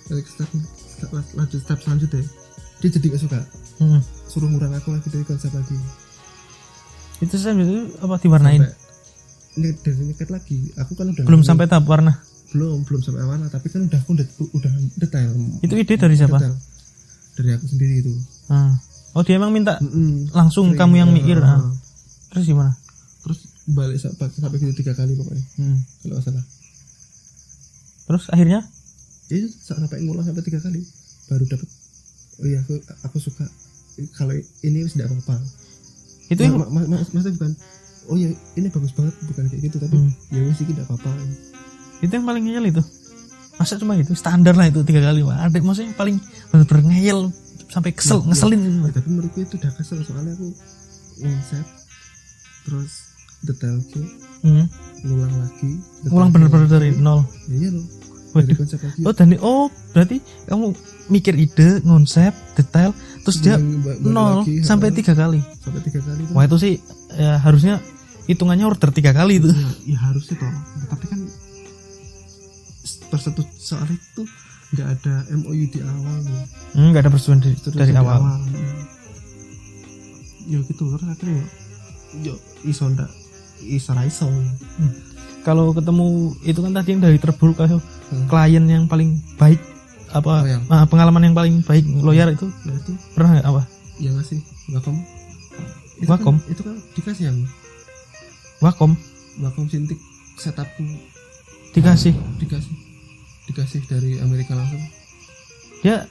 Lanjut 0.06 0.24
ke 0.24 0.30
step 0.30 0.48
step- 0.96 1.12
lanjut 1.34 1.60
step 1.60 1.78
selanjutnya. 1.78 2.24
Dia 2.80 2.88
jadi 2.90 3.06
gak 3.10 3.20
suka. 3.20 3.40
Hmm. 3.74 4.00
suruh 4.24 4.46
ngurang 4.46 4.72
aku 4.72 4.90
lagi 4.90 5.08
dari 5.08 5.22
konsep 5.22 5.50
lagi 5.50 5.76
Itu 7.18 7.34
saya 7.36 7.54
itu 7.54 7.74
apa 7.98 8.18
diwarnain? 8.18 8.60
Sampai- 8.60 8.82
ini 9.54 9.68
dari 9.76 10.02
nyekat 10.04 10.28
lagi 10.28 10.58
aku 10.74 10.92
kan 10.92 11.06
udah 11.08 11.22
Belum 11.22 11.38
ngerti- 11.38 11.48
sampai 11.48 11.66
tahap 11.66 11.86
warna. 11.86 12.18
belum 12.50 12.82
belum 12.82 13.02
sampai 13.02 13.22
mana 13.24 13.46
tapi 13.48 13.66
kan 13.66 13.82
udah 13.82 13.98
aku 13.98 14.14
udah, 14.14 14.26
udah 14.52 14.70
detail 14.96 15.30
Itu 15.58 15.74
ide 15.74 15.94
dari 15.96 16.14
siapa? 16.14 16.38
detail. 16.38 16.54
dari 17.34 17.50
aku 17.52 17.66
sendiri 17.66 17.94
itu 17.98 18.14
Ah. 18.46 18.78
Oh 19.12 19.22
dia 19.22 19.34
emang 19.34 19.50
minta 19.50 19.74
Mm-mm. 19.76 20.30
langsung 20.30 20.70
Sering, 20.70 20.78
kamu 20.80 20.94
yang 20.96 21.08
ya, 21.08 21.14
mikir. 21.16 21.36
uh, 21.36 21.50
ah. 21.52 21.70
Terus 22.30 22.44
gimana? 22.44 22.72
terus 23.20 23.38
balik 23.64 23.96
sampai, 23.96 24.26
sampai 24.28 24.56
gitu 24.56 24.74
tiga 24.76 24.92
kali 24.92 25.14
pokoknya 25.14 25.42
Hmm. 25.56 25.78
kalau 26.00 26.18
salah 26.20 26.44
Terus 28.04 28.24
akhirnya 28.28 28.60
ya 29.24 29.36
itu 29.36 29.48
sampai 29.50 29.98
ngulang 30.00 30.22
sampai 30.22 30.42
tiga 30.42 30.60
kali 30.60 30.78
baru 31.26 31.44
dapat 31.48 31.68
oh 32.36 32.46
iya 32.46 32.58
aku 32.60 32.74
aku 33.02 33.16
suka 33.18 33.46
kalau 34.12 34.34
ini 34.60 34.78
tidak 34.86 35.08
apa-apa 35.08 35.42
itu 36.34 36.42
Ma- 36.42 36.46
yang 36.46 36.56
ma- 36.68 36.88
ma- 36.88 37.02
bukan 37.32 37.50
oh 38.04 38.16
ya 38.16 38.28
ini 38.54 38.66
bagus 38.68 38.92
banget 38.92 39.14
bukan 39.24 39.44
kayak 39.48 39.62
gitu 39.64 39.76
tapi 39.78 39.96
Hmm. 39.96 40.10
ya 40.28 40.40
wes 40.42 40.58
ini 40.58 40.68
tidak 40.68 40.84
apa-apa. 40.86 41.10
Itu 42.00 42.12
yang 42.12 42.26
paling 42.26 42.44
ngeyel 42.44 42.64
itu. 42.68 42.82
Masa 43.54 43.78
cuma 43.78 43.94
gitu 43.94 44.12
standar 44.12 44.52
lah 44.52 44.66
itu 44.66 44.82
tiga 44.82 45.00
kali 45.00 45.22
Wah, 45.22 45.38
ada 45.40 45.56
maksudnya 45.56 45.88
yang 45.88 45.96
paling 45.96 46.16
bener-bener 46.50 46.82
ngeyel 46.90 47.20
sampai 47.66 47.90
kesel 47.90 48.18
Ya, 48.20 48.26
ngeselin. 48.28 48.60
Ya. 48.60 48.70
Ya, 48.82 48.90
tapi 48.92 49.08
menurutku 49.08 49.38
itu 49.40 49.54
udah 49.56 49.72
kesel 49.72 49.98
soalnya 50.02 50.34
aku 50.34 50.46
konsep 51.16 51.64
terus 52.64 52.92
detail 53.40 53.76
Hmm. 54.42 54.66
ngulang 55.00 55.34
lagi 55.34 55.70
ulang 56.06 56.28
bener-bener 56.28 56.66
dari 56.66 56.90
nol. 56.94 57.24
Ya, 57.46 57.56
iya 57.56 57.68
loh 57.72 57.86
dari 58.42 58.56
konsep 58.58 58.78
lagi 58.82 59.00
oh 59.06 59.14
dan 59.14 59.28
oh 59.38 59.66
berarti 59.94 60.18
kamu 60.50 60.66
mikir 61.12 61.34
ide 61.36 61.84
konsep 61.84 62.32
detail 62.58 62.90
terus 63.22 63.38
dia 63.40 63.60
nol 64.00 64.44
sampai 64.64 64.90
tiga 64.92 65.12
kali. 65.12 65.40
Sampai 65.60 65.80
tiga 65.84 66.00
kali 66.00 66.20
itu. 66.24 66.32
Wah 66.32 66.44
itu 66.44 66.56
sih 66.60 66.74
ya 67.14 67.40
harusnya 67.40 67.80
hitungannya 68.26 68.64
order 68.64 68.90
tiga 68.92 69.12
kali 69.12 69.40
itu. 69.40 69.48
Ya, 69.52 69.96
ya 69.96 69.98
harusnya 70.10 70.34
toh. 70.40 70.52
Tapi 70.92 71.04
kan 71.08 71.20
tersentuh 73.12 73.46
soal 73.56 73.88
itu 73.88 74.22
nggak 74.74 74.88
ada 74.98 75.14
MOU 75.38 75.64
di 75.70 75.78
awal 75.86 76.18
hmm, 76.74 76.88
nggak 76.90 77.02
ada 77.06 77.10
persetujuan 77.14 77.40
dari, 77.46 77.56
Terus 77.62 77.74
dari 77.78 77.92
di 77.94 77.98
awal. 78.00 78.20
ya 80.50 80.58
gitu 80.66 80.82
terus 80.90 81.06
akhirnya 81.08 81.36
ya 81.40 81.46
yo 82.26 82.34
iso 82.66 82.84
ndak 82.90 83.08
iso 83.62 83.94
iso 84.02 84.26
kalau 85.44 85.70
ketemu 85.70 86.06
itu 86.42 86.58
kan 86.58 86.72
tadi 86.72 86.88
yang 86.90 87.02
dari 87.02 87.18
terburuk 87.18 87.56
kayak 87.56 87.78
Hmm. 88.04 88.26
klien 88.26 88.64
yang 88.64 88.84
paling 88.84 89.16
baik 89.36 89.60
apa 90.10 90.32
Oh, 90.34 90.46
yang- 90.46 90.64
ah, 90.68 90.84
pengalaman 90.84 91.22
yang 91.22 91.34
paling 91.34 91.60
baik 91.60 91.84
lawyer 91.96 92.30
itu 92.30 92.46
nah 92.64 92.72
itu 92.72 92.92
pernah 93.12 93.30
nggak 93.34 93.46
apa? 93.46 93.62
Ya 93.96 94.10
ngasih 94.10 94.38
wakom 94.70 94.96
itu 95.94 96.06
Wakom? 96.06 96.36
kan, 96.36 96.50
itu 96.50 96.60
kan 96.60 96.76
dikasih 96.92 97.24
yang 97.28 97.38
wakom 98.60 98.92
wakom 99.36 99.66
sintik 99.66 99.98
setupku. 100.36 100.82
Dikasih? 101.72 102.14
Dikasih. 102.38 102.74
Dikasih 103.44 103.80
dari 103.84 104.18
Amerika 104.18 104.54
langsung. 104.54 104.78
Dia 105.80 106.06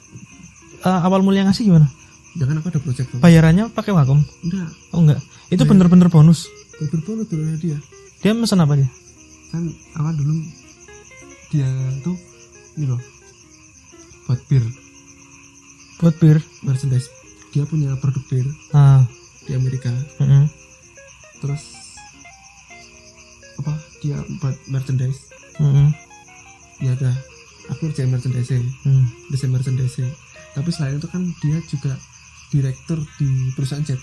eh, 0.80 1.00
awal 1.02 1.22
mulai 1.22 1.44
ngasih 1.44 1.66
gimana? 1.66 1.88
Jangan 2.34 2.60
aku 2.60 2.68
ada 2.68 2.80
project 2.80 3.08
tuh. 3.10 3.20
Bayarannya 3.20 3.70
pakai 3.70 3.92
wakom 3.92 4.20
enggak. 4.42 4.70
Oh 4.92 5.00
enggak. 5.00 5.20
Itu 5.48 5.64
bener-bener 5.64 6.08
bonus? 6.08 6.50
Berbonus 6.82 7.28
dulu 7.28 7.44
dia. 7.56 7.78
Dia 8.20 8.34
mesen 8.34 8.58
apa 8.58 8.76
dia 8.76 8.90
kan 9.54 9.70
awal 10.02 10.18
dulu 10.18 10.34
dia 11.54 11.70
tuh 12.02 12.18
ini 12.74 12.90
loh 12.90 12.98
buat 14.26 14.42
bir. 14.50 14.66
Buat 16.02 16.16
bir? 16.18 16.38
Merchandise. 16.66 17.06
Dia 17.54 17.70
punya 17.70 17.94
produk 18.02 18.24
bir 18.34 18.48
ah. 18.74 19.06
di 19.46 19.54
Amerika. 19.54 19.94
Mm-mm. 20.18 20.50
terus 21.38 21.62
apa 23.62 23.76
dia 24.02 24.18
buat 24.42 24.58
merchandise. 24.74 25.30
Mm-mm. 25.62 25.94
ya 26.82 26.98
udah 26.98 27.14
aku 27.70 27.94
kerjain 27.94 28.10
merchandise 28.10 28.50
Hmm. 28.84 29.06
desain 29.30 29.54
merchandise 29.54 30.02
tapi 30.58 30.70
selain 30.74 30.98
itu 30.98 31.08
kan 31.08 31.22
dia 31.46 31.62
juga 31.70 31.94
direktur 32.50 32.98
di 33.22 33.54
perusahaan 33.54 33.86
jet. 33.86 34.02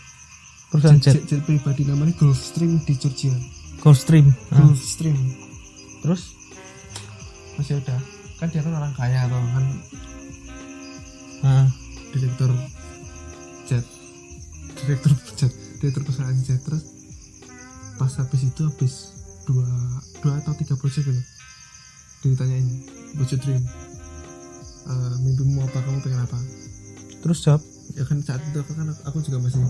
Perusahaan 0.70 1.02
jet, 1.02 1.18
jet. 1.18 1.26
Jet, 1.26 1.26
jet 1.26 1.42
pribadi 1.42 1.82
namanya 1.82 2.14
Gulfstream 2.14 2.78
di 2.86 2.94
Georgia 2.94 3.34
Gulfstream 3.80 4.28
ah. 4.52 4.60
Gulfstream 4.60 5.16
terus? 6.04 6.36
Masih 7.56 7.80
udah 7.80 8.00
kan 8.40 8.48
dia 8.48 8.64
kan 8.64 8.72
orang 8.72 8.92
kaya 8.96 9.28
atau 9.28 9.40
kan. 9.40 9.64
Ah. 11.40 11.66
direktur 12.12 12.52
jet 13.64 13.86
direktur 14.84 15.12
jet 15.38 15.52
direktur 15.80 16.02
perusahaan 16.04 16.36
jet 16.44 16.60
terus 16.60 16.84
pas 17.96 18.12
habis 18.16 18.44
itu 18.44 18.60
habis 18.66 19.16
dua 19.48 19.68
dua 20.20 20.36
atau 20.44 20.52
tiga 20.56 20.76
project 20.76 21.08
gitu. 21.08 21.22
Ditanyain 22.20 22.66
what's 23.16 23.32
your 23.32 23.40
dream? 23.40 23.64
Eh, 24.90 25.14
mimpimu 25.24 25.64
apa? 25.64 25.80
Kamu 25.80 26.04
pengen 26.04 26.20
apa? 26.24 26.36
Terus 27.24 27.38
jawab? 27.44 27.62
Ya 27.96 28.04
kan 28.04 28.20
saat 28.20 28.44
itu 28.44 28.60
aku 28.60 28.72
kan 28.76 28.92
aku 29.08 29.24
juga 29.24 29.40
masih 29.40 29.64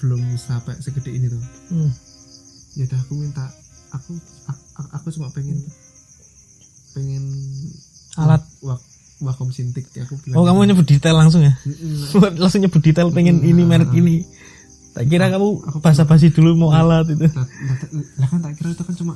belum 0.00 0.20
sampai 0.40 0.76
segede 0.80 1.12
ini 1.12 1.28
tuh 1.28 1.42
hmm. 1.72 1.90
Ya 2.74 2.84
udah 2.84 2.98
aku 2.98 3.12
minta 3.14 3.44
aku 3.90 4.12
aku, 4.46 4.60
aku 4.90 5.06
cuma 5.10 5.28
pengen 5.28 5.60
pengen 6.90 7.24
alat. 8.14 8.42
wak 8.60 8.80
wakom 9.18 9.48
sintik 9.48 9.86
ya 9.90 10.02
aku 10.02 10.18
bilang 10.18 10.34
oh 10.34 10.44
kamu 10.44 10.66
nyebut 10.66 10.84
detail 10.84 11.14
langsung 11.14 11.40
ya? 11.40 11.54
Langsung 12.40 12.60
nyebut 12.60 12.80
detail 12.80 13.08
pengen 13.08 13.38
ini 13.40 13.62
merek 13.62 13.92
ini. 13.92 14.26
Tak 14.92 15.06
kira 15.06 15.28
kamu 15.28 15.62
Aku- 15.62 15.80
basa-basi 15.80 16.28
dulu 16.28 16.52
mau 16.54 16.70
alat 16.70 17.08
itu. 17.08 17.24
lah, 17.24 17.32
lah- 17.32 17.80
lah 18.18 18.28
kan 18.28 18.40
tak 18.40 18.52
kira 18.54 18.68
itu 18.70 18.82
kan 18.82 18.94
cuma 18.94 19.12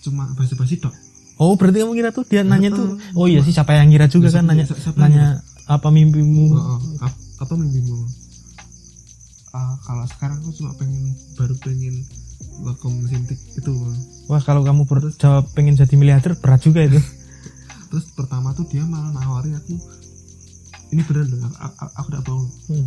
cuma 0.00 0.24
basa-basi 0.32 0.78
dok. 0.78 0.90
Oh 1.36 1.52
berarti 1.52 1.78
kamu 1.78 1.92
kira 1.94 2.10
tuh 2.10 2.24
dia 2.24 2.42
nanya 2.42 2.70
tuh? 2.70 2.96
oh 3.12 3.26
iya 3.26 3.38
sih 3.40 3.52
siapa 3.52 3.70
yang 3.72 3.86
ngira 3.86 4.06
juga 4.06 4.26
Ya, 4.26 4.40
kan 4.40 4.44
nanya 4.46 4.64
siapa- 4.64 4.96
nanya 4.96 5.24
apa 5.64 5.88
mimpimu? 5.88 6.46
Oh, 6.48 6.62
oh. 6.74 6.80
Ap- 7.00 7.14
apa 7.38 7.54
mimpimu? 7.54 8.02
Ah, 9.52 9.76
kalau 9.80 10.04
sekarang 10.06 10.38
aku 10.38 10.50
cuma 10.54 10.72
pengen 10.74 11.02
baru 11.34 11.54
pengen 11.56 12.02
itu. 13.56 13.72
Wah 14.26 14.42
kalau 14.42 14.62
kamu 14.62 14.86
berjawab 14.86 15.46
pengen 15.54 15.78
jadi 15.78 15.94
miliarder 15.94 16.38
berat 16.38 16.62
juga 16.62 16.84
itu. 16.84 16.98
Terus 17.90 18.06
pertama 18.12 18.52
tuh 18.52 18.66
dia 18.66 18.82
malah 18.84 19.14
nawarin 19.14 19.56
aku 19.56 19.78
ini 20.94 21.02
bener 21.02 21.26
loh 21.26 21.50
aku, 21.50 21.56
aku, 21.66 21.92
aku 21.98 22.08
tidak 22.14 22.24
bohong. 22.26 22.50
Hmm. 22.70 22.86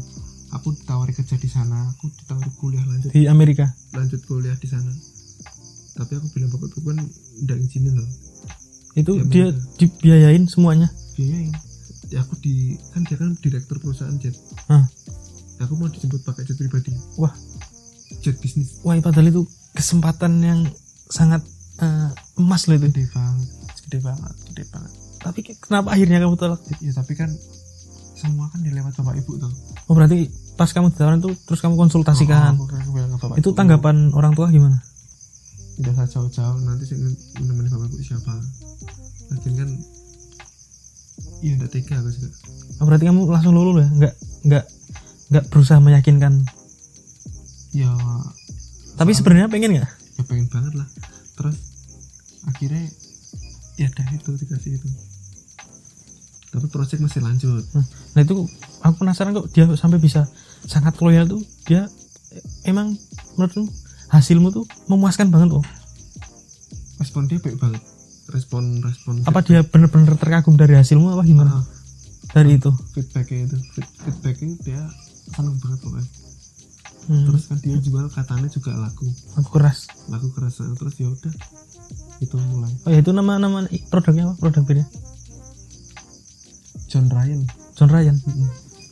aku 0.49 0.67
ditawari 0.71 1.13
kerja 1.13 1.35
di 1.35 1.49
sana 1.51 1.93
aku 1.93 2.09
ditawari 2.09 2.51
kuliah 2.57 2.83
lanjut. 2.87 3.09
Di 3.11 3.27
Amerika? 3.27 3.69
Lanjut 3.95 4.23
kuliah 4.25 4.55
di 4.55 4.67
sana. 4.67 4.91
Tapi 5.99 6.15
aku 6.15 6.27
bilang 6.31 6.49
bapak 6.55 6.71
ibu 6.79 6.89
kan 6.89 6.99
tidak 7.43 7.57
izinin 7.59 7.93
loh. 7.99 8.09
Itu 8.95 9.11
Di 9.27 9.29
dia 9.29 9.47
dibiayain 9.77 10.47
semuanya? 10.47 10.87
Biayain 11.15 11.53
ya 12.09 12.25
aku 12.25 12.33
di 12.41 12.73
kan 12.89 13.05
dia 13.05 13.17
kan 13.21 13.37
direktur 13.37 13.77
perusahaan 13.77 14.17
jet. 14.17 14.33
Hah. 14.65 14.81
Ya, 15.61 15.67
aku 15.67 15.77
mau 15.77 15.91
dijemput 15.91 16.25
pakai 16.25 16.47
jet 16.47 16.57
pribadi. 16.57 16.95
Wah 17.21 17.31
jet 18.21 18.37
bisnis. 18.39 18.83
Wah 18.83 18.95
padahal 18.99 19.31
itu 19.31 19.41
kesempatan 19.73 20.39
yang 20.43 20.59
sangat 21.09 21.41
eh, 21.79 22.11
emas 22.39 22.67
loh 22.67 22.75
itu. 22.77 22.87
Gede 22.91 23.07
banget. 23.11 23.47
Gede 23.87 23.99
banget 24.03 24.35
gede 24.59 24.63
banget. 24.75 24.91
Tapi 25.19 25.39
kenapa 25.59 25.87
akhirnya 25.95 26.19
kamu 26.23 26.35
tolak? 26.35 26.59
Ya 26.83 26.91
tapi 26.91 27.15
kan 27.15 27.31
semua 28.19 28.51
kan 28.51 28.59
dilewat 28.59 28.91
bapak 28.99 29.15
ibu 29.23 29.39
tuh. 29.39 29.51
Oh 29.87 29.95
berarti 29.95 30.27
pas 30.59 30.67
kamu 30.75 30.91
ditawarin 30.91 31.23
tuh 31.23 31.33
terus 31.47 31.63
kamu 31.63 31.79
konsultasikan? 31.79 32.59
Oh, 32.59 32.67
bapak 32.67 33.39
itu 33.39 33.49
ibu, 33.51 33.57
tanggapan 33.57 34.11
orang 34.11 34.35
tua 34.35 34.51
gimana? 34.51 34.75
Tidak 35.79 35.95
usah 35.95 36.07
jauh-jauh 36.11 36.59
nanti 36.67 36.83
saya 36.83 36.99
menemani 37.39 37.71
bapak 37.71 37.87
ibu 37.87 38.03
siapa. 38.03 38.33
Akhirnya 39.31 39.63
kan 39.63 39.69
iya 41.39 41.53
udah 41.55 41.69
tega 41.71 41.95
aku 42.03 42.09
juga. 42.11 42.29
Oh, 42.79 42.85
berarti 42.87 43.03
kamu 43.07 43.21
langsung 43.31 43.55
lulu 43.55 43.79
ya? 43.79 43.87
Nggak 43.87 44.13
nggak 44.43 44.63
nggak 45.29 45.43
berusaha 45.51 45.79
meyakinkan 45.79 46.43
ya 47.71 47.91
tapi 48.99 49.15
sebenarnya 49.15 49.47
pengen 49.47 49.79
nggak? 49.79 49.89
ya 50.19 50.23
pengen 50.27 50.47
banget 50.51 50.73
lah. 50.75 50.87
Terus 51.39 51.55
akhirnya 52.43 52.83
ya 53.79 53.87
dah 53.87 54.07
itu 54.11 54.29
dikasih 54.35 54.75
itu. 54.75 54.87
Tapi 56.49 56.65
project 56.67 56.99
masih 56.99 57.23
lanjut. 57.23 57.63
Nah 58.17 58.21
itu 58.25 58.43
aku 58.83 58.93
penasaran 58.99 59.31
kok 59.31 59.47
dia 59.55 59.69
sampai 59.79 60.03
bisa 60.03 60.27
sangat 60.67 60.99
loyal 60.99 61.29
tuh. 61.29 61.39
Dia 61.63 61.87
emang 62.67 62.97
menurutmu 63.39 63.71
hasilmu 64.11 64.51
tuh 64.51 64.67
memuaskan 64.91 65.31
banget 65.31 65.55
loh. 65.55 65.63
Respon 66.99 67.31
dia 67.31 67.39
baik 67.39 67.55
banget. 67.55 67.79
Respon 68.29 68.83
respon 68.83 69.23
apa 69.23 69.39
dia 69.41 69.63
bener-bener 69.63 70.13
terkagum 70.19 70.59
dari 70.59 70.75
hasilmu 70.75 71.15
apa 71.15 71.23
gimana? 71.23 71.49
Ah, 71.55 71.65
dari 72.35 72.59
itu? 72.59 72.69
Feedbacknya 72.93 73.47
itu 73.47 73.57
Feed- 73.73 73.95
feedbacknya 74.05 74.53
dia 74.61 74.81
seneng 75.33 75.55
banget 75.57 75.79
pokoknya 75.81 76.09
Hmm, 77.09 77.25
terus 77.25 77.49
kan 77.49 77.57
dia 77.57 77.73
jual 77.75 78.05
katanya 78.07 78.45
juga 78.47 78.77
laku 78.77 79.09
aku 79.33 79.49
keras. 79.51 79.89
Laku 80.07 80.29
kerasan 80.29 80.77
terus 80.77 80.93
ya 80.95 81.09
udah 81.09 81.33
itu 82.19 82.37
mulai. 82.47 82.69
Oh 82.85 82.91
ya 82.91 83.01
itu 83.01 83.09
nama 83.09 83.35
nama 83.35 83.65
produknya 83.89 84.29
apa? 84.29 84.37
Produk 84.37 84.61
birnya 84.63 84.85
John 86.85 87.05
Ryan. 87.07 87.45
John 87.73 87.89
Ryan? 87.89 88.17
Mm-mm. 88.19 88.49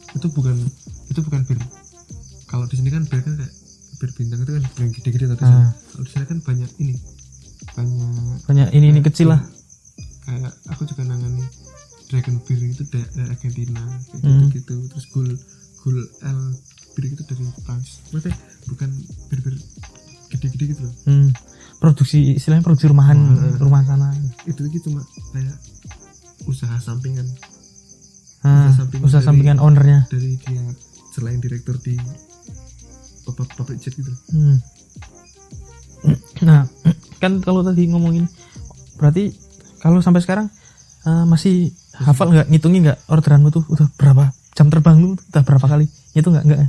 itu 0.09 0.27
bukan 0.29 0.57
itu 1.07 1.19
bukan 1.21 1.45
bir. 1.45 1.61
Kalau 2.47 2.65
di 2.65 2.75
sini 2.75 2.89
kan 2.89 3.05
bir 3.05 3.21
kan 3.21 3.37
kayak 3.37 3.53
bir 3.97 4.09
bintang 4.13 4.39
itu 4.41 4.51
kan 4.51 4.63
bir 4.65 4.79
yang 4.79 4.91
gede-gede 4.91 5.25
tadi. 5.29 5.43
Ah. 5.43 5.69
kalau 5.91 6.01
di 6.01 6.09
sana 6.09 6.25
kan 6.25 6.39
banyak 6.41 6.71
ini. 6.79 6.95
Banyak 7.73 8.49
banyak 8.49 8.67
ini 8.71 8.85
ini 8.91 9.01
kecil 9.03 9.29
lah. 9.29 9.41
Kayak 10.25 10.57
aku 10.67 10.85
juga 10.85 11.05
nangani 11.05 11.45
Dragon 12.07 12.39
Beer 12.41 12.61
itu 12.65 12.81
dari 12.87 13.05
Argentina 13.25 13.83
kayak 14.09 14.23
Hmm. 14.23 14.47
gitu, 14.49 14.73
gitu 14.73 14.89
terus 14.89 15.05
Gul 15.11 15.29
Gul 15.83 15.97
L 16.23 16.39
bir 16.97 17.05
itu 17.07 17.21
dari 17.21 17.45
Prancis. 17.61 18.01
Maksudnya 18.09 18.33
bukan 18.65 18.89
bir 19.29 19.39
bir 19.39 19.55
gede-gede 20.27 20.65
gitu 20.67 20.81
loh. 20.81 20.93
Hmm, 21.05 21.29
produksi 21.77 22.33
istilahnya 22.33 22.65
produksi 22.65 22.89
rumahan 22.89 23.15
Hmm. 23.15 23.61
rumah 23.61 23.85
sana. 23.85 24.09
Itu 24.43 24.59
lagi 24.59 24.81
cuma 24.81 25.05
kayak 25.31 25.55
usaha 26.43 26.73
sampingan. 26.77 27.29
Nah, 28.39 28.71
sampingan 28.71 29.03
usaha 29.03 29.19
dari- 29.19 29.27
sampingan 29.27 29.57
ownernya. 29.57 29.99
dari 30.07 30.35
dia 30.37 30.63
selain 31.11 31.37
direktur 31.37 31.77
di 31.77 31.93
pabrik 33.27 33.77
jet 33.77 33.91
gitu 33.91 34.09
Hmm. 34.31 34.57
Nah, 36.39 36.63
kan 37.17 37.41
kalau 37.41 37.61
tadi 37.61 37.85
ngomongin 37.87 38.29
berarti 38.95 39.33
kalau 39.77 39.99
sampai 39.99 40.21
sekarang 40.21 40.47
eh, 41.03 41.25
masih 41.25 41.71
hafal 41.95 42.29
nggak? 42.29 42.47
Ngitungin 42.47 42.83
nggak 42.83 42.99
orderanmu 43.07 43.49
tuh? 43.49 43.63
Udah 43.67 43.87
berapa 43.93 44.27
jam 44.53 44.67
terbang 44.67 44.97
lu 44.97 45.13
udah 45.13 45.41
berapa 45.41 45.65
kali? 45.65 45.85
Itu 46.13 46.29
nggak? 46.29 46.43
Nggak 46.43 46.59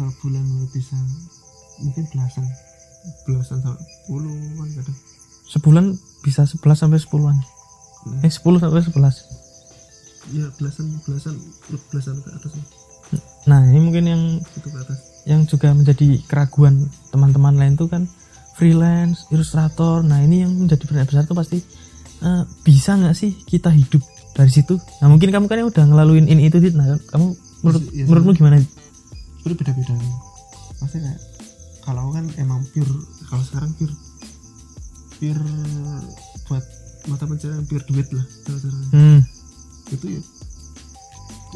sebulan 0.00 0.44
bisa. 0.72 0.96
Mungkin 1.80 2.04
belasan. 2.08 2.44
Belasan 3.24 3.58
sampai 3.60 3.84
puluhan 4.06 4.68
kadang. 4.72 4.98
Sebulan 5.50 5.84
bisa 6.20 6.44
11 6.44 6.78
sampai 6.78 7.00
10-an 7.00 7.36
Hmm. 8.00 8.24
eh 8.24 8.32
10 8.32 8.56
sampai 8.56 8.80
11 8.80 9.12
ya 10.32 10.48
belasan 10.56 10.88
belasan 11.04 11.36
belasan 11.92 12.16
ke 12.16 12.28
atas. 12.32 12.52
Nah 13.44 13.60
ini 13.66 13.76
mungkin 13.76 14.04
yang 14.06 14.22
itu 14.40 14.68
ke 14.68 14.78
atas. 14.78 14.98
yang 15.28 15.44
juga 15.44 15.68
menjadi 15.76 16.16
keraguan 16.24 16.88
teman-teman 17.12 17.56
lain 17.56 17.76
tuh 17.76 17.92
kan. 17.92 18.08
Freelance 18.56 19.28
ilustrator. 19.28 20.00
Nah 20.00 20.20
ini 20.20 20.44
yang 20.44 20.52
menjadi 20.54 20.80
pertanyaan 20.84 21.08
besar 21.08 21.24
tuh 21.24 21.36
pasti 21.36 21.58
eh, 22.20 22.42
bisa 22.64 22.96
nggak 22.96 23.12
sih 23.12 23.36
kita 23.44 23.68
hidup 23.68 24.00
dari 24.32 24.48
situ? 24.48 24.80
Nah 25.04 25.08
mungkin 25.08 25.28
kamu 25.28 25.44
kan 25.44 25.60
yang 25.60 25.68
udah 25.68 25.84
ngelaluin 25.84 26.24
ini 26.24 26.48
itu 26.48 26.56
Dit. 26.56 26.72
nah 26.72 26.96
kamu 27.12 27.36
menurut 27.60 27.82
iya, 27.92 28.04
menurutmu 28.08 28.32
gimana 28.32 28.56
itu 29.44 29.54
beda 29.56 29.72
beda 29.72 29.94
pasti 30.80 30.98
kayak 31.00 31.20
kalau 31.84 32.12
kan 32.12 32.28
emang 32.36 32.60
pure 32.72 32.94
kalau 33.28 33.44
sekarang 33.44 33.72
pure 33.76 33.94
pure 35.16 35.44
buat 36.48 36.64
mata 37.08 37.24
pencarian 37.24 37.64
pure 37.64 37.84
duit 37.88 38.08
lah 38.12 38.24
cara-caranya. 38.44 38.88
hmm. 38.92 39.20
itu 39.96 40.06
ya 40.20 40.22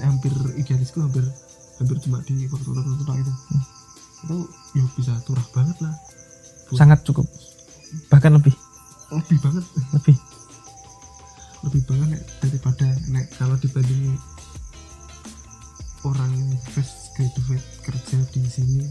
hampir 0.02 0.32
idealisku 0.58 0.98
hampir 0.98 1.22
hampir 1.78 1.98
cuma 2.06 2.22
di 2.22 2.46
waktu-waktu 2.50 3.22
itu. 3.22 3.34
Itu 4.24 4.36
ya 4.78 4.84
bisa 4.96 5.12
turah 5.26 5.46
banget 5.52 5.76
lah. 5.82 5.94
Sangat 6.74 7.02
cukup. 7.04 7.26
Bahkan 8.10 8.32
lebih. 8.40 8.54
Lebih 9.12 9.38
banget. 9.42 9.64
Lebih. 9.94 10.16
Lebih 11.64 11.82
banget 11.88 12.08
nek, 12.12 12.22
daripada 12.44 12.86
nek 13.08 13.26
kalau 13.40 13.56
dibandingin 13.60 14.16
orang 16.04 16.32
fresh 16.72 17.03
graduate 17.14 17.66
kerja 17.82 18.16
di 18.30 18.40
sini. 18.50 18.84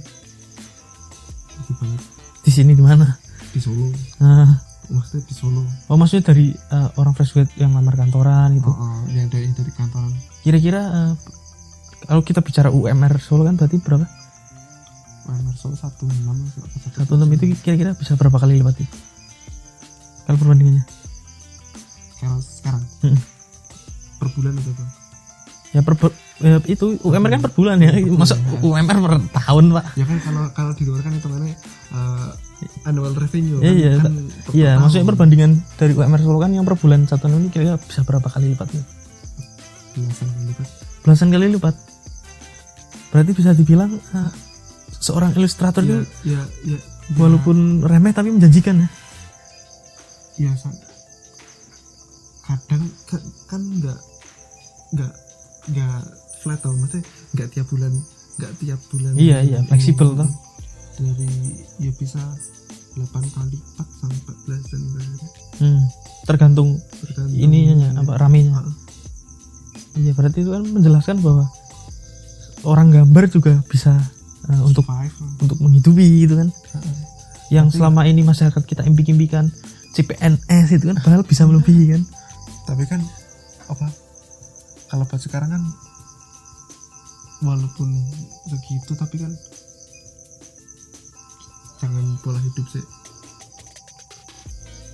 Lebih 1.53 1.75
banget 1.79 2.01
di 2.43 2.51
sini 2.51 2.71
di 2.75 2.83
mana? 2.83 3.07
Di 3.55 3.59
Solo. 3.63 3.87
Nah, 4.19 4.59
maksudnya 4.91 5.23
di 5.23 5.35
Solo. 5.35 5.63
Oh 5.87 5.95
maksudnya 5.95 6.35
dari 6.35 6.51
eh, 6.51 6.89
orang 6.99 7.15
fresh 7.15 7.31
grade 7.31 7.53
yang 7.55 7.71
lamar 7.71 7.95
kantoran 7.95 8.59
gitu? 8.59 8.67
Oh, 8.67 8.75
oh, 8.75 8.99
yang 9.07 9.31
dari 9.31 9.47
dari 9.55 9.71
kantoran. 9.71 10.11
Kira-kira 10.43 10.81
eh, 10.83 11.13
kalau 12.03 12.19
kita 12.19 12.43
bicara 12.43 12.67
UMR 12.67 13.15
Solo 13.23 13.47
kan 13.47 13.55
berarti 13.55 13.79
berapa? 13.79 14.03
UMR 15.23 15.55
Solo 15.55 15.79
satu 15.79 16.03
enam 16.03 16.35
satu 16.99 17.15
enam 17.15 17.31
itu 17.31 17.55
kira-kira 17.63 17.95
bisa 17.95 18.19
berapa 18.19 18.35
kali 18.35 18.59
lipat 18.59 18.75
itu? 18.83 18.95
Kalau 20.27 20.37
perbandingannya? 20.39 20.83
Sekarang 22.19 22.39
sekarang? 22.43 22.83
Hmm. 23.03 23.19
per 24.19 24.27
bulan 24.35 24.55
atau 24.55 24.71
apa? 24.71 24.83
Ya 25.75 25.81
per 25.83 25.95
bu- 25.99 26.15
ya 26.35 26.57
itu 26.65 26.97
UMR 26.99 27.29
kan 27.29 27.41
per 27.41 27.51
bulan 27.51 27.77
ya? 27.77 27.93
Masa 28.11 28.33
UMR 28.59 28.97
per 28.99 29.13
tahun 29.33 29.65
pak. 29.71 29.85
Ya 29.93 30.03
kan 30.03 30.17
kalau 30.19 30.43
kalau 30.51 30.71
di 30.73 30.83
luar 30.83 31.01
kan 31.01 31.13
hitungannya 31.13 31.53
uh, 31.91 32.29
annual 32.83 33.13
revenue 33.13 33.59
Iya, 33.59 33.63
kan, 33.63 33.75
iya, 33.75 33.91
kan 33.93 34.03
tak- 34.03 34.15
per 34.41 34.51
iya 34.51 34.69
tahun. 34.69 34.79
maksudnya 34.81 35.05
perbandingan 35.07 35.51
dari 35.75 35.93
UMR 35.93 36.19
Solo 36.19 36.39
kan 36.39 36.51
yang 36.51 36.63
per 36.63 36.75
bulan 36.75 37.05
satu 37.05 37.27
ini 37.27 37.47
kira-kira 37.47 37.77
bisa 37.77 38.01
berapa 38.01 38.25
kali 38.25 38.51
lipat 38.51 38.69
nih? 38.69 38.85
belasan 39.93 40.25
kali 40.27 40.45
lipat. 40.47 40.67
Belasan 40.99 41.27
kali 41.29 41.45
lipat. 41.49 41.75
Berarti 43.09 43.31
bisa 43.31 43.51
dibilang 43.51 43.91
ah, 44.11 44.31
seorang 44.95 45.31
ilustrator 45.33 45.81
ya, 45.81 45.91
itu 45.91 45.97
ya 46.25 46.41
ya. 46.65 46.77
walaupun 47.13 47.57
remeh 47.79 48.09
tapi 48.09 48.31
menjanjikan 48.31 48.79
ya? 48.79 48.87
Ya 50.39 50.51
sa- 50.55 50.73
kadang 52.43 52.83
ka- 53.05 53.21
kan 53.45 53.61
nggak 53.61 53.99
nggak 54.91 55.13
nggak 55.69 56.01
flat 56.43 56.59
tau 56.59 56.73
maksudnya 56.73 57.01
nggak 57.31 57.47
tiap 57.49 57.67
bulan 57.67 57.93
nggak 58.33 58.51
tiap 58.57 58.79
bulan 58.87 59.13
Iya, 59.15 59.37
iya, 59.41 59.59
fleksibel 59.63 60.09
toh. 60.13 60.29
dari 60.93 61.29
ya 61.79 61.91
bisa 61.91 62.21
8 62.93 63.01
kali 63.27 63.55
lipat 63.55 63.87
sampai 63.95 64.17
14 64.19 64.69
dan 64.69 64.81
lain-lain. 64.91 65.29
hmm, 65.55 65.81
tergantung 66.23 66.69
Tergantung- 66.99 67.33
ininya 67.35 67.89
apa 67.97 68.11
ramenya 68.15 68.53
Ah, 68.53 68.69
iya 69.95 70.11
berarti 70.11 70.39
itu 70.39 70.49
kan 70.49 70.63
menjelaskan 70.63 71.17
bahwa 71.19 71.49
orang 72.63 72.89
gambar 72.91 73.25
juga 73.27 73.63
bisa 73.65 73.97
eh, 74.43 74.61
untuk 74.61 74.83
survive. 74.83 75.15
untuk 75.39 75.57
menghidupi 75.59 76.03
gitu 76.21 76.35
kan. 76.35 76.49
Ah, 76.73 76.83
yang 77.49 77.67
Tapi- 77.67 77.77
selama 77.79 78.01
ini 78.03 78.21
masyarakat 78.21 78.61
kita 78.63 78.81
impik-impikan 78.83 79.49
CPNS 79.91 80.67
itu 80.71 80.85
kan 80.85 80.97
padahal 81.03 81.23
bisa 81.23 81.43
melebihi 81.43 81.85
kan. 81.91 82.01
Tapi 82.65 82.83
kan 82.83 83.01
apa 83.67 83.87
kalau 84.87 85.03
buat 85.03 85.17
sekarang 85.17 85.49
kan 85.49 85.63
walaupun 87.43 87.89
segitu 88.47 88.95
tapi 88.95 89.19
kan 89.19 89.31
jangan 91.83 92.05
pola 92.23 92.39
hidup 92.39 92.65
sih 92.71 92.83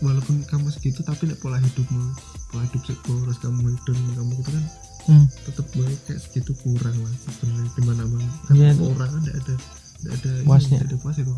walaupun 0.01 0.41
kamu 0.49 0.67
segitu 0.73 1.05
tapi 1.05 1.29
nek 1.29 1.37
pola 1.37 1.61
hidupmu 1.61 2.03
pola 2.49 2.63
hidup 2.65 2.81
sih 2.83 2.97
boros 3.05 3.37
kamu 3.37 3.77
hedon 3.77 3.97
kamu 4.17 4.31
gitu 4.41 4.49
kan 4.49 4.65
hmm. 5.13 5.25
tetap 5.45 5.67
baik 5.77 5.99
kayak 6.09 6.19
segitu 6.25 6.51
kurang 6.65 6.97
lah 6.97 7.13
sebenarnya 7.29 7.71
di 7.77 7.81
mana 7.85 8.03
mana 8.09 8.29
kan 8.49 8.55
itu. 8.57 8.83
orang 8.89 9.09
kan 9.13 9.21
tidak 9.21 9.37
ada 9.45 9.55
tidak 9.99 10.13
ada 10.17 10.31
Puasnya. 10.47 10.77
tidak 10.81 10.87
ada 10.89 10.97
puas 11.03 11.17
itu 11.21 11.35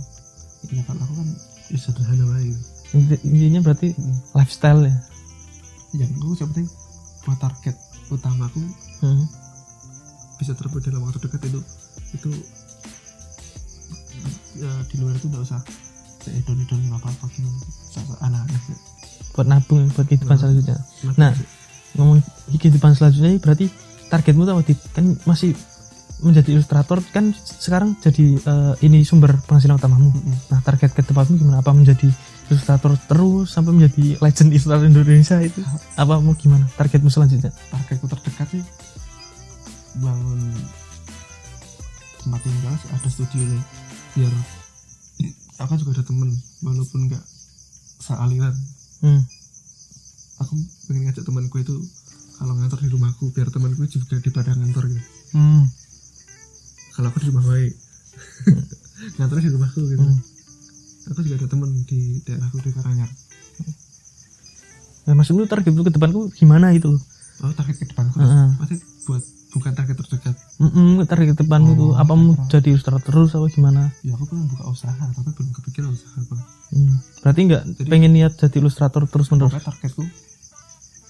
ya 0.71 0.81
kalau 0.85 1.01
aku 1.03 1.13
kan 1.19 1.27
ya 1.73 1.77
sederhana 1.79 2.25
Inti- 2.91 3.23
intinya 3.23 3.59
berarti 3.63 3.95
lifestyle 4.35 4.81
ya 4.87 4.95
yang 5.95 6.11
aku 6.19 6.35
yang 6.39 6.49
penting 6.55 6.69
buat 7.27 7.39
target 7.39 7.75
utamaku 8.11 8.61
hmm. 9.03 9.25
Bisa 10.41 10.57
terbuat 10.57 10.81
dalam 10.81 11.05
waktu 11.05 11.21
dekat 11.21 11.53
itu 11.53 11.61
itu 12.17 12.31
ya, 14.57 14.71
di 14.89 14.95
luar 14.97 15.13
itu 15.13 15.29
nggak 15.29 15.43
usah 15.45 15.61
kayak 16.25 16.41
hedon 16.41 16.57
hedon 16.65 16.81
apa 16.97 17.07
apa 17.13 17.25
gimana 17.29 17.61
Sok-sok 17.93 18.19
anak-anak 18.25 18.61
buat 19.31 19.47
nabung 19.47 19.81
buat 19.93 20.05
kehidupan 20.09 20.35
Nah. 20.35 20.41
selanjutnya. 20.41 20.77
Nah. 21.15 21.31
ngomong 21.91 22.19
kehidupan 22.55 22.95
selanjutnya 22.95 23.35
berarti 23.37 23.67
targetmu 24.07 24.47
tuh 24.47 24.53
apa 24.55 24.63
Dit? 24.63 24.79
kan 24.95 25.05
masih 25.27 25.51
menjadi 26.21 26.53
ilustrator 26.53 27.01
kan 27.11 27.33
sekarang 27.35 27.97
jadi 27.99 28.37
eh, 28.37 28.73
ini 28.85 29.01
sumber 29.03 29.35
penghasilan 29.45 29.75
utamamu. 29.75 30.13
Mm-mm. 30.13 30.37
nah 30.53 30.61
target 30.61 30.93
ke 30.93 31.01
depanmu 31.01 31.35
gimana? 31.35 31.59
Apa 31.65 31.73
menjadi 31.73 32.07
ilustrator 32.47 32.93
terus 33.09 33.49
sampai 33.51 33.73
menjadi 33.73 34.21
legend 34.21 34.49
ilustrator 34.53 34.85
Indonesia 34.85 35.37
itu? 35.41 35.59
Apa 35.97 36.21
mau 36.21 36.37
gimana 36.37 36.69
targetmu 36.77 37.09
selanjutnya? 37.09 37.49
Targetku 37.73 38.05
terdekat 38.07 38.47
sih 38.53 38.63
bangun 40.01 40.41
tempat 42.21 42.41
tinggal 42.41 42.73
sih, 42.77 42.89
ada 42.89 43.09
studio 43.09 43.41
nih 43.45 43.63
biar 44.11 44.33
aku 45.61 45.77
juga 45.77 46.01
ada 46.01 46.03
temen 46.05 46.29
walaupun 46.65 47.07
nggak 47.07 47.23
sealiran. 48.01 48.53
Hmm. 49.01 49.21
aku 50.41 50.53
pengen 50.89 51.09
ngajak 51.09 51.25
temanku 51.25 51.57
itu 51.61 51.73
kalau 52.37 52.53
ngantor 52.57 52.81
di 52.81 52.89
rumahku 52.89 53.29
biar 53.33 53.49
temanku 53.53 53.85
juga 53.89 54.17
di 54.17 54.29
padang 54.33 54.57
ngantor 54.57 54.89
gitu. 54.89 55.01
Hmm. 55.37 55.69
kalau 56.97 57.07
aku 57.13 57.21
di 57.21 57.27
rumah 57.29 57.45
baik. 57.45 57.73
Ngantornya 59.17 59.49
di 59.49 59.53
rumahku 59.53 59.81
gitu. 59.85 60.01
Hmm. 60.01 60.19
aku 61.09 61.19
juga 61.25 61.35
ada 61.41 61.47
temen 61.49 61.69
di 61.89 62.21
daerahku 62.25 62.57
di 62.61 62.69
Karanganyar. 62.73 63.09
Nah, 65.01 65.17
maksudku 65.17 65.49
targetmu 65.49 65.81
ke 65.81 65.93
depanku 65.97 66.29
gimana 66.37 66.77
itu? 66.77 66.93
Loh 67.41 67.49
oh 67.49 67.53
target 67.57 67.75
ke 67.81 67.85
depan 67.89 68.05
aku 68.13 68.21
Heeh. 68.21 68.49
pasti 68.61 68.75
buat 69.09 69.23
bukan 69.51 69.71
target 69.71 69.95
terdekat. 69.97 70.35
Mm-mm, 70.57 71.03
target 71.05 71.27
ke 71.29 71.43
depanmu 71.43 71.71
tuh 71.73 71.89
Oh, 71.89 71.93
apa 71.93 72.13
mau 72.13 72.31
target. 72.33 72.49
jadi 72.53 72.67
ilustrator 72.69 73.01
terus 73.01 73.31
apa 73.31 73.47
gimana? 73.47 73.91
Ya 74.01 74.13
aku 74.13 74.23
pengen 74.25 74.47
buka 74.47 74.63
usaha 74.65 74.89
tapi 74.95 75.29
belum 75.29 75.51
kepikiran 75.53 75.89
usaha 75.89 76.15
apa. 76.17 76.35
Hmm. 76.71 76.95
berarti 77.19 77.39
nggak 77.43 77.63
pengen 77.85 78.11
niat 78.11 78.33
jadi 78.33 78.55
ilustrator 78.57 79.03
terus 79.05 79.27
menerus? 79.27 79.51
targetku 79.53 80.07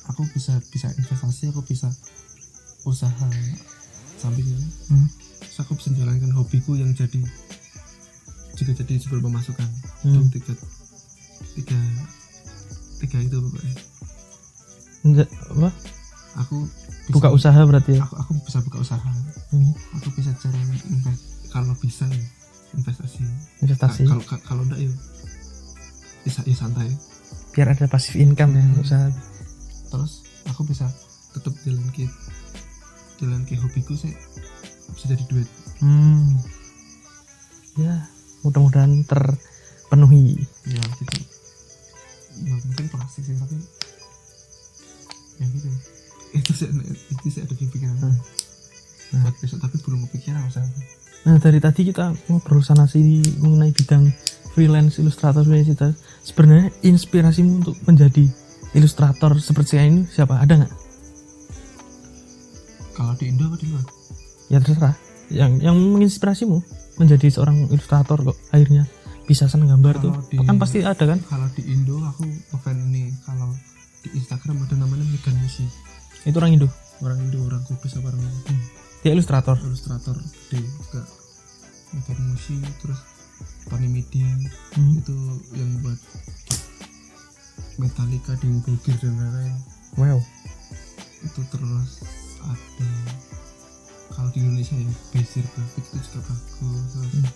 aku 0.03 0.21
bisa 0.27 0.57
bisa 0.67 0.89
investasi 0.91 1.47
aku 1.47 1.61
bisa 1.63 1.85
usaha 2.81 3.27
sampingan 4.17 4.57
Hmm. 4.87 5.05
terus 5.39 5.57
aku 5.59 5.73
bisa 5.75 5.87
menjalankan 5.91 6.33
hobiku 6.33 6.73
yang 6.73 6.89
jadi 6.91 7.21
juga 8.53 8.71
jadi 8.75 8.97
sumber 8.97 9.21
pemasukan. 9.23 9.69
Hmm. 10.01 10.17
itu 10.17 10.33
tiga 10.35 10.53
tiga 11.53 11.79
tiga 12.99 13.17
itu 13.19 13.37
Nggak- 15.03 15.29
apa? 15.51 15.69
Aku 16.39 16.65
bisa, 17.11 17.15
buka 17.17 17.29
usaha 17.29 17.59
berarti 17.61 17.91
ya? 17.93 18.01
Aku 18.01 18.15
aku 18.17 18.31
bisa 18.41 18.57
buka 18.61 18.77
usaha. 18.79 19.11
Hmm. 19.51 19.71
aku 19.93 20.09
bisa 20.13 20.31
jalan 20.33 20.63
invest 20.87 21.21
kalau 21.49 21.75
bisa 21.75 22.07
ya 22.07 22.23
investasi. 22.71 23.19
Investasi. 23.59 24.01
Ka- 24.01 24.09
kalau 24.09 24.23
ka- 24.23 24.43
kalau 24.45 24.61
enggak 24.63 24.79
ya 24.79 24.91
bisa 26.21 26.39
ya 26.41 26.55
santai. 26.55 26.87
Biar 27.51 27.67
ada 27.69 27.85
pasif 27.85 28.15
income 28.15 28.53
ya 28.53 28.63
Hmm. 28.63 28.79
usaha. 28.79 29.07
Terus 29.87 30.11
aku 30.45 30.63
bisa 30.63 30.87
tetap 31.29 31.51
jalan 31.61 31.83
ke 31.91 32.07
jalan 33.17 33.43
ke 33.43 33.55
hobiku 33.55 33.91
sih 33.93 34.15
bisa 34.89 35.05
jadi 35.07 35.23
duit. 35.25 35.49
Hmm. 35.77 36.39
ya 37.73 38.03
mudah-mudahan 38.41 39.03
terpenuhi. 39.03 40.35
Ya 40.65 40.79
gitu. 40.93 41.15
Ya 42.41 42.55
mungkin 42.57 42.85
plastik 42.87 43.23
sih 43.23 43.35
tapi 43.35 43.55
itu 46.41 46.51
sih 46.57 46.67
itu 46.67 47.27
sih 47.29 47.41
ada 47.45 47.53
di 47.53 47.65
pikiran. 47.69 47.95
Nah. 48.01 48.15
buat 49.27 49.35
besok 49.43 49.59
tapi 49.59 49.75
belum 49.83 50.07
kepikiran 50.07 50.39
apa. 50.47 50.63
nah 51.21 51.35
dari 51.37 51.59
tadi 51.61 51.85
kita 51.85 52.15
ngobrol 52.31 52.63
sana 52.63 52.87
sini 52.87 53.21
mengenai 53.43 53.69
bidang 53.75 54.09
freelance 54.55 54.97
ilustrator 54.97 55.43
freelance 55.45 55.93
sebenarnya 56.23 56.71
inspirasimu 56.81 57.61
untuk 57.61 57.75
menjadi 57.85 58.25
ilustrator 58.71 59.35
seperti 59.37 59.77
saya 59.77 59.85
ini 59.91 60.07
siapa? 60.07 60.39
Ada 60.39 60.63
nggak? 60.63 60.73
Kalau 62.95 63.13
di 63.19 63.25
Indo 63.31 63.43
apa 63.51 63.57
di 63.59 63.67
luar? 63.67 63.85
Ya 64.47 64.57
terserah. 64.59 64.95
Yang 65.31 65.51
yang 65.63 65.75
menginspirasimu 65.75 66.57
menjadi 66.99 67.27
seorang 67.31 67.67
ilustrator 67.71 68.19
kok 68.31 68.37
akhirnya 68.51 68.87
bisa 69.27 69.47
seneng 69.47 69.71
gambar 69.75 69.95
tuh. 69.99 70.11
Kalau 70.11 70.27
di- 70.27 70.47
kan 70.47 70.57
pasti 70.59 70.77
ada 70.83 71.03
kan? 71.03 71.19
kalau 71.27 71.47
di 71.55 71.63
Indo 71.67 71.99
aku 72.03 72.23
ngefan 72.27 72.77
ini. 72.91 73.11
Kalau 73.23 73.51
di 74.01 74.09
Instagram 74.17 74.65
ada 74.65 74.75
namanya 74.75 75.05
Megan 75.07 75.35
Musi 75.39 75.67
itu 76.25 76.37
orang 76.37 76.53
Indo. 76.53 76.67
Orang 77.01 77.17
Indo 77.17 77.39
orang 77.41 77.63
Kudus 77.65 77.97
apa 77.97 78.13
orang 78.13 78.21
dia 79.01 79.17
ilustrator. 79.17 79.57
Ilustrator 79.57 80.13
gede 80.13 80.61
juga 80.61 81.01
Megan 81.97 82.19
Musi 82.29 82.61
terus 82.85 83.01
Tony 83.65 83.89
Media. 83.89 84.29
Hmm. 84.77 85.01
itu 85.01 85.17
yang 85.57 85.71
buat 85.81 85.99
Metallica 87.81 88.37
Dewi 88.37 88.61
Bogir 88.61 88.93
dan 89.01 89.17
lain-lain. 89.17 89.57
Wow. 89.97 90.21
Itu 91.25 91.41
terus 91.49 92.05
ada 92.45 92.89
kalau 94.13 94.29
di 94.29 94.39
Indonesia 94.45 94.77
ya 94.77 94.91
Basir 95.13 95.45
Graphic 95.57 95.85
itu 95.89 95.97
juga 96.05 96.19
bagus 96.29 96.85
terus 96.93 97.11
Hmm. 97.11 97.29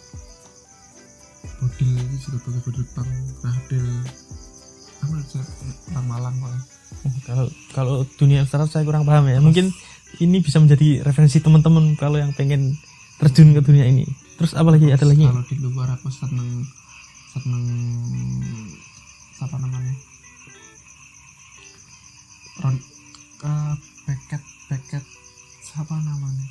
Bodil 1.61 1.93
itu 1.97 2.17
juga 2.29 2.37
bagus 2.45 2.61
Bodil 2.61 2.85
Pang 2.93 3.11
Rahdel 3.41 3.87
apa 5.01 5.17
orang 5.93 6.05
Malang 6.09 6.35
kok 6.41 6.74
kalau 7.25 7.45
kalau 7.71 7.95
dunia 8.17 8.41
ilustrator 8.43 8.69
saya 8.69 8.83
kurang 8.85 9.05
paham 9.05 9.29
ya. 9.29 9.39
Mungkin 9.39 9.69
ini 10.17 10.39
bisa 10.39 10.57
menjadi 10.63 11.03
referensi 11.03 11.41
teman-teman 11.41 11.93
kalau 11.99 12.17
yang 12.17 12.31
pengen 12.31 12.75
terjun 13.19 13.51
ke 13.51 13.61
dunia 13.61 13.85
ini. 13.87 14.05
Terus 14.35 14.55
apa 14.55 14.71
lagi? 14.71 14.91
Ada 14.91 15.05
lagi? 15.07 15.23
Kalau 15.23 15.43
di 15.47 15.55
luar 15.59 15.95
aku 15.95 16.07
seneng 16.11 16.63
seneng 17.35 17.63
apa 19.43 19.55
namanya? 19.59 19.93
Ron 22.63 22.75
uh, 23.43 23.73
Beckett 24.07 24.43
Beckett 24.71 25.05
siapa 25.61 25.95
namanya? 25.99 26.47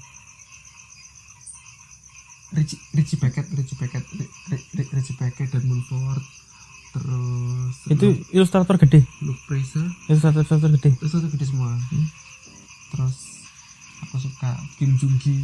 Richie 2.54 2.78
Richie 2.94 3.18
Beckett 3.18 3.48
Richie 3.50 3.74
Beckett 3.80 4.04
Ri- 4.14 4.32
Ri- 4.52 4.66
Ri- 4.78 4.90
Richie 4.94 5.16
Beckett 5.18 5.50
dan 5.50 5.64
Mulford 5.66 6.22
terus 6.94 7.74
itu 7.90 8.06
ilustrator 8.30 8.78
gede. 8.78 9.02
Luke 9.26 9.42
Fraser 9.50 9.82
ilustrator 10.06 10.46
ilustrator 10.46 10.70
gede. 10.78 10.90
Itu 10.94 11.16
gede 11.18 11.46
semua. 11.46 11.74
Hmm. 11.74 12.06
terus 12.94 13.16
aku 14.06 14.22
suka 14.22 14.54
Kim 14.78 14.94
Jung 14.94 15.18
Gi 15.18 15.42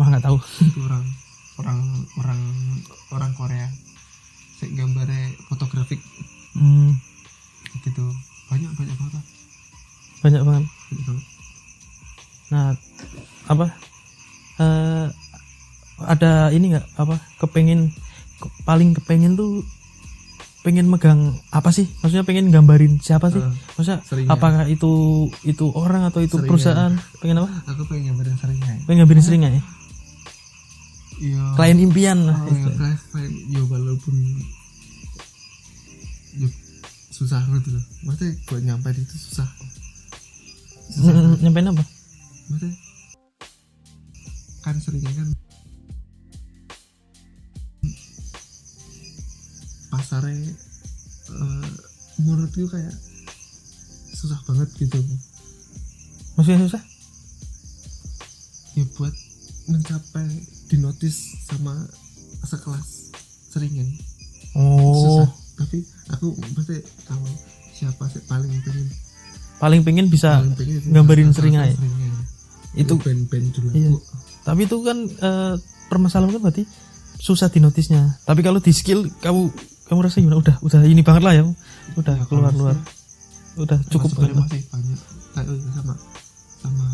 wah 0.00 0.08
nggak 0.08 0.24
tahu. 0.24 0.40
Itu 0.64 0.80
orang 0.88 1.04
orang 1.60 1.78
orang 2.24 2.40
orang 3.12 3.30
Korea. 3.36 3.68
Sih 4.58 4.72
gambarnya 4.74 5.36
fotografik 5.46 6.00
hmm, 6.56 6.96
gitu. 7.84 8.04
Banyak 8.48 8.72
banyak 8.74 8.96
banget 8.96 9.24
banyak 10.22 10.42
banget. 10.42 10.64
Banget. 10.90 11.24
Nah 12.50 12.66
apa? 13.46 13.66
Eh 14.58 15.06
ada 15.98 16.50
ini 16.50 16.74
nggak? 16.74 16.86
Apa? 16.98 17.16
Kepengen 17.38 17.90
ke- 18.38 18.54
paling 18.66 18.94
kepengen 18.98 19.38
tuh 19.38 19.62
pengen 20.66 20.90
megang 20.90 21.38
apa 21.54 21.70
sih? 21.70 21.86
Maksudnya 22.02 22.26
pengen 22.26 22.50
gambarin 22.50 22.98
siapa 22.98 23.30
sih? 23.30 23.38
Eh, 23.38 23.52
maksudnya 23.78 24.00
apakah 24.28 24.66
itu 24.66 25.26
itu 25.46 25.64
orang 25.72 26.10
atau 26.10 26.20
itu 26.20 26.38
perusahaan? 26.42 26.92
Pengen 27.22 27.44
apa? 27.44 27.50
Aku 27.74 27.86
pengen 27.86 28.14
gambarin 28.14 28.36
seringnya 28.36 28.74
pengen 28.84 28.98
gambarin 29.06 29.24
sering 29.24 29.40
nggak 29.46 29.54
ya? 29.58 29.62
Iya. 31.18 31.42
Klien 31.58 31.78
impian. 31.82 32.18
Lah 32.30 32.38
oh, 32.46 32.54
ya, 32.54 32.70
klien 32.78 32.98
klien. 33.10 33.32
Ya 33.50 33.62
walaupun 33.66 34.14
ya, 36.38 36.48
susah 37.10 37.42
gitu 37.42 37.74
loh. 37.74 37.84
Maksudnya 38.06 38.32
buat 38.46 38.62
nyampe 38.62 38.88
itu 38.94 39.16
susah. 39.18 39.48
Susah. 40.94 41.12
Nyampein 41.42 41.70
apa? 41.74 41.84
Maksudnya 42.50 42.74
kan 44.62 44.74
seringnya 44.82 45.12
kan 45.14 45.28
pasarnya 50.08 50.56
eh, 51.28 51.68
menurutku 52.16 52.64
kayak 52.72 52.96
susah 54.16 54.40
banget 54.48 54.68
gitu. 54.80 54.96
Maksudnya 56.34 56.64
susah? 56.64 56.82
Ya 58.72 58.84
buat 58.96 59.12
mencapai 59.68 60.26
dinotis 60.72 61.44
sama 61.44 61.76
sekelas 62.40 63.12
seringnya 63.52 63.84
oh. 64.56 64.96
Susah. 64.96 65.28
Tapi 65.60 65.78
aku 66.08 66.26
pasti 66.56 66.80
kalau 67.04 67.28
siapa 67.76 68.08
sih 68.08 68.24
paling 68.24 68.48
pengen. 68.64 68.88
Paling 69.60 69.80
pengen 69.84 70.06
bisa 70.08 70.40
paling 70.40 70.56
pengen 70.56 70.80
gambarin 70.88 71.30
seringnya 71.36 71.68
ya? 71.68 71.76
itu 72.78 72.94
band-band 72.94 73.48
dulu 73.50 73.68
Iya. 73.74 73.90
tapi 74.46 74.70
itu 74.70 74.76
kan 74.86 75.02
eh, 75.02 75.54
permasalahan 75.90 76.30
kan 76.30 76.42
berarti 76.46 76.62
susah 77.18 77.50
di 77.50 77.58
notisnya 77.58 78.22
tapi 78.22 78.44
kalau 78.46 78.62
di 78.62 78.70
skill 78.70 79.08
kamu 79.18 79.50
kamu 79.88 80.00
rasa 80.04 80.20
gimana? 80.20 80.38
Udah 80.38 80.56
udah 80.60 80.80
ini 80.84 81.02
banget 81.02 81.22
lah 81.24 81.34
ya. 81.34 81.44
Udah 81.96 82.14
Ya, 82.14 82.24
keluar 82.28 82.52
keluar 82.52 82.76
udah 83.58 83.78
cukup 83.90 84.10
banget. 84.14 84.36
Masih 84.38 84.62
banyak. 84.70 85.00
Kayak 85.34 85.46
sama 85.74 85.94
sama 86.62 86.86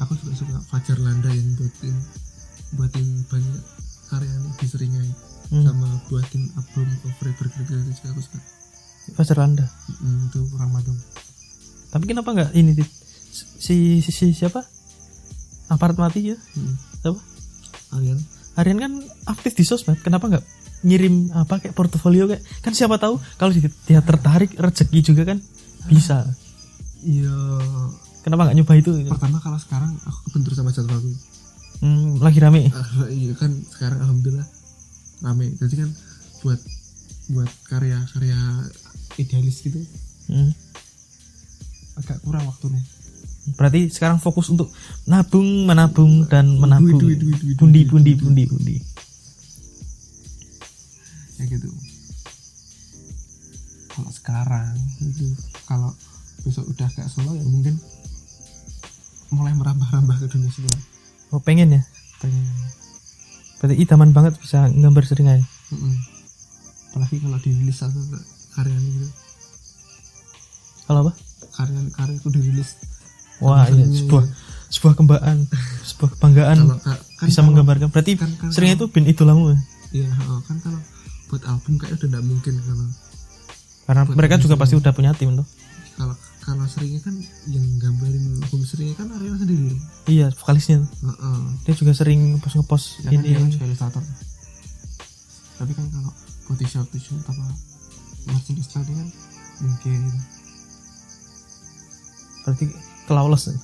aku 0.00 0.12
juga 0.22 0.32
suka 0.38 0.56
Fajar 0.72 0.98
Landa 1.02 1.28
yang 1.28 1.48
buatin 1.58 1.94
buatin 2.78 3.06
banyak 3.28 3.60
karya 4.08 4.34
di 4.60 4.66
seringai. 4.66 5.10
Hmm. 5.52 5.60
sama 5.60 5.86
buatin 6.08 6.48
album 6.56 6.88
cover 7.04 7.28
bergerak 7.36 7.68
itu 7.68 7.92
juga 8.00 8.08
aku 8.16 8.20
suka. 8.24 8.38
Fajar 9.12 9.36
Landa? 9.44 9.68
Mm, 10.00 10.32
itu 10.32 10.40
orang 10.56 10.72
Madung 10.72 10.96
tapi 11.94 12.10
kenapa 12.10 12.34
nggak 12.34 12.50
ini 12.58 12.74
Dit? 12.74 12.90
si, 13.62 14.02
si, 14.02 14.10
si 14.10 14.26
siapa? 14.34 14.66
Aparat 15.70 15.94
mati 15.94 16.34
ya? 16.34 16.36
Mm. 16.58 16.74
siapa 17.06 17.20
Aryan 17.94 18.18
Aryan 18.58 18.78
kan 18.82 18.92
aktif 19.30 19.54
di 19.54 19.62
sosmed. 19.62 20.02
Kenapa 20.02 20.26
nggak 20.26 20.44
ngirim 20.84 21.32
apa 21.32 21.64
kayak 21.64 21.72
portofolio 21.72 22.28
kayak 22.28 22.44
kan 22.60 22.76
siapa 22.76 23.00
tahu 23.00 23.16
kalau 23.40 23.50
dia, 23.56 23.72
dia 23.88 24.00
tertarik 24.04 24.52
rezeki 24.54 25.00
juga 25.00 25.32
kan 25.32 25.40
bisa. 25.88 26.28
Iya. 27.04 27.36
Kenapa 28.24 28.48
nggak 28.48 28.56
nyoba 28.56 28.74
itu? 28.80 28.90
Pertama 29.08 29.36
kalau 29.40 29.58
sekarang 29.60 29.92
aku 30.04 30.18
kebentur 30.30 30.56
sama 30.56 30.72
jadwalku. 30.72 31.12
Hmm, 31.84 32.16
lagi 32.24 32.40
rame? 32.40 32.72
Ah, 32.72 33.08
iya 33.12 33.36
kan 33.36 33.52
sekarang 33.72 34.00
alhamdulillah 34.00 34.48
rame. 35.20 35.52
Jadi 35.60 35.74
kan 35.84 35.90
buat 36.40 36.60
buat 37.32 37.50
karya-karya 37.68 38.38
idealis 39.16 39.64
gitu. 39.64 39.80
Hmm. 40.28 40.52
agak 41.94 42.18
kurang 42.26 42.42
waktunya. 42.50 42.82
Berarti 43.54 43.92
sekarang 43.92 44.18
fokus 44.18 44.50
untuk 44.50 44.72
nabung, 45.06 45.68
menabung 45.68 46.26
dan 46.26 46.58
menabung. 46.58 46.96
Pundi, 46.96 47.54
pundi, 47.54 47.80
duit, 47.86 48.18
pundi, 48.18 48.42
pundi. 48.48 48.74
Ya 51.44 51.50
gitu 51.50 51.68
kalau 53.90 54.10
sekarang 54.10 54.72
itu 54.98 55.28
kalau 55.64 55.92
besok 56.40 56.64
udah 56.66 56.88
gak 56.90 57.06
solo 57.06 57.32
ya 57.32 57.44
mungkin 57.44 57.76
mulai 59.30 59.52
merambah-rambah 59.52 60.16
ke 60.18 60.28
dunia 60.28 60.48
solo 60.50 60.72
Oh 61.30 61.38
pengen 61.38 61.68
ya? 61.72 61.82
pengen 62.18 62.46
Berarti 63.56 63.76
idaman 63.76 64.10
banget 64.10 64.36
bisa 64.36 64.68
gambar 64.68 65.02
sering 65.02 65.26
aja. 65.26 65.46
Mm-mm. 65.68 65.94
apalagi 66.88 67.16
kalau 67.18 67.38
dirilis 67.38 67.76
satu 67.76 67.98
karyanya 68.52 68.86
gitu 68.88 69.08
Kalau 70.84 71.00
apa? 71.02 71.12
karya 71.52 71.80
karya 71.90 72.14
itu 72.14 72.28
dirilis 72.30 72.70
Wah, 73.36 73.66
iya, 73.66 73.82
sebuah 73.84 74.24
sebuah 74.70 74.94
kebanggaan, 74.94 75.38
sebuah 75.84 76.10
kebanggaan 76.12 76.58
kalau 76.60 76.78
ka- 76.78 77.02
kan 77.18 77.24
bisa 77.24 77.34
kalau- 77.36 77.46
menggambarkan. 77.48 77.88
Berarti 77.90 78.12
kan, 78.14 78.30
kan 78.32 78.48
sering 78.48 78.74
itu 78.74 78.86
bin 78.86 79.04
idolamu 79.04 79.50
ya? 79.50 79.58
iya 79.92 80.08
kan 80.44 80.56
kalau 80.60 80.78
buat 81.26 81.42
album 81.44 81.76
kayak 81.76 81.96
udah 81.96 82.08
nggak 82.10 82.24
mungkin 82.24 82.54
kalau 82.58 82.86
Karena 83.84 84.02
mereka 84.08 84.34
juga 84.36 84.54
pasti 84.54 84.74
udah 84.74 84.90
punya 84.90 85.12
tim 85.12 85.34
tuh. 85.34 85.46
kalau 85.94 86.12
kalau 86.40 86.64
seringnya 86.66 87.00
kan 87.00 87.14
yang 87.46 87.64
gambarin 87.78 88.24
album 88.38 88.60
seringnya 88.62 88.96
kan 88.96 89.08
Arya 89.10 89.36
sendiri 89.36 89.76
Iya, 90.04 90.28
vokalisnya. 90.32 90.82
tuh. 90.82 90.90
Heeh. 91.06 91.40
Dia 91.62 91.74
juga 91.74 91.92
sering 91.92 92.20
ngepost 92.34 92.56
ngepost 92.56 92.86
ya 92.98 93.08
kan 93.10 93.20
dia 93.20 93.34
kan 93.34 93.42
ini. 93.42 93.52
juga 93.52 93.64
ilustrator 93.64 94.02
tapi 95.54 95.70
kan 95.70 95.86
kalau 95.88 96.10
buat 96.44 96.58
t-shirt 96.58 96.88
t-shirt 96.90 97.22
apa 97.22 97.46
merchandise 98.26 98.68
tadi 98.68 98.92
kan 98.92 99.08
mungkin 99.60 100.00
Berarti 102.42 102.64
kelaules. 103.04 103.42
ya? 103.46 103.56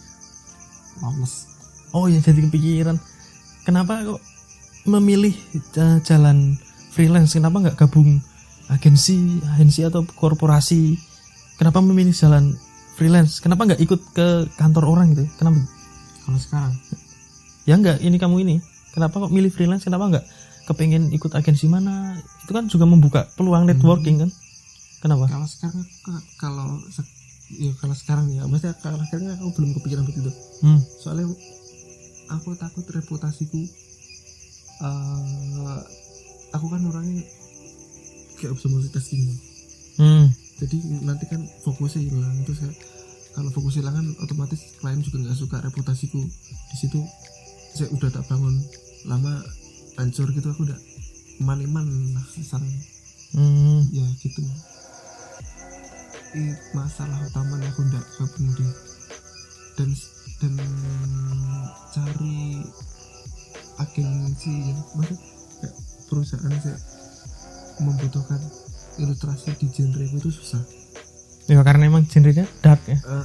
lawless 0.99 1.35
Oh 1.91 2.07
iya, 2.07 2.17
jadi 2.17 2.47
kepikiran. 2.47 2.97
Kenapa 3.61 3.99
kok 4.01 4.23
memilih 4.87 5.35
eh, 5.75 5.99
jalan 6.01 6.55
freelance? 6.91 7.33
Kenapa 7.33 7.57
nggak 7.59 7.77
gabung 7.77 8.19
agensi, 8.69 9.19
agensi 9.49 9.81
atau 9.83 10.03
korporasi? 10.05 10.95
Kenapa 11.57 11.79
memilih 11.79 12.13
jalan 12.13 12.57
freelance? 12.95 13.39
Kenapa 13.39 13.65
nggak 13.65 13.81
ikut 13.81 14.01
ke 14.13 14.29
kantor 14.55 14.85
orang 14.89 15.13
gitu? 15.13 15.27
Kenapa? 15.37 15.59
kalau 16.21 16.39
sekarang 16.39 16.73
Ya 17.65 17.75
nggak, 17.75 18.01
ini 18.01 18.17
kamu 18.17 18.37
ini. 18.41 18.57
Kenapa 18.91 19.21
kok 19.21 19.31
milih 19.31 19.49
freelance? 19.49 19.85
Kenapa 19.85 20.09
nggak 20.09 20.25
kepengen 20.65 21.11
ikut 21.11 21.31
agensi 21.31 21.67
mana? 21.67 22.15
Itu 22.43 22.51
kan 22.51 22.67
juga 22.67 22.85
membuka 22.85 23.31
peluang 23.35 23.65
networking 23.65 24.21
kan? 24.21 24.31
Kenapa? 25.01 25.27
kalau 25.27 25.49
sekarang 25.49 25.81
kalau 26.37 26.69
se- 26.87 27.09
ya 27.51 27.73
kalau 27.75 27.97
sekarang 27.97 28.29
ya 28.31 28.45
maksudnya 28.45 28.77
kalau 28.79 29.01
sekarang 29.03 29.33
aku 29.33 29.49
belum 29.57 29.71
kepikiran 29.75 30.05
begitu 30.05 30.29
Hmm. 30.61 30.77
soalnya 31.01 31.25
aku 32.29 32.53
takut 32.55 32.85
reputasiku 32.85 33.65
eh 34.79 35.81
aku 36.51 36.67
kan 36.69 36.83
orangnya 36.85 37.23
kayak 38.37 38.57
bisa 38.57 38.67
multitasking 38.69 39.23
Hmm. 40.01 40.33
jadi 40.57 40.77
nanti 41.05 41.29
kan 41.29 41.45
fokusnya 41.61 42.09
hilang. 42.09 42.41
Terus 42.49 42.65
kayak 42.65 42.77
kalau 43.37 43.53
fokus 43.53 43.77
hilang 43.77 43.93
kan 43.93 44.07
otomatis 44.25 44.81
klien 44.81 45.05
juga 45.05 45.21
nggak 45.21 45.37
suka 45.37 45.61
reputasiku. 45.61 46.17
Di 46.73 46.77
situ 46.79 47.01
saya 47.77 47.93
udah 47.93 48.09
tak 48.09 48.25
bangun 48.27 48.65
lama 49.05 49.45
hancur 50.01 50.33
gitu. 50.33 50.49
Aku 50.49 50.65
udah 50.65 50.79
iman-iman 51.45 51.85
lah 52.17 52.25
saran 52.41 52.65
Hmm. 53.37 53.85
ya 53.93 54.09
gitu. 54.25 54.41
Masalah 56.73 57.29
utamanya 57.29 57.69
aku 57.69 57.83
nggak 57.85 58.05
gabung 58.17 58.49
di 58.57 58.67
dan 59.77 59.91
dan 60.41 60.55
cari 61.93 62.65
agensi 63.77 64.53
yang 64.73 64.81
maksud 64.97 65.21
perusahaan 66.11 66.51
saya 66.59 66.75
membutuhkan 67.81 68.41
ilustrasi 68.99 69.55
di 69.57 69.67
genre 69.71 70.05
itu 70.05 70.29
susah. 70.29 70.61
Ya 71.47 71.59
karena 71.63 71.87
emang 71.87 72.07
genrenya 72.07 72.47
dark 72.61 72.79
ya. 72.85 72.95
Eh, 72.95 73.25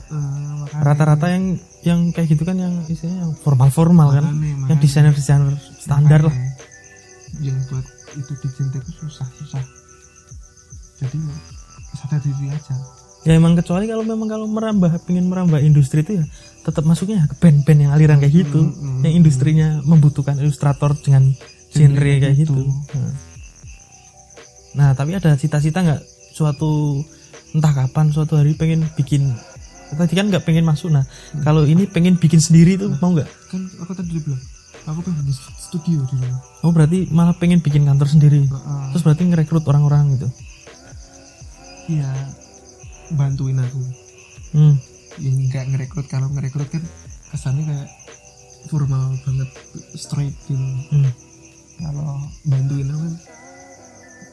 makanya- 0.58 0.82
Rata-rata 0.82 1.28
yang 1.30 1.46
yang 1.84 2.00
kayak 2.10 2.30
gitu 2.32 2.42
kan 2.42 2.58
yang 2.58 2.74
istilahnya 2.86 3.22
yang 3.22 3.34
formal-formal 3.38 4.08
kan. 4.12 4.24
makanya- 4.24 4.46
yang 4.48 4.60
makanya- 4.64 4.82
desainer-desainer 4.82 5.54
standar 5.78 6.22
lah. 6.24 6.36
yang 7.38 7.58
buat 7.68 7.84
itu 8.16 8.32
di 8.32 8.48
genre 8.48 8.78
itu 8.80 8.92
susah 8.96 9.28
susah. 9.36 9.64
Jadi 10.96 11.18
sadar 11.94 12.20
diri 12.20 12.48
aja. 12.48 12.76
Ya 13.26 13.34
emang 13.36 13.54
kecuali 13.54 13.86
kalau 13.86 14.06
memang 14.06 14.30
kalau 14.30 14.48
merambah 14.48 15.02
pengen 15.04 15.28
merambah 15.28 15.58
industri 15.60 16.00
itu 16.00 16.22
ya 16.22 16.26
tetap 16.62 16.86
masuknya 16.86 17.26
ke 17.26 17.36
band-band 17.36 17.80
yang 17.80 17.92
aliran 17.92 18.18
kayak 18.18 18.46
gitu, 18.46 18.62
Hmm, 18.64 18.74
hmm, 18.74 19.02
yang 19.04 19.14
industrinya 19.20 19.68
membutuhkan 19.84 20.38
ilustrator 20.38 20.94
dengan 20.96 21.34
genre 21.76 22.14
kayak 22.24 22.36
gitu. 22.40 22.56
gitu. 22.56 22.72
Nah. 22.96 23.14
Nah, 24.76 24.90
tapi 24.92 25.16
ada 25.16 25.36
cita-cita 25.40 25.84
nggak 25.84 26.02
suatu 26.36 27.00
entah 27.56 27.72
kapan 27.72 28.12
suatu 28.12 28.36
hari 28.36 28.56
pengen 28.60 28.84
bikin 29.00 29.32
tadi 29.96 30.14
kan 30.18 30.28
nggak 30.28 30.44
pengen 30.44 30.68
masuk 30.68 30.92
nah 30.92 31.08
kalau 31.48 31.64
ini 31.64 31.88
pengen 31.88 32.20
bikin 32.20 32.44
sendiri 32.44 32.76
tuh 32.76 32.92
mau 33.00 33.16
nggak 33.16 33.30
kan 33.48 33.62
aku 33.80 33.96
tadi 33.96 34.12
udah 34.12 34.24
bilang 34.28 34.42
aku 34.92 35.00
pengen 35.08 35.24
bikin 35.24 35.38
studio 35.56 36.00
di 36.04 36.16
rumah 36.20 36.42
oh 36.68 36.72
berarti 36.76 37.08
malah 37.16 37.36
pengen 37.40 37.64
bikin 37.64 37.88
kantor 37.88 38.12
sendiri 38.12 38.44
Heeh. 38.44 38.84
terus 38.92 39.04
berarti 39.08 39.24
ngerekrut 39.24 39.64
orang-orang 39.72 40.20
gitu 40.20 40.28
iya 41.88 42.12
bantuin 43.16 43.62
aku 43.62 43.82
hmm. 44.58 44.76
yang 45.24 45.36
nggak 45.48 45.66
ngerekrut 45.72 46.08
kalau 46.12 46.28
ngerekrut 46.34 46.68
kan 46.68 46.84
kesannya 47.32 47.64
kayak 47.64 47.90
formal 48.68 49.16
banget 49.24 49.50
straight 49.96 50.36
gitu 50.50 50.60
Hmm. 50.92 51.08
Kalau 51.80 52.10
bantuin 52.48 52.88
kan 52.88 53.14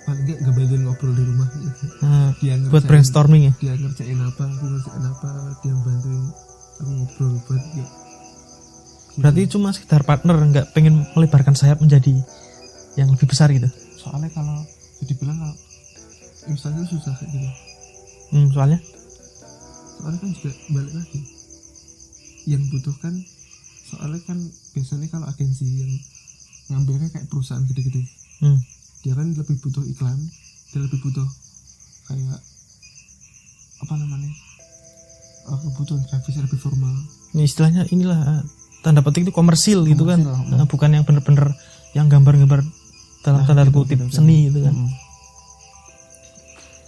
paling 0.02 0.22
nggak 0.26 0.38
nggak 0.42 0.54
bantuin 0.54 0.82
ngobrol 0.82 1.12
di 1.14 1.24
rumah 1.26 1.48
gitu. 1.54 1.84
Nah, 2.02 2.30
dia 2.42 2.54
buat 2.58 2.82
ngerjain 2.82 2.88
brainstorming 2.90 3.42
ya? 3.46 3.52
dia 3.62 3.74
ngerjain 3.78 4.18
apa 4.18 4.42
aku 4.46 4.64
ngerjain 4.66 5.04
apa 5.06 5.28
dia 5.62 5.74
bantuin 5.78 6.22
aku 6.82 6.90
ngobrol 6.90 7.32
buat 7.46 7.64
ya 7.78 7.86
berarti 9.12 9.44
cuma 9.44 9.76
sekedar 9.76 10.08
partner 10.08 10.40
nggak 10.40 10.72
pengen 10.72 11.04
melebarkan 11.12 11.52
sayap 11.52 11.84
menjadi 11.84 12.16
yang 12.96 13.12
lebih 13.12 13.28
besar 13.28 13.52
gitu? 13.52 13.68
Soalnya 14.00 14.32
kalau 14.32 14.64
jadi 15.04 15.12
bilang 15.20 15.36
kalau 15.36 15.56
misalnya 16.48 16.82
susah 16.88 17.12
kayak 17.20 17.30
gitu 17.30 17.50
hmm, 18.32 18.48
soalnya? 18.56 18.80
Soalnya 20.00 20.18
kan 20.18 20.30
juga 20.32 20.50
balik 20.72 20.94
lagi. 20.96 21.20
Yang 22.48 22.62
butuhkan 22.74 23.14
soalnya 23.92 24.20
kan 24.24 24.38
biasanya 24.72 25.06
kalau 25.12 25.26
agensi 25.28 25.68
yang 25.68 25.92
ngambilnya 26.72 27.08
kayak 27.12 27.28
perusahaan 27.28 27.62
gede-gede 27.68 28.02
hmm. 28.40 28.58
dia 29.04 29.12
kan 29.12 29.28
lebih 29.36 29.56
butuh 29.60 29.84
iklan 29.84 30.18
dia 30.72 30.80
lebih 30.80 30.98
butuh 31.04 31.28
kayak 32.08 32.40
apa 33.82 33.94
namanya 33.98 34.30
uh, 35.52 35.58
kebutuhan 35.60 36.02
grafis 36.08 36.40
lebih 36.40 36.56
formal 36.56 36.94
ini 37.36 37.44
istilahnya 37.44 37.84
inilah 37.92 38.20
eh, 38.24 38.42
tanda 38.80 39.04
petik 39.04 39.28
itu 39.28 39.32
komersil 39.34 39.84
gitu 39.84 40.08
kan 40.08 40.24
Komersil, 40.24 40.56
Nah, 40.56 40.66
bukan 40.68 40.90
yang 40.96 41.04
bener-bener 41.04 41.52
yang 41.92 42.06
gambar-gambar 42.08 42.64
dalam 43.22 43.40
Nah, 43.42 43.46
tanda 43.46 43.68
kutip 43.68 44.00
gitu, 44.00 44.08
gitu. 44.08 44.16
seni 44.16 44.48
gitu 44.48 44.64
kan 44.64 44.74
Mm. 44.74 44.90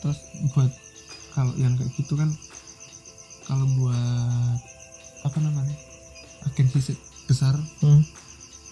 terus 0.05 0.19
buat 0.53 0.71
kalau 1.33 1.53
yang 1.61 1.75
kayak 1.81 1.91
gitu 1.97 2.15
kan 2.15 2.29
kalau 3.45 3.67
buat 3.77 4.59
apa 5.25 5.39
namanya 5.41 5.77
agensi 6.45 6.93
besar 7.25 7.57
hmm. 7.81 8.05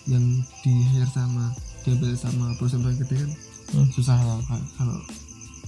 Yang 0.04 0.22
di 0.60 0.72
hire 0.88 1.06
sama 1.06 1.50
diambil 1.82 2.14
sama 2.14 2.50
perusahaan 2.56 2.94
gede 2.96 3.16
kan 3.18 3.32
Hmm. 3.72 3.88
susah 3.88 4.20
lah 4.20 4.36
Ka- 4.44 4.68
kalau 4.76 5.00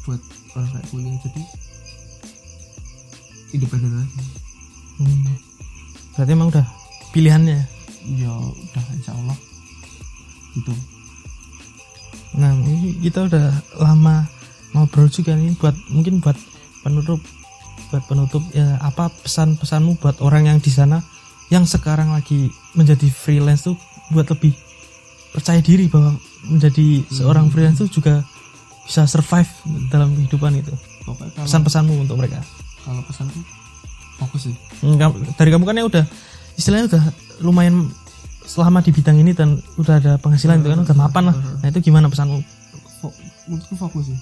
buat 0.05 0.21
orang 0.53 0.69
kayak 0.69 0.87
kuliah 0.89 1.17
jadi 1.19 1.43
independen 3.51 3.93
aja. 3.97 4.23
Hmm. 4.95 5.27
berarti 6.13 6.31
emang 6.31 6.49
udah 6.49 6.67
pilihannya? 7.11 7.59
Ya 8.15 8.31
udah 8.31 8.85
insya 8.93 9.11
Allah. 9.11 9.39
Gitu. 10.53 10.75
Nah 12.37 12.53
ini 12.61 12.99
kita 13.01 13.25
udah 13.25 13.47
lama 13.79 14.27
ngobrol 14.71 15.09
juga 15.09 15.33
nih 15.33 15.55
buat 15.57 15.75
mungkin 15.89 16.19
buat 16.19 16.37
penutup 16.83 17.19
buat 17.89 18.05
penutup 18.05 18.43
ya 18.51 18.77
apa 18.79 19.09
pesan-pesanmu 19.23 19.97
buat 19.97 20.19
orang 20.21 20.47
yang 20.47 20.59
di 20.59 20.69
sana 20.69 20.99
yang 21.49 21.63
sekarang 21.65 22.11
lagi 22.11 22.47
menjadi 22.75 23.07
freelance 23.07 23.65
tuh 23.65 23.79
buat 24.13 24.27
lebih 24.29 24.53
percaya 25.33 25.61
diri 25.65 25.89
bahwa 25.89 26.15
menjadi 26.45 27.03
seorang 27.09 27.49
freelance 27.49 27.81
tuh 27.81 27.91
juga 27.91 28.21
bisa 28.85 29.09
survive 29.09 29.49
dalam 29.89 30.13
kehidupan 30.13 30.61
itu. 30.61 30.73
Pesan-pesanmu 31.41 32.05
untuk 32.05 32.21
mereka. 32.21 32.41
Kalau 32.85 33.01
pesan 33.09 33.33
tuh 33.33 33.45
fokus 34.21 34.49
sih. 34.49 34.55
Hmm, 34.85 35.01
dari 35.35 35.51
kamu 35.51 35.65
kan 35.65 35.77
ya 35.81 35.85
udah 35.89 36.05
istilahnya 36.55 36.87
udah 36.93 37.03
lumayan 37.41 37.89
selama 38.45 38.85
di 38.85 38.93
bidang 38.93 39.17
ini 39.19 39.33
dan 39.33 39.57
udah 39.81 39.99
ada 39.99 40.13
penghasilan 40.21 40.61
itu 40.61 40.69
kan 40.69 40.81
udah 40.85 40.97
mapan 40.97 41.33
lah. 41.33 41.37
Nah 41.65 41.69
itu 41.73 41.81
gimana 41.81 42.13
pesanmu? 42.13 42.45
Fo- 43.01 43.17
menurutku 43.49 43.75
fokus 43.75 44.13
sih. 44.13 44.19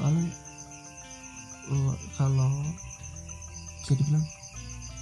Soalnya 0.00 0.24
eh, 1.70 1.94
kalau 2.16 2.50
bisa 3.84 3.92
dibilang 4.00 4.24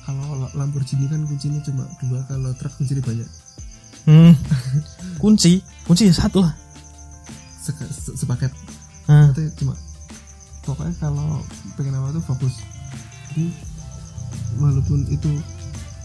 kalau 0.03 0.51
Lamborghini 0.59 1.07
kan 1.07 1.23
kuncinya 1.23 1.63
cuma 1.63 1.87
dua 2.03 2.19
kalau 2.27 2.51
truk 2.59 2.75
kuncinya 2.75 3.03
banyak 3.07 3.29
hmm. 4.07 4.33
kunci. 5.23 5.63
Kunci 5.85 6.11
satu 6.11 6.43
lah. 6.43 6.55
Seka- 7.63 7.91
se- 7.91 8.17
sepaket. 8.17 8.51
Berarti 9.07 9.51
cuma 9.59 9.75
pokoknya 10.63 10.95
kalau 11.03 11.43
pengen 11.75 11.99
apa 11.99 12.15
tuh 12.15 12.25
fokus. 12.25 12.55
Jadi 13.33 13.51
walaupun 14.57 15.09
itu 15.11 15.31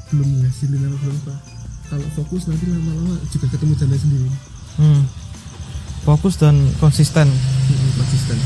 belum 0.10 0.30
ngasilin 0.42 0.88
apa 0.88 0.98
belum 1.04 1.18
apa 1.28 1.36
kalau 1.88 2.08
fokus 2.16 2.48
nanti 2.48 2.64
lama-lama 2.68 3.16
juga 3.32 3.48
ketemu 3.48 3.74
jalan 3.80 4.00
sendiri. 4.00 4.30
Hmm. 4.78 5.04
fokus 6.04 6.40
dan 6.40 6.56
konsisten. 6.80 7.28
Hmm, 7.28 7.90
konsisten. 8.00 8.38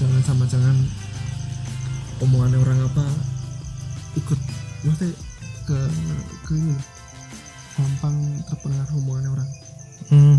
Jangan 0.00 0.20
sama 0.24 0.44
jangan 0.48 0.76
omongannya 2.20 2.58
orang 2.58 2.78
apa 2.88 3.04
ikut. 4.16 4.38
Maksudnya 4.82 5.12
ke 5.72 5.78
ke 6.42 6.52
ini 6.52 6.76
gampang 7.72 8.14
terpengaruh 8.46 8.92
omongannya 8.94 9.30
orang. 9.32 9.48
Hmm. 10.04 10.36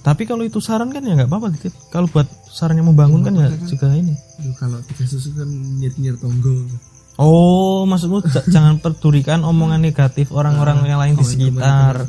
tapi 0.00 0.24
kalau 0.24 0.44
itu 0.44 0.60
saran 0.60 0.92
kan 0.92 1.00
ya 1.00 1.14
nggak 1.14 1.28
apa-apa 1.28 1.48
gitu 1.54 1.72
kalau 1.88 2.04
buat 2.06 2.28
sarannya 2.46 2.84
membangun 2.84 3.20
Ya, 3.20 3.26
kan 3.26 3.34
ya 3.34 3.48
kan. 3.48 3.64
juga 3.64 3.86
ini. 3.90 4.12
Duh, 4.36 4.52
kalau 4.54 4.78
tiga 4.84 5.04
susu 5.04 5.32
kan 5.32 5.48
nyir 5.48 5.96
nyir 5.96 6.16
tonggo. 6.16 6.68
Oh 7.16 7.84
maksudmu 7.84 8.20
jangan 8.54 8.76
pedulikan 8.78 9.40
omongan 9.42 9.80
negatif 9.80 10.28
orang-orang 10.28 10.84
yang 10.84 10.98
lain 10.98 11.14
di 11.14 11.24
sekitar. 11.24 12.04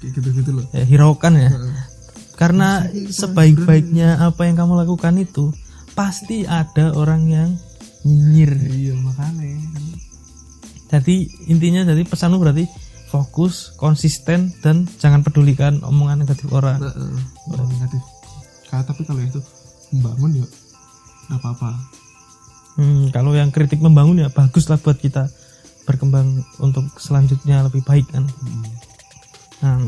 gitu-gitu 0.00 0.50
loh. 0.52 0.64
Ya, 0.70 0.84
hiraukan 0.84 1.34
ya. 1.34 1.50
Karena 2.32 2.86
sebaik-baiknya 3.08 4.18
apa 4.20 4.44
yang 4.44 4.54
kamu 4.54 4.78
lakukan 4.78 5.14
itu 5.16 5.50
pasti 5.92 6.42
ada 6.44 6.90
orang 6.92 7.22
yang 7.26 7.48
nyinyir. 8.02 8.52
Iya 8.56 8.94
makanya. 8.98 9.46
kan 9.68 9.82
jadi 10.92 11.16
intinya 11.48 11.88
jadi 11.88 12.04
pesanmu 12.04 12.36
berarti 12.36 12.68
fokus 13.08 13.72
konsisten 13.76 14.52
dan 14.60 14.84
jangan 15.00 15.24
pedulikan 15.24 15.80
omongan 15.84 16.24
negatif 16.24 16.48
orang. 16.52 16.80
Heeh. 16.80 17.16
Orang 17.52 17.68
negatif. 17.72 18.00
Kayak 18.68 18.84
tapi 18.88 19.02
kalau 19.04 19.20
itu 19.20 19.40
membangun 19.92 20.44
ya 20.44 20.46
nggak 21.28 21.40
apa-apa. 21.40 21.70
Hmm, 22.76 23.12
kalau 23.12 23.36
yang 23.36 23.52
kritik 23.52 23.80
membangun 23.80 24.20
ya 24.20 24.28
bagus 24.32 24.68
lah 24.72 24.80
buat 24.80 24.96
kita 24.96 25.28
berkembang 25.84 26.40
untuk 26.60 26.88
selanjutnya 26.96 27.64
lebih 27.64 27.80
baik 27.84 28.04
kan. 28.12 28.24
Hmm. 28.28 28.64
nah 29.62 29.78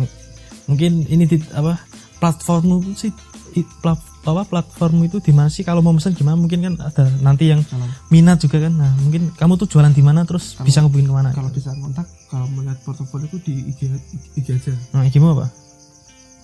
mungkin 0.70 1.02
ini 1.10 1.26
di, 1.26 1.42
apa 1.50 1.82
platformmu 2.22 2.94
sih 2.94 3.10
i- 3.58 3.66
plat- 3.82 4.13
apa 4.24 4.42
platform 4.42 5.04
itu 5.04 5.20
di 5.20 5.30
mana 5.30 5.46
sih? 5.46 5.60
Kalau 5.60 5.78
mau 5.78 5.92
pesan 5.92 6.12
gimana? 6.12 6.34
Mungkin 6.34 6.60
kan 6.60 6.74
ada 6.78 7.04
nanti 7.20 7.48
yang 7.48 7.60
kalau 7.62 7.84
minat 8.08 8.38
juga 8.38 8.56
kan. 8.58 8.72
Nah 8.72 8.92
mungkin 8.98 9.28
kamu 9.30 9.52
tuh 9.56 9.68
jualan 9.68 9.90
di 9.90 10.00
mana 10.00 10.24
terus 10.24 10.54
Kalau- 10.54 10.64
bisa 10.64 10.80
ngubungin 10.80 11.06
ke 11.06 11.14
mana? 11.14 11.28
kalau 11.30 11.48
bisa 11.48 11.70
kontak 11.74 12.08
kalau 12.26 12.48
melihat 12.50 12.80
portofolio 12.82 13.26
itu 13.26 13.38
di 13.42 13.54
IG, 13.68 13.80
IG 14.34 14.46
aja. 14.50 14.72
Nah 14.90 15.04
gimana 15.06 15.32
apa? 15.34 15.46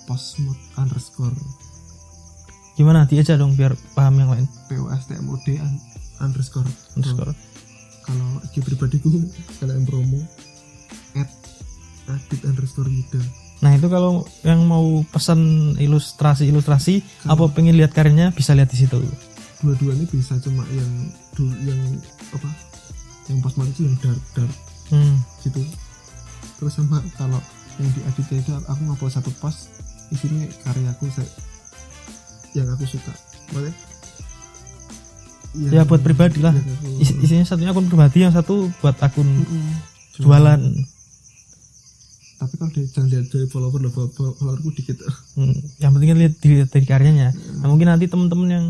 Postmod 0.04 0.58
underscore. 0.76 1.36
Gimana? 2.74 3.04
Di 3.04 3.16
aja 3.16 3.34
dong 3.34 3.54
biar 3.54 3.72
paham 3.92 4.16
yang 4.16 4.30
lain. 4.30 4.46
POSTMOD 4.66 5.46
un- 5.56 5.82
underscore. 6.20 6.68
Underscore. 6.94 7.32
Kalau 8.02 8.28
IG 8.44 8.60
pribadiku 8.60 9.08
kalian 9.58 9.84
promo 9.84 10.20
at 11.14 11.28
adit 12.08 12.40
underscore 12.44 12.88
yuda 12.88 13.22
nah 13.60 13.70
itu 13.70 13.86
kalau 13.86 14.24
yang 14.40 14.64
mau 14.64 15.04
pesan 15.06 15.38
ilustrasi 15.76 16.48
ilustrasi 16.48 17.04
Kalau- 17.22 17.48
apa 17.48 17.52
pengen 17.52 17.76
lihat 17.76 17.92
karyanya 17.92 18.32
bisa 18.32 18.52
lihat 18.52 18.68
di 18.68 18.78
situ. 18.78 18.96
Dua-duanya 19.60 20.08
bisa 20.08 20.40
cuma 20.40 20.64
yang 20.72 20.88
dulu 21.32 21.52
yang 21.60 21.80
apa? 22.32 22.48
Yang 23.28 23.38
postmod 23.40 23.68
itu 23.68 23.84
yang 23.84 23.96
dark 24.00 24.20
dark. 24.34 24.52
Hmm. 24.88 25.20
gitu. 25.40 25.60
Terus 26.56 26.72
sama 26.72 26.98
kalau 27.14 27.38
yang 27.76 27.88
di 27.92 28.00
Aditya 28.02 28.36
itu 28.38 28.50
aku 28.58 28.80
ngepost 28.82 29.14
satu 29.16 29.30
post 29.38 29.68
isinya 30.08 30.42
karyaku 30.64 31.06
saya 31.12 31.28
yang 32.52 32.66
aku 32.66 32.82
suka. 32.84 33.12
Maksudnya, 33.52 33.72
Ya, 35.50 35.82
buat 35.82 35.98
pribadi 35.98 36.38
lah. 36.38 36.54
Is- 36.96 37.10
isinya 37.18 37.42
satunya 37.42 37.74
akun 37.74 37.84
pribadi 37.84 38.22
yang 38.22 38.30
satu 38.30 38.70
buat 38.78 38.94
akun 38.96 39.26
Mm-mm. 39.26 39.70
jualan 40.16 40.62
tapi 42.40 42.56
kalau 42.56 42.72
dia 42.72 42.88
jangan 42.88 43.08
lihat 43.12 43.28
dari 43.28 43.46
follower 43.46 43.80
follower- 43.92 44.32
followerku 44.32 44.72
dikit. 44.72 45.04
Hmm, 45.36 45.52
yang 45.76 45.92
penting 45.92 46.08
kan 46.08 46.18
lihat 46.18 46.34
dilihat 46.40 46.68
dari 46.72 46.86
karyanya. 46.88 47.28
Nah 47.60 47.68
mungkin 47.68 47.92
nanti 47.92 48.08
teman-teman 48.08 48.48
yang 48.48 48.66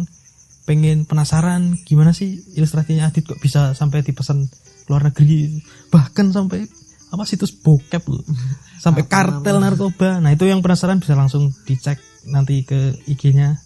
pengen 0.66 1.06
penasaran 1.06 1.78
gimana 1.86 2.10
sih 2.10 2.42
ilustrasinya 2.58 3.06
Adit 3.06 3.30
kok 3.30 3.38
bisa 3.38 3.72
sampai 3.72 4.02
dipesan 4.02 4.42
luar 4.90 5.06
negeri? 5.06 5.62
Bahkan 5.88 6.34
sampai 6.34 6.66
apa 7.10 7.22
situs 7.22 7.54
bokep 7.54 8.02
loh. 8.06 8.26
Sampai 8.82 9.04
Apa 9.04 9.12
kartel 9.12 9.60
namanya? 9.60 9.76
narkoba. 9.76 10.10
Nah 10.24 10.32
itu 10.32 10.48
yang 10.48 10.64
penasaran 10.64 10.98
bisa 10.98 11.12
langsung 11.12 11.52
dicek 11.62 12.00
nanti 12.26 12.64
ke 12.64 12.96
IG-nya 13.06 13.56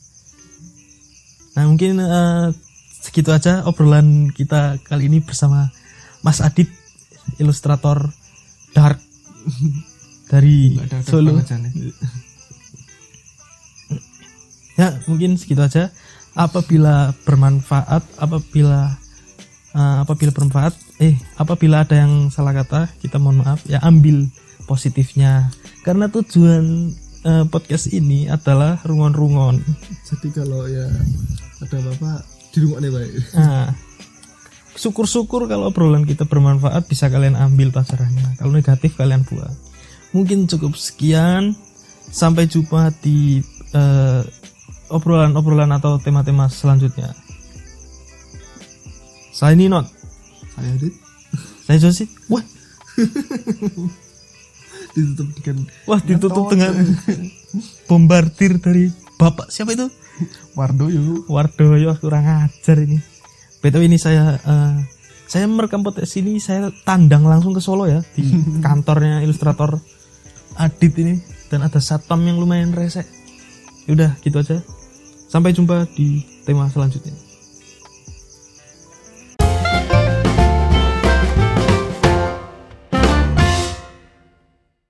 nah 1.54 1.70
mungkin 1.70 2.02
eh, 2.02 2.50
segitu 2.98 3.30
aja 3.30 3.62
obrolan 3.62 4.26
kita 4.34 4.78
kali 4.82 5.06
ini 5.06 5.22
bersama 5.22 5.70
Mas 6.22 6.42
Adit 6.42 6.66
ilustrator 7.38 8.10
dark 8.74 8.98
dari 10.34 10.74
Nggak 10.74 11.06
Solo. 11.06 11.38
ya. 14.80 14.98
mungkin 15.06 15.38
segitu 15.38 15.62
aja. 15.62 15.94
Apabila 16.34 17.14
bermanfaat 17.22 18.02
apabila 18.18 18.98
eh, 19.70 19.96
apabila 20.02 20.34
bermanfaat 20.34 20.74
eh 20.98 21.14
apabila 21.38 21.86
ada 21.86 22.02
yang 22.02 22.34
salah 22.34 22.50
kata 22.50 22.90
kita 22.98 23.22
mohon 23.22 23.46
maaf. 23.46 23.62
Ya 23.70 23.78
ambil 23.86 24.26
positifnya. 24.66 25.54
Karena 25.86 26.10
tujuan 26.10 26.90
eh, 27.22 27.46
podcast 27.46 27.94
ini 27.94 28.26
adalah 28.26 28.82
rungon-rungon. 28.82 29.62
Jadi 30.02 30.28
kalau 30.34 30.66
ya 30.66 30.90
ada 31.62 31.76
apa-apa 31.80 32.12
di 32.54 32.58
rumah 32.62 32.78
nih 32.78 32.92
baik 32.94 33.12
nah 33.34 33.66
syukur-syukur 34.78 35.50
kalau 35.50 35.70
obrolan 35.70 36.06
kita 36.06 36.28
bermanfaat 36.28 36.86
bisa 36.86 37.10
kalian 37.10 37.34
ambil 37.34 37.74
pasarannya 37.74 38.38
kalau 38.38 38.54
negatif 38.54 38.94
kalian 38.94 39.26
buang 39.26 39.54
mungkin 40.14 40.46
cukup 40.46 40.78
sekian. 40.78 41.58
Sampai 42.14 42.46
jumpa 42.46 42.94
di 43.02 43.42
eh, 43.74 44.22
obrolan-obrolan 44.88 45.74
atau 45.74 45.98
tema-tema 45.98 46.46
selanjutnya. 46.46 47.10
Saya 49.34 49.58
Ninot. 49.58 49.90
Saya 50.54 50.70
Adit 50.78 50.94
saya 51.64 51.78
Josit 51.80 52.12
wah. 52.28 52.44
Ditutup 54.94 55.28
dengan 55.42 55.56
wah 55.90 55.98
ditutup 55.98 56.46
dengan 56.52 56.70
bombardir 57.90 58.62
dari 58.62 58.86
bapak. 59.18 59.50
Siapa 59.50 59.74
itu? 59.74 59.90
Wardo 60.54 60.86
yuk 60.86 61.26
Wardoyo 61.26 61.98
kurang 61.98 62.46
ajar 62.46 62.78
ini. 62.78 63.02
Btw 63.58 63.90
ini 63.90 63.98
saya 63.98 64.38
eh, 64.38 64.76
saya 65.26 65.50
merekam 65.50 65.82
podcast 65.82 66.14
ini 66.20 66.38
saya 66.38 66.70
tandang 66.86 67.26
langsung 67.26 67.50
ke 67.50 67.58
Solo 67.58 67.90
ya 67.90 68.06
di 68.14 68.22
kantornya 68.64 69.18
ilustrator 69.26 69.82
Adit 70.54 70.94
ini 71.00 71.18
dan 71.50 71.66
ada 71.66 71.82
satpam 71.82 72.22
yang 72.22 72.38
lumayan 72.38 72.70
resek. 72.74 73.06
Udah 73.90 74.14
gitu 74.22 74.38
aja. 74.38 74.62
Sampai 75.28 75.50
jumpa 75.50 75.90
di 75.98 76.22
tema 76.46 76.70
selanjutnya 76.70 77.23